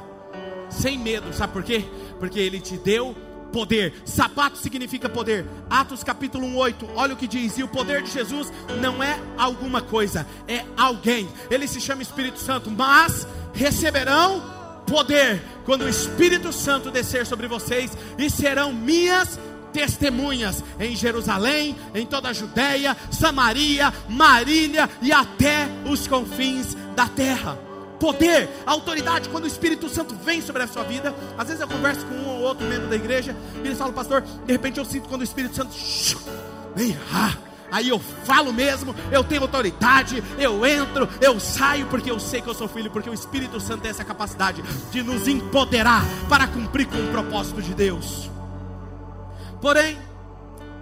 Sem 0.69 0.99
medo, 0.99 1.33
sabe 1.33 1.53
por 1.53 1.63
quê? 1.63 1.85
Porque 2.19 2.37
ele 2.37 2.59
te 2.59 2.77
deu 2.77 3.15
poder. 3.51 3.93
Sapato 4.05 4.57
significa 4.57 5.09
poder. 5.09 5.45
Atos 5.69 6.03
capítulo 6.03 6.45
1, 6.47 6.57
8. 6.57 6.89
Olha 6.95 7.13
o 7.13 7.17
que 7.17 7.27
diz. 7.27 7.57
E 7.57 7.63
o 7.63 7.67
poder 7.67 8.01
de 8.01 8.11
Jesus 8.11 8.51
não 8.81 9.03
é 9.03 9.19
alguma 9.37 9.81
coisa, 9.81 10.25
é 10.47 10.63
alguém. 10.77 11.27
Ele 11.49 11.67
se 11.67 11.81
chama 11.81 12.01
Espírito 12.01 12.39
Santo, 12.39 12.71
mas 12.71 13.27
receberão 13.53 14.41
poder 14.85 15.41
quando 15.65 15.83
o 15.83 15.89
Espírito 15.89 16.51
Santo 16.51 16.89
descer 16.89 17.25
sobre 17.25 17.47
vocês 17.47 17.95
e 18.17 18.29
serão 18.29 18.73
minhas 18.73 19.39
testemunhas 19.71 20.63
em 20.79 20.95
Jerusalém, 20.95 21.75
em 21.93 22.05
toda 22.05 22.29
a 22.29 22.33
Judéia, 22.33 22.97
Samaria, 23.11 23.93
Marília 24.09 24.89
e 25.01 25.11
até 25.11 25.67
os 25.85 26.07
confins 26.07 26.75
da 26.95 27.07
terra 27.07 27.68
poder, 27.99 28.49
autoridade, 28.65 29.29
quando 29.29 29.43
o 29.43 29.47
Espírito 29.47 29.89
Santo 29.89 30.15
vem 30.15 30.41
sobre 30.41 30.63
a 30.63 30.67
sua 30.67 30.83
vida. 30.83 31.13
Às 31.37 31.47
vezes 31.47 31.61
eu 31.61 31.67
converso 31.67 32.05
com 32.05 32.15
um 32.15 32.27
ou 32.27 32.41
outro 32.41 32.65
membro 32.65 32.87
da 32.87 32.95
igreja 32.95 33.35
e 33.63 33.67
eles 33.67 33.77
falam, 33.77 33.93
pastor, 33.93 34.21
de 34.21 34.51
repente 34.51 34.79
eu 34.79 34.85
sinto 34.85 35.09
quando 35.09 35.21
o 35.21 35.23
Espírito 35.23 35.55
Santo 35.55 35.75
vem, 36.75 36.97
ah, 37.13 37.35
aí 37.71 37.89
eu 37.89 37.99
falo 37.99 38.53
mesmo, 38.53 38.95
eu 39.11 39.23
tenho 39.23 39.41
autoridade, 39.41 40.23
eu 40.37 40.65
entro, 40.65 41.07
eu 41.21 41.39
saio, 41.39 41.85
porque 41.87 42.09
eu 42.09 42.19
sei 42.19 42.41
que 42.41 42.47
eu 42.47 42.53
sou 42.53 42.67
filho, 42.67 42.89
porque 42.89 43.09
o 43.09 43.13
Espírito 43.13 43.59
Santo 43.59 43.81
tem 43.81 43.91
essa 43.91 44.05
capacidade 44.05 44.63
de 44.91 45.03
nos 45.03 45.27
empoderar 45.27 46.03
para 46.29 46.47
cumprir 46.47 46.87
com 46.87 46.97
o 46.97 47.11
propósito 47.11 47.61
de 47.61 47.73
Deus. 47.73 48.29
Porém, 49.61 49.97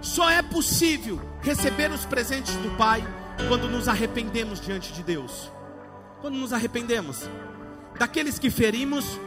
só 0.00 0.30
é 0.30 0.40
possível 0.40 1.20
receber 1.42 1.90
os 1.90 2.04
presentes 2.04 2.54
do 2.56 2.76
Pai 2.76 3.04
quando 3.48 3.68
nos 3.68 3.88
arrependemos 3.88 4.60
diante 4.60 4.92
de 4.92 5.02
Deus 5.02 5.50
quando 6.20 6.36
nos 6.36 6.52
arrependemos? 6.52 7.28
Daqueles 7.98 8.38
que 8.38 8.50
ferimos 8.50 9.18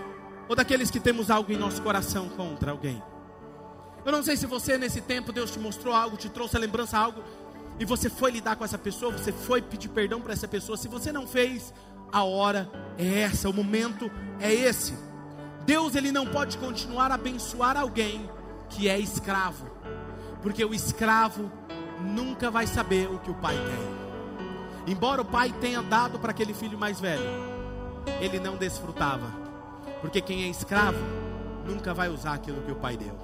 ou 0.47 0.55
daqueles 0.55 0.91
que 0.91 0.99
temos 0.99 1.29
algo 1.29 1.51
em 1.51 1.57
nosso 1.57 1.81
coração 1.81 2.29
contra 2.29 2.71
alguém? 2.71 3.01
Eu 4.05 4.11
não 4.11 4.23
sei 4.23 4.35
se 4.35 4.45
você 4.45 4.77
nesse 4.77 5.01
tempo 5.01 5.31
Deus 5.31 5.51
te 5.51 5.59
mostrou 5.59 5.93
algo, 5.93 6.17
te 6.17 6.29
trouxe 6.29 6.57
a 6.57 6.59
lembrança 6.59 6.97
algo 6.97 7.23
e 7.79 7.85
você 7.85 8.09
foi 8.09 8.31
lidar 8.31 8.55
com 8.55 8.65
essa 8.65 8.77
pessoa, 8.77 9.11
você 9.11 9.31
foi 9.31 9.61
pedir 9.61 9.89
perdão 9.89 10.21
para 10.21 10.33
essa 10.33 10.47
pessoa. 10.47 10.77
Se 10.77 10.87
você 10.87 11.11
não 11.11 11.27
fez, 11.27 11.73
a 12.11 12.23
hora 12.23 12.69
é 12.97 13.21
essa, 13.21 13.49
o 13.49 13.53
momento 13.53 14.11
é 14.39 14.53
esse. 14.53 14.93
Deus 15.65 15.95
ele 15.95 16.11
não 16.11 16.25
pode 16.25 16.57
continuar 16.57 17.11
a 17.11 17.15
abençoar 17.15 17.77
alguém 17.77 18.29
que 18.69 18.89
é 18.89 18.99
escravo, 18.99 19.69
porque 20.41 20.63
o 20.65 20.73
escravo 20.73 21.51
nunca 21.99 22.49
vai 22.49 22.65
saber 22.65 23.07
o 23.09 23.19
que 23.19 23.29
o 23.29 23.35
pai 23.35 23.55
quer. 23.55 24.00
Embora 24.87 25.21
o 25.21 25.25
pai 25.25 25.53
tenha 25.61 25.81
dado 25.81 26.19
para 26.19 26.31
aquele 26.31 26.53
filho 26.53 26.77
mais 26.77 26.99
velho, 26.99 27.29
ele 28.19 28.39
não 28.39 28.55
desfrutava. 28.55 29.27
Porque 30.01 30.21
quem 30.21 30.43
é 30.43 30.47
escravo 30.47 30.99
nunca 31.65 31.93
vai 31.93 32.09
usar 32.09 32.33
aquilo 32.33 32.61
que 32.63 32.71
o 32.71 32.75
pai 32.75 32.97
deu. 32.97 33.15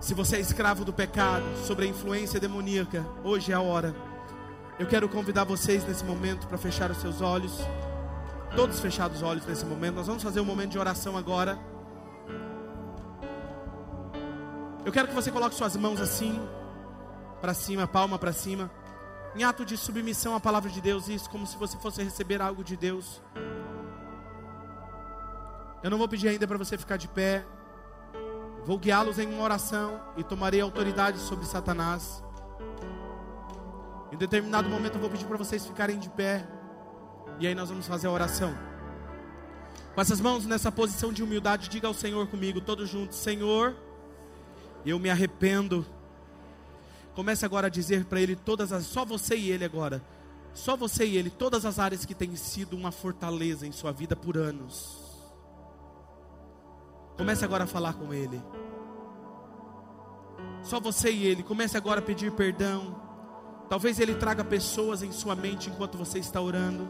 Se 0.00 0.14
você 0.14 0.36
é 0.36 0.40
escravo 0.40 0.84
do 0.84 0.92
pecado, 0.92 1.44
sobre 1.66 1.86
a 1.86 1.88
influência 1.88 2.38
demoníaca, 2.38 3.06
hoje 3.22 3.52
é 3.52 3.54
a 3.54 3.60
hora. 3.60 3.94
Eu 4.78 4.86
quero 4.86 5.08
convidar 5.08 5.44
vocês 5.44 5.86
nesse 5.86 6.04
momento 6.04 6.46
para 6.46 6.58
fechar 6.58 6.90
os 6.90 6.98
seus 6.98 7.20
olhos. 7.20 7.52
Todos 8.56 8.80
fechados 8.80 9.18
os 9.18 9.22
olhos 9.22 9.46
nesse 9.46 9.64
momento. 9.64 9.94
Nós 9.94 10.06
vamos 10.06 10.22
fazer 10.22 10.40
um 10.40 10.44
momento 10.44 10.72
de 10.72 10.78
oração 10.78 11.16
agora. 11.16 11.58
Eu 14.84 14.92
quero 14.92 15.08
que 15.08 15.14
você 15.14 15.30
coloque 15.30 15.54
suas 15.54 15.76
mãos 15.76 16.00
assim, 16.00 16.38
para 17.44 17.52
cima, 17.52 17.86
palma 17.86 18.18
para 18.18 18.32
cima, 18.32 18.70
em 19.36 19.44
ato 19.44 19.66
de 19.66 19.76
submissão 19.76 20.34
à 20.34 20.40
palavra 20.40 20.70
de 20.70 20.80
Deus, 20.80 21.08
isso 21.08 21.28
como 21.28 21.46
se 21.46 21.58
você 21.58 21.76
fosse 21.76 22.02
receber 22.02 22.40
algo 22.40 22.64
de 22.64 22.74
Deus. 22.74 23.20
Eu 25.82 25.90
não 25.90 25.98
vou 25.98 26.08
pedir 26.08 26.28
ainda 26.28 26.48
para 26.48 26.56
você 26.56 26.78
ficar 26.78 26.96
de 26.96 27.06
pé. 27.06 27.44
Vou 28.64 28.78
guiá-los 28.78 29.18
em 29.18 29.26
uma 29.26 29.42
oração 29.42 30.00
e 30.16 30.24
tomarei 30.24 30.62
autoridade 30.62 31.18
sobre 31.18 31.44
Satanás. 31.44 32.24
Em 34.10 34.16
determinado 34.16 34.66
momento 34.70 34.94
eu 34.94 35.00
vou 35.02 35.10
pedir 35.10 35.26
para 35.26 35.36
vocês 35.36 35.66
ficarem 35.66 35.98
de 35.98 36.08
pé. 36.08 36.48
E 37.38 37.46
aí 37.46 37.54
nós 37.54 37.68
vamos 37.68 37.86
fazer 37.86 38.06
a 38.06 38.10
oração. 38.10 38.56
Com 39.94 40.00
essas 40.00 40.18
mãos 40.18 40.46
nessa 40.46 40.72
posição 40.72 41.12
de 41.12 41.22
humildade, 41.22 41.68
diga 41.68 41.88
ao 41.88 41.92
Senhor 41.92 42.26
comigo, 42.26 42.58
todos 42.62 42.88
juntos: 42.88 43.18
Senhor, 43.18 43.76
eu 44.86 44.98
me 44.98 45.10
arrependo. 45.10 45.84
Comece 47.14 47.44
agora 47.44 47.68
a 47.68 47.70
dizer 47.70 48.04
para 48.06 48.20
Ele 48.20 48.34
todas 48.34 48.72
as, 48.72 48.84
só 48.84 49.04
você 49.04 49.36
e 49.36 49.50
Ele 49.50 49.64
agora, 49.64 50.02
só 50.52 50.76
você 50.76 51.06
e 51.06 51.16
Ele, 51.16 51.30
todas 51.30 51.64
as 51.64 51.78
áreas 51.78 52.04
que 52.04 52.14
têm 52.14 52.34
sido 52.36 52.76
uma 52.76 52.90
fortaleza 52.90 53.66
em 53.66 53.72
sua 53.72 53.92
vida 53.92 54.16
por 54.16 54.36
anos. 54.36 55.04
Comece 57.16 57.44
agora 57.44 57.64
a 57.64 57.66
falar 57.66 57.94
com 57.94 58.12
Ele. 58.12 58.42
Só 60.62 60.80
você 60.80 61.12
e 61.12 61.26
Ele. 61.26 61.42
Comece 61.42 61.76
agora 61.76 62.00
a 62.00 62.02
pedir 62.02 62.32
perdão. 62.32 63.00
Talvez 63.68 64.00
Ele 64.00 64.14
traga 64.14 64.44
pessoas 64.44 65.02
em 65.02 65.12
sua 65.12 65.36
mente 65.36 65.70
enquanto 65.70 65.96
você 65.96 66.18
está 66.18 66.40
orando. 66.40 66.88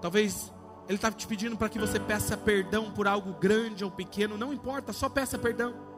Talvez 0.00 0.52
Ele 0.88 0.96
está 0.96 1.12
te 1.12 1.26
pedindo 1.26 1.56
para 1.56 1.68
que 1.68 1.78
você 1.78 2.00
peça 2.00 2.36
perdão 2.36 2.90
por 2.90 3.06
algo 3.06 3.34
grande 3.34 3.84
ou 3.84 3.90
pequeno. 3.90 4.36
Não 4.36 4.52
importa, 4.52 4.92
só 4.92 5.08
peça 5.08 5.38
perdão. 5.38 5.95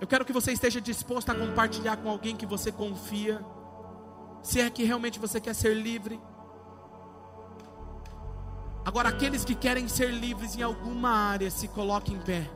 Eu 0.00 0.06
quero 0.06 0.24
que 0.24 0.32
você 0.32 0.52
esteja 0.52 0.80
disposto 0.80 1.30
a 1.30 1.34
compartilhar 1.34 1.96
com 1.96 2.10
alguém 2.10 2.36
que 2.36 2.46
você 2.46 2.70
confia. 2.70 3.44
Se 4.42 4.60
é 4.60 4.68
que 4.68 4.84
realmente 4.84 5.18
você 5.18 5.40
quer 5.40 5.54
ser 5.54 5.74
livre. 5.74 6.20
Agora, 8.84 9.08
aqueles 9.08 9.44
que 9.44 9.54
querem 9.54 9.88
ser 9.88 10.10
livres 10.12 10.56
em 10.56 10.62
alguma 10.62 11.10
área, 11.10 11.50
se 11.50 11.66
coloquem 11.66 12.14
em 12.14 12.20
pé. 12.20 12.48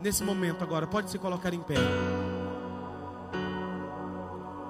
Nesse 0.00 0.24
momento, 0.24 0.64
agora, 0.64 0.86
pode 0.86 1.10
se 1.10 1.18
colocar 1.18 1.52
em 1.52 1.60
pé. 1.60 1.74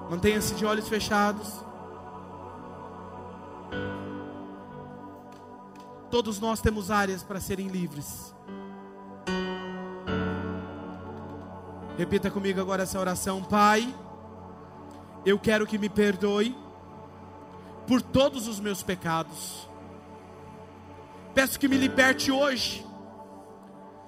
Mantenha-se 0.09 0.53
de 0.55 0.65
olhos 0.65 0.89
fechados. 0.89 1.63
Todos 6.11 6.39
nós 6.39 6.59
temos 6.59 6.91
áreas 6.91 7.23
para 7.23 7.39
serem 7.39 7.67
livres. 7.67 8.34
Repita 11.97 12.29
comigo 12.29 12.59
agora 12.59 12.83
essa 12.83 12.99
oração. 12.99 13.43
Pai, 13.43 13.93
eu 15.25 15.39
quero 15.39 15.65
que 15.65 15.77
me 15.77 15.89
perdoe 15.89 16.55
por 17.87 18.01
todos 18.01 18.47
os 18.47 18.59
meus 18.59 18.81
pecados 18.83 19.65
Peço 21.35 21.59
que 21.59 21.67
me 21.67 21.75
liberte 21.75 22.31
hoje. 22.31 22.83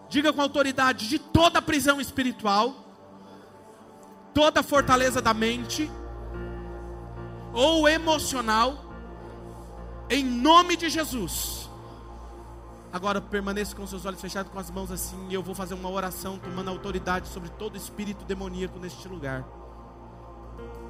Diga 0.07 0.31
com 0.31 0.41
autoridade 0.41 1.09
de 1.09 1.19
toda 1.19 1.61
prisão 1.61 1.99
espiritual, 1.99 2.73
toda 4.33 4.63
fortaleza 4.63 5.21
da 5.21 5.33
mente 5.33 5.91
ou 7.53 7.89
emocional, 7.89 8.85
em 10.09 10.23
nome 10.23 10.77
de 10.77 10.89
Jesus. 10.89 11.66
Agora 12.91 13.19
permaneça 13.19 13.75
com 13.75 13.85
seus 13.85 14.05
olhos 14.05 14.21
fechados, 14.21 14.51
com 14.51 14.59
as 14.59 14.71
mãos 14.71 14.91
assim, 14.91 15.27
e 15.29 15.33
eu 15.33 15.43
vou 15.43 15.53
fazer 15.53 15.73
uma 15.73 15.89
oração 15.89 16.38
tomando 16.38 16.69
autoridade 16.69 17.27
sobre 17.27 17.49
todo 17.49 17.77
espírito 17.77 18.23
demoníaco 18.25 18.79
neste 18.79 19.07
lugar. 19.07 19.45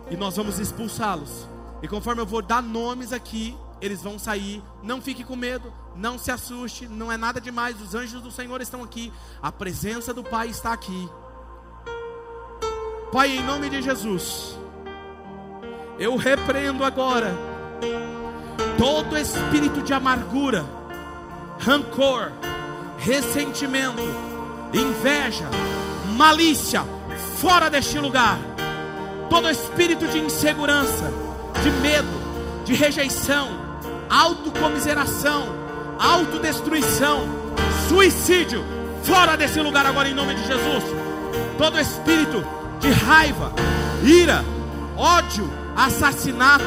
E 0.10 0.16
nós 0.16 0.36
vamos 0.36 0.60
expulsá-los. 0.60 1.48
E 1.82 1.88
conforme 1.88 2.22
eu 2.22 2.26
vou 2.26 2.41
dar 2.41 2.62
nomes 2.62 3.12
aqui, 3.12 3.58
eles 3.82 4.02
vão 4.02 4.18
sair. 4.18 4.64
Não 4.82 5.02
fique 5.02 5.24
com 5.24 5.36
medo, 5.36 5.74
não 5.95 6.18
se 6.18 6.32
assuste, 6.32 6.88
não 6.88 7.12
é 7.12 7.18
nada 7.18 7.41
demais. 7.41 7.82
Os 7.82 7.93
anjos 7.93 8.22
do 8.22 8.32
Senhor 8.32 8.62
estão 8.62 8.84
aqui, 8.84 9.12
a 9.41 9.52
presença 9.52 10.14
do 10.14 10.24
Pai 10.24 10.48
está 10.48 10.74
aqui. 10.74 11.10
Pai, 13.12 13.38
em 13.38 13.43
nome 13.43 13.70
de 13.70 13.82
Jesus, 13.82 14.58
eu 15.98 16.16
repreendo 16.16 16.84
agora 16.84 17.34
todo 18.78 19.18
espírito 19.18 19.82
de 19.82 19.93
amargura, 19.93 20.66
rancor, 21.60 22.32
ressentimento, 22.97 24.01
inveja, 24.74 25.49
malícia, 26.16 26.84
fora 27.38 27.70
deste 27.70 27.97
lugar. 27.99 28.38
Todo 29.30 29.49
espírito 29.49 30.08
de 30.08 30.20
insegurança, 30.20 31.12
de 31.62 31.70
medo, 31.82 32.08
de 32.66 32.74
rejeição, 32.74 33.49
autocomiseração, 34.10 35.47
autodestruição, 35.99 37.28
suicídio, 37.89 38.64
fora 39.03 39.36
desse 39.36 39.60
lugar 39.60 39.86
agora 39.86 40.10
em 40.10 40.14
nome 40.14 40.36
de 40.36 40.45
Jesus. 40.45 40.84
Todo 41.58 41.80
espírito 41.80 42.43
de 42.80 42.89
raiva, 42.89 43.53
ira, 44.03 44.43
ódio, 44.95 45.49
assassinato, 45.76 46.64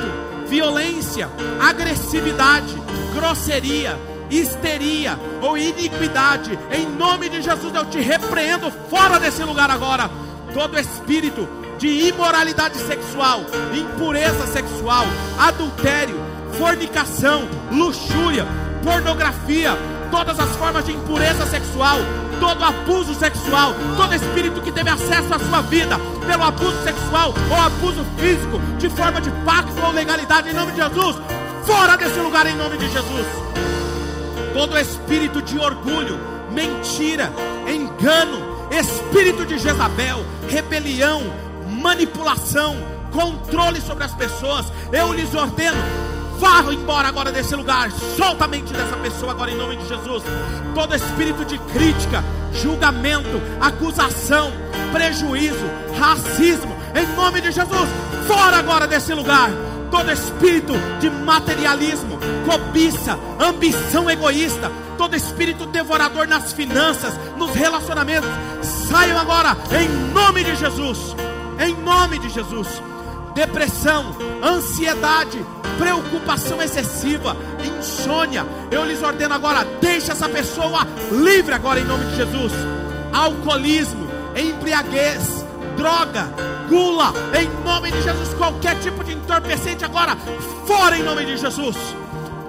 violência, 0.46 1.28
agressividade, 1.60 2.74
grosseria, 3.14 3.96
histeria 4.30 5.18
ou 5.42 5.58
iniquidade, 5.58 6.58
em 6.72 6.86
nome 6.86 7.28
de 7.28 7.42
Jesus 7.42 7.74
eu 7.74 7.84
te 7.86 8.00
repreendo 8.00 8.70
fora 8.88 9.18
desse 9.18 9.42
lugar 9.42 9.70
agora. 9.70 10.10
Todo 10.54 10.78
espírito 10.78 11.48
de 11.78 12.08
imoralidade 12.08 12.76
sexual, 12.78 13.40
impureza 13.74 14.46
sexual, 14.46 15.04
adultério, 15.38 16.16
fornicação, 16.58 17.48
luxúria, 17.70 18.46
pornografia, 18.84 19.76
todas 20.10 20.38
as 20.38 20.54
formas 20.56 20.84
de 20.84 20.92
impureza 20.92 21.46
sexual, 21.46 21.98
todo 22.38 22.64
abuso 22.64 23.14
sexual, 23.14 23.74
todo 23.96 24.14
espírito 24.14 24.60
que 24.60 24.72
teve 24.72 24.90
acesso 24.90 25.32
à 25.32 25.38
sua 25.38 25.62
vida 25.62 25.98
pelo 26.26 26.42
abuso 26.42 26.82
sexual 26.82 27.34
ou 27.50 27.56
abuso 27.56 28.04
físico, 28.18 28.58
de 28.78 28.88
forma 28.90 29.20
de 29.20 29.30
pacto 29.44 29.80
ou 29.84 29.92
legalidade, 29.92 30.50
em 30.50 30.54
nome 30.54 30.72
de 30.72 30.78
Jesus, 30.78 31.16
fora 31.64 31.96
desse 31.96 32.18
lugar, 32.18 32.46
em 32.46 32.56
nome 32.56 32.76
de 32.76 32.88
Jesus. 32.90 33.79
Todo 34.52 34.78
espírito 34.78 35.40
de 35.42 35.58
orgulho, 35.58 36.18
mentira, 36.52 37.32
engano, 37.68 38.68
espírito 38.70 39.46
de 39.46 39.58
Jezabel, 39.58 40.24
rebelião, 40.48 41.22
manipulação, 41.68 42.76
controle 43.12 43.80
sobre 43.80 44.04
as 44.04 44.14
pessoas, 44.14 44.72
eu 44.92 45.12
lhes 45.12 45.34
ordeno, 45.34 45.78
Vá 46.40 46.62
embora 46.72 47.06
agora 47.06 47.30
desse 47.30 47.54
lugar. 47.54 47.92
Solta 48.16 48.46
a 48.46 48.48
mente 48.48 48.72
dessa 48.72 48.96
pessoa 48.96 49.32
agora 49.32 49.50
em 49.50 49.56
nome 49.56 49.76
de 49.76 49.86
Jesus. 49.86 50.22
Todo 50.74 50.96
espírito 50.96 51.44
de 51.44 51.58
crítica, 51.58 52.24
julgamento, 52.54 53.42
acusação, 53.60 54.50
prejuízo, 54.90 55.66
racismo, 55.98 56.74
em 56.94 57.06
nome 57.14 57.42
de 57.42 57.52
Jesus, 57.52 57.88
fora 58.26 58.56
agora 58.56 58.86
desse 58.86 59.12
lugar. 59.12 59.50
Todo 59.90 60.12
espírito 60.12 60.72
de 61.00 61.10
materialismo, 61.10 62.18
cobiça, 62.46 63.18
ambição 63.38 64.08
egoísta, 64.08 64.70
todo 64.96 65.16
espírito 65.16 65.66
devorador 65.66 66.28
nas 66.28 66.52
finanças, 66.52 67.12
nos 67.36 67.50
relacionamentos, 67.54 68.30
saiam 68.88 69.18
agora 69.18 69.56
em 69.80 69.88
nome 70.12 70.44
de 70.44 70.54
Jesus. 70.56 71.16
Em 71.58 71.74
nome 71.82 72.18
de 72.18 72.28
Jesus 72.30 72.80
depressão, 73.34 74.14
ansiedade, 74.42 75.44
preocupação 75.78 76.60
excessiva, 76.62 77.36
insônia. 77.78 78.46
Eu 78.70 78.84
lhes 78.84 79.02
ordeno 79.02 79.34
agora, 79.34 79.64
deixe 79.80 80.10
essa 80.10 80.28
pessoa 80.28 80.86
livre 81.10 81.54
agora 81.54 81.80
em 81.80 81.84
nome 81.84 82.04
de 82.06 82.16
Jesus. 82.16 82.52
Alcoolismo, 83.12 84.08
embriaguez, 84.36 85.44
droga, 85.76 86.28
gula, 86.68 87.12
em 87.38 87.48
nome 87.64 87.90
de 87.90 88.02
Jesus, 88.02 88.34
qualquer 88.34 88.78
tipo 88.80 89.02
de 89.04 89.12
entorpecente 89.12 89.84
agora, 89.84 90.16
fora 90.66 90.98
em 90.98 91.02
nome 91.02 91.24
de 91.24 91.36
Jesus. 91.36 91.76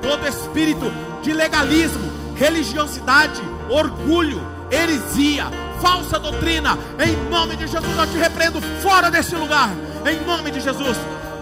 Todo 0.02 0.28
espírito 0.28 0.92
de 1.22 1.34
legalismo, 1.34 2.12
religiosidade, 2.36 3.42
orgulho, 3.70 4.42
heresia, 4.72 5.46
falsa 5.82 6.20
doutrina, 6.20 6.78
em 7.00 7.30
nome 7.30 7.56
de 7.56 7.68
Jesus 7.68 7.98
eu 7.98 8.08
te 8.08 8.18
repreendo 8.18 8.62
fora 8.82 9.10
desse 9.12 9.36
lugar 9.36 9.70
em 10.10 10.26
nome 10.26 10.52
de 10.52 10.60
Jesus. 10.60 10.98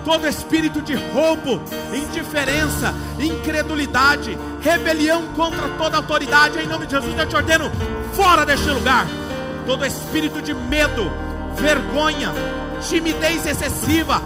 todo 0.06 0.28
espírito 0.28 0.82
de 0.82 0.96
roubo, 0.96 1.62
indiferença, 1.94 2.96
incredulidade, 3.20 4.36
rebelião 4.62 5.28
contra 5.36 5.68
toda 5.78 5.98
autoridade, 5.98 6.58
em 6.58 6.66
nome 6.66 6.88
de 6.88 6.94
Jesus 6.94 7.16
eu 7.18 7.28
te 7.28 7.36
ordeno 7.36 7.70
fora 8.14 8.46
deste 8.46 8.70
lugar. 8.70 9.06
Todo 9.68 9.86
espírito 9.86 10.42
de 10.42 10.54
medo, 10.54 11.12
vergonha, 11.56 12.34
timidez 12.82 13.45
excessiva, 13.45 14.22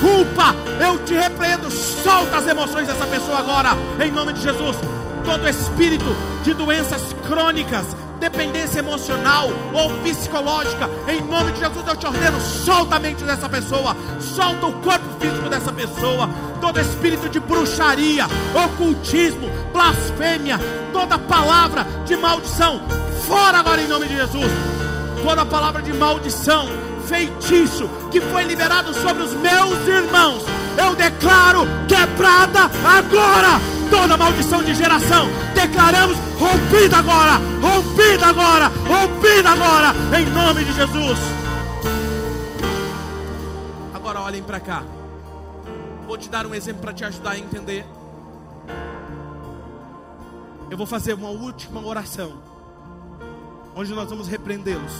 culpa, 0.00 0.54
eu 0.84 0.98
te 1.04 1.14
repreendo. 1.14 1.70
Solta 1.70 2.38
as 2.38 2.46
emoções 2.46 2.86
dessa 2.86 3.06
pessoa 3.06 3.38
agora, 3.38 3.70
em 4.04 4.10
nome 4.10 4.32
de 4.32 4.42
Jesus. 4.42 4.76
Todo 5.24 5.48
espírito 5.48 6.16
de 6.42 6.54
doenças 6.54 7.02
crônicas, 7.26 7.84
dependência 8.18 8.80
emocional 8.80 9.48
ou 9.72 9.90
psicológica, 10.02 10.88
em 11.08 11.20
nome 11.22 11.52
de 11.52 11.60
Jesus 11.60 11.86
eu 11.86 11.96
te 11.96 12.06
ordeno, 12.06 12.40
solta 12.40 12.96
a 12.96 12.98
mente 12.98 13.24
dessa 13.24 13.48
pessoa, 13.48 13.96
solta 14.20 14.66
o 14.66 14.72
corpo 14.80 15.06
físico 15.20 15.48
dessa 15.48 15.72
pessoa, 15.72 16.28
todo 16.60 16.80
espírito 16.80 17.28
de 17.28 17.40
bruxaria, 17.40 18.26
ocultismo, 18.54 19.48
blasfêmia, 19.72 20.58
toda 20.92 21.18
palavra 21.18 21.86
de 22.04 22.16
maldição, 22.16 22.80
fora 23.26 23.58
agora 23.58 23.82
em 23.82 23.88
nome 23.88 24.06
de 24.08 24.16
Jesus, 24.16 24.50
toda 25.22 25.44
palavra 25.44 25.82
de 25.82 25.92
maldição, 25.92 26.68
feitiço 27.06 27.88
que 28.10 28.20
foi 28.20 28.44
liberado 28.44 28.92
sobre 28.94 29.22
os 29.22 29.32
meus 29.34 29.86
irmãos, 29.86 30.42
eu 30.76 30.94
declaro 30.94 31.66
quebrada 31.88 32.70
agora 32.84 33.60
toda 33.90 34.16
maldição 34.16 34.62
de 34.62 34.74
geração. 34.74 35.28
Declaramos 35.54 36.16
rompida 36.38 36.98
agora, 36.98 37.32
rompida 37.60 38.26
agora, 38.26 38.68
rompida 38.86 39.50
agora, 39.50 39.94
em 40.18 40.26
nome 40.26 40.64
de 40.64 40.72
Jesus. 40.72 41.18
Agora 43.94 44.20
olhem 44.20 44.42
para 44.42 44.60
cá. 44.60 44.82
Vou 46.06 46.16
te 46.16 46.28
dar 46.28 46.46
um 46.46 46.54
exemplo 46.54 46.80
para 46.80 46.92
te 46.92 47.04
ajudar 47.04 47.32
a 47.32 47.38
entender. 47.38 47.84
Eu 50.70 50.76
vou 50.76 50.86
fazer 50.86 51.14
uma 51.14 51.30
última 51.30 51.84
oração, 51.84 52.38
onde 53.78 53.94
nós 53.94 54.10
vamos 54.10 54.26
repreendê-los. 54.26 54.92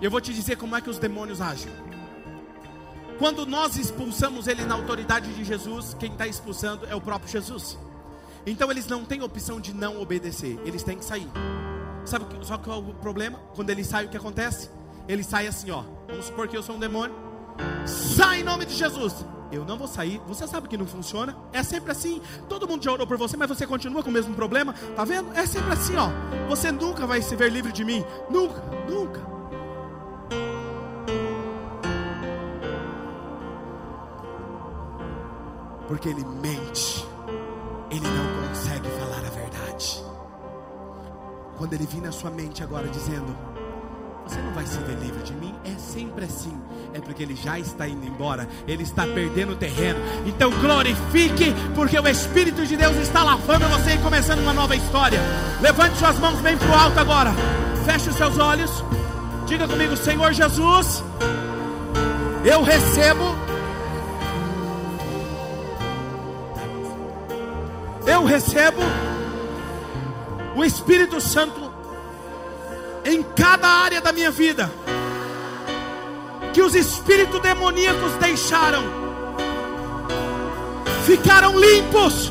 E 0.00 0.04
eu 0.06 0.10
vou 0.10 0.22
te 0.22 0.32
dizer 0.32 0.56
como 0.56 0.74
é 0.74 0.80
que 0.80 0.88
os 0.88 0.98
demônios 0.98 1.38
agem. 1.42 1.70
Quando 3.18 3.44
nós 3.44 3.76
expulsamos 3.76 4.46
ele 4.46 4.64
na 4.64 4.74
autoridade 4.74 5.34
de 5.34 5.44
Jesus, 5.44 5.94
quem 6.00 6.10
está 6.10 6.26
expulsando 6.26 6.86
é 6.86 6.94
o 6.94 7.00
próprio 7.00 7.30
Jesus. 7.30 7.78
Então 8.46 8.70
eles 8.70 8.86
não 8.86 9.04
têm 9.04 9.22
opção 9.22 9.60
de 9.60 9.74
não 9.74 10.00
obedecer, 10.00 10.58
eles 10.64 10.82
têm 10.82 10.96
que 10.96 11.04
sair. 11.04 11.28
Sabe 12.06 12.24
só 12.42 12.56
que 12.56 12.70
é 12.70 12.72
o 12.72 12.94
problema? 12.94 13.38
Quando 13.54 13.68
ele 13.68 13.84
sai, 13.84 14.06
o 14.06 14.08
que 14.08 14.16
acontece? 14.16 14.70
Ele 15.06 15.22
sai 15.22 15.46
assim, 15.46 15.70
ó. 15.70 15.82
Vamos 16.06 16.24
supor 16.24 16.48
que 16.48 16.56
eu 16.56 16.62
sou 16.62 16.76
um 16.76 16.78
demônio. 16.78 17.14
Sai 17.84 18.40
em 18.40 18.44
nome 18.44 18.64
de 18.64 18.74
Jesus. 18.74 19.14
Eu 19.50 19.64
não 19.64 19.78
vou 19.78 19.88
sair. 19.88 20.20
Você 20.26 20.46
sabe 20.46 20.68
que 20.68 20.76
não 20.76 20.86
funciona. 20.86 21.36
É 21.52 21.62
sempre 21.62 21.90
assim. 21.90 22.20
Todo 22.48 22.68
mundo 22.68 22.84
já 22.84 22.92
orou 22.92 23.06
por 23.06 23.16
você, 23.16 23.36
mas 23.36 23.48
você 23.48 23.66
continua 23.66 24.02
com 24.02 24.10
o 24.10 24.12
mesmo 24.12 24.34
problema. 24.34 24.74
Tá 24.94 25.04
vendo? 25.04 25.32
É 25.34 25.46
sempre 25.46 25.72
assim, 25.72 25.96
ó. 25.96 26.10
Você 26.48 26.70
nunca 26.70 27.06
vai 27.06 27.22
se 27.22 27.34
ver 27.34 27.50
livre 27.50 27.72
de 27.72 27.84
mim. 27.84 28.04
Nunca, 28.30 28.62
nunca. 28.88 29.38
porque 35.88 36.10
ele 36.10 36.22
mente, 36.24 37.04
ele 37.90 38.06
não 38.06 38.48
consegue 38.48 38.88
falar 38.90 39.26
a 39.26 39.30
verdade. 39.30 40.04
Quando 41.56 41.72
ele 41.72 41.86
vir 41.86 42.02
na 42.02 42.12
sua 42.12 42.30
mente 42.30 42.62
agora 42.62 42.86
dizendo: 42.86 43.34
não 44.48 44.54
vai 44.54 44.66
se 44.66 44.78
ver 44.78 44.96
livre 44.98 45.22
de 45.22 45.34
mim, 45.34 45.54
é 45.62 45.78
sempre 45.78 46.24
assim, 46.24 46.58
é 46.94 47.00
porque 47.00 47.22
ele 47.22 47.36
já 47.36 47.58
está 47.58 47.86
indo 47.86 48.06
embora, 48.06 48.48
ele 48.66 48.82
está 48.82 49.06
perdendo 49.06 49.54
terreno. 49.54 49.98
Então 50.26 50.50
glorifique, 50.50 51.54
porque 51.74 51.98
o 51.98 52.08
Espírito 52.08 52.64
de 52.64 52.76
Deus 52.76 52.96
está 52.96 53.22
lavando 53.22 53.68
você 53.68 53.92
e 53.92 53.98
começando 53.98 54.40
uma 54.40 54.54
nova 54.54 54.74
história. 54.74 55.20
Levante 55.60 55.98
suas 55.98 56.18
mãos 56.18 56.40
bem 56.40 56.56
para 56.56 56.68
o 56.68 56.74
alto 56.74 56.98
agora, 56.98 57.32
feche 57.84 58.08
os 58.08 58.16
seus 58.16 58.38
olhos, 58.38 58.70
diga 59.46 59.68
comigo: 59.68 59.96
Senhor 59.96 60.32
Jesus, 60.32 61.04
eu 62.44 62.62
recebo. 62.62 63.36
Eu 68.06 68.24
recebo 68.24 68.80
o 70.56 70.64
Espírito 70.64 71.20
Santo 71.20 71.67
em 73.08 73.22
cada 73.22 73.66
área 73.66 74.00
da 74.00 74.12
minha 74.12 74.30
vida, 74.30 74.70
que 76.52 76.60
os 76.60 76.74
espíritos 76.74 77.40
demoníacos 77.40 78.12
deixaram, 78.20 78.84
ficaram 81.06 81.58
limpos. 81.58 82.30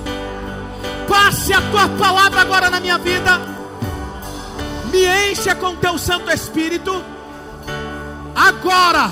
Passe 1.08 1.54
a 1.54 1.62
tua 1.72 1.88
palavra 1.90 2.42
agora 2.42 2.70
na 2.70 2.80
minha 2.80 2.98
vida, 2.98 3.40
me 4.92 5.06
encha 5.32 5.56
com 5.56 5.76
teu 5.78 5.98
Santo 5.98 6.30
Espírito, 6.30 7.02
agora, 8.36 9.12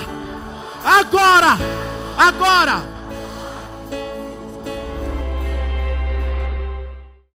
agora, 0.84 1.58
agora 2.18 2.95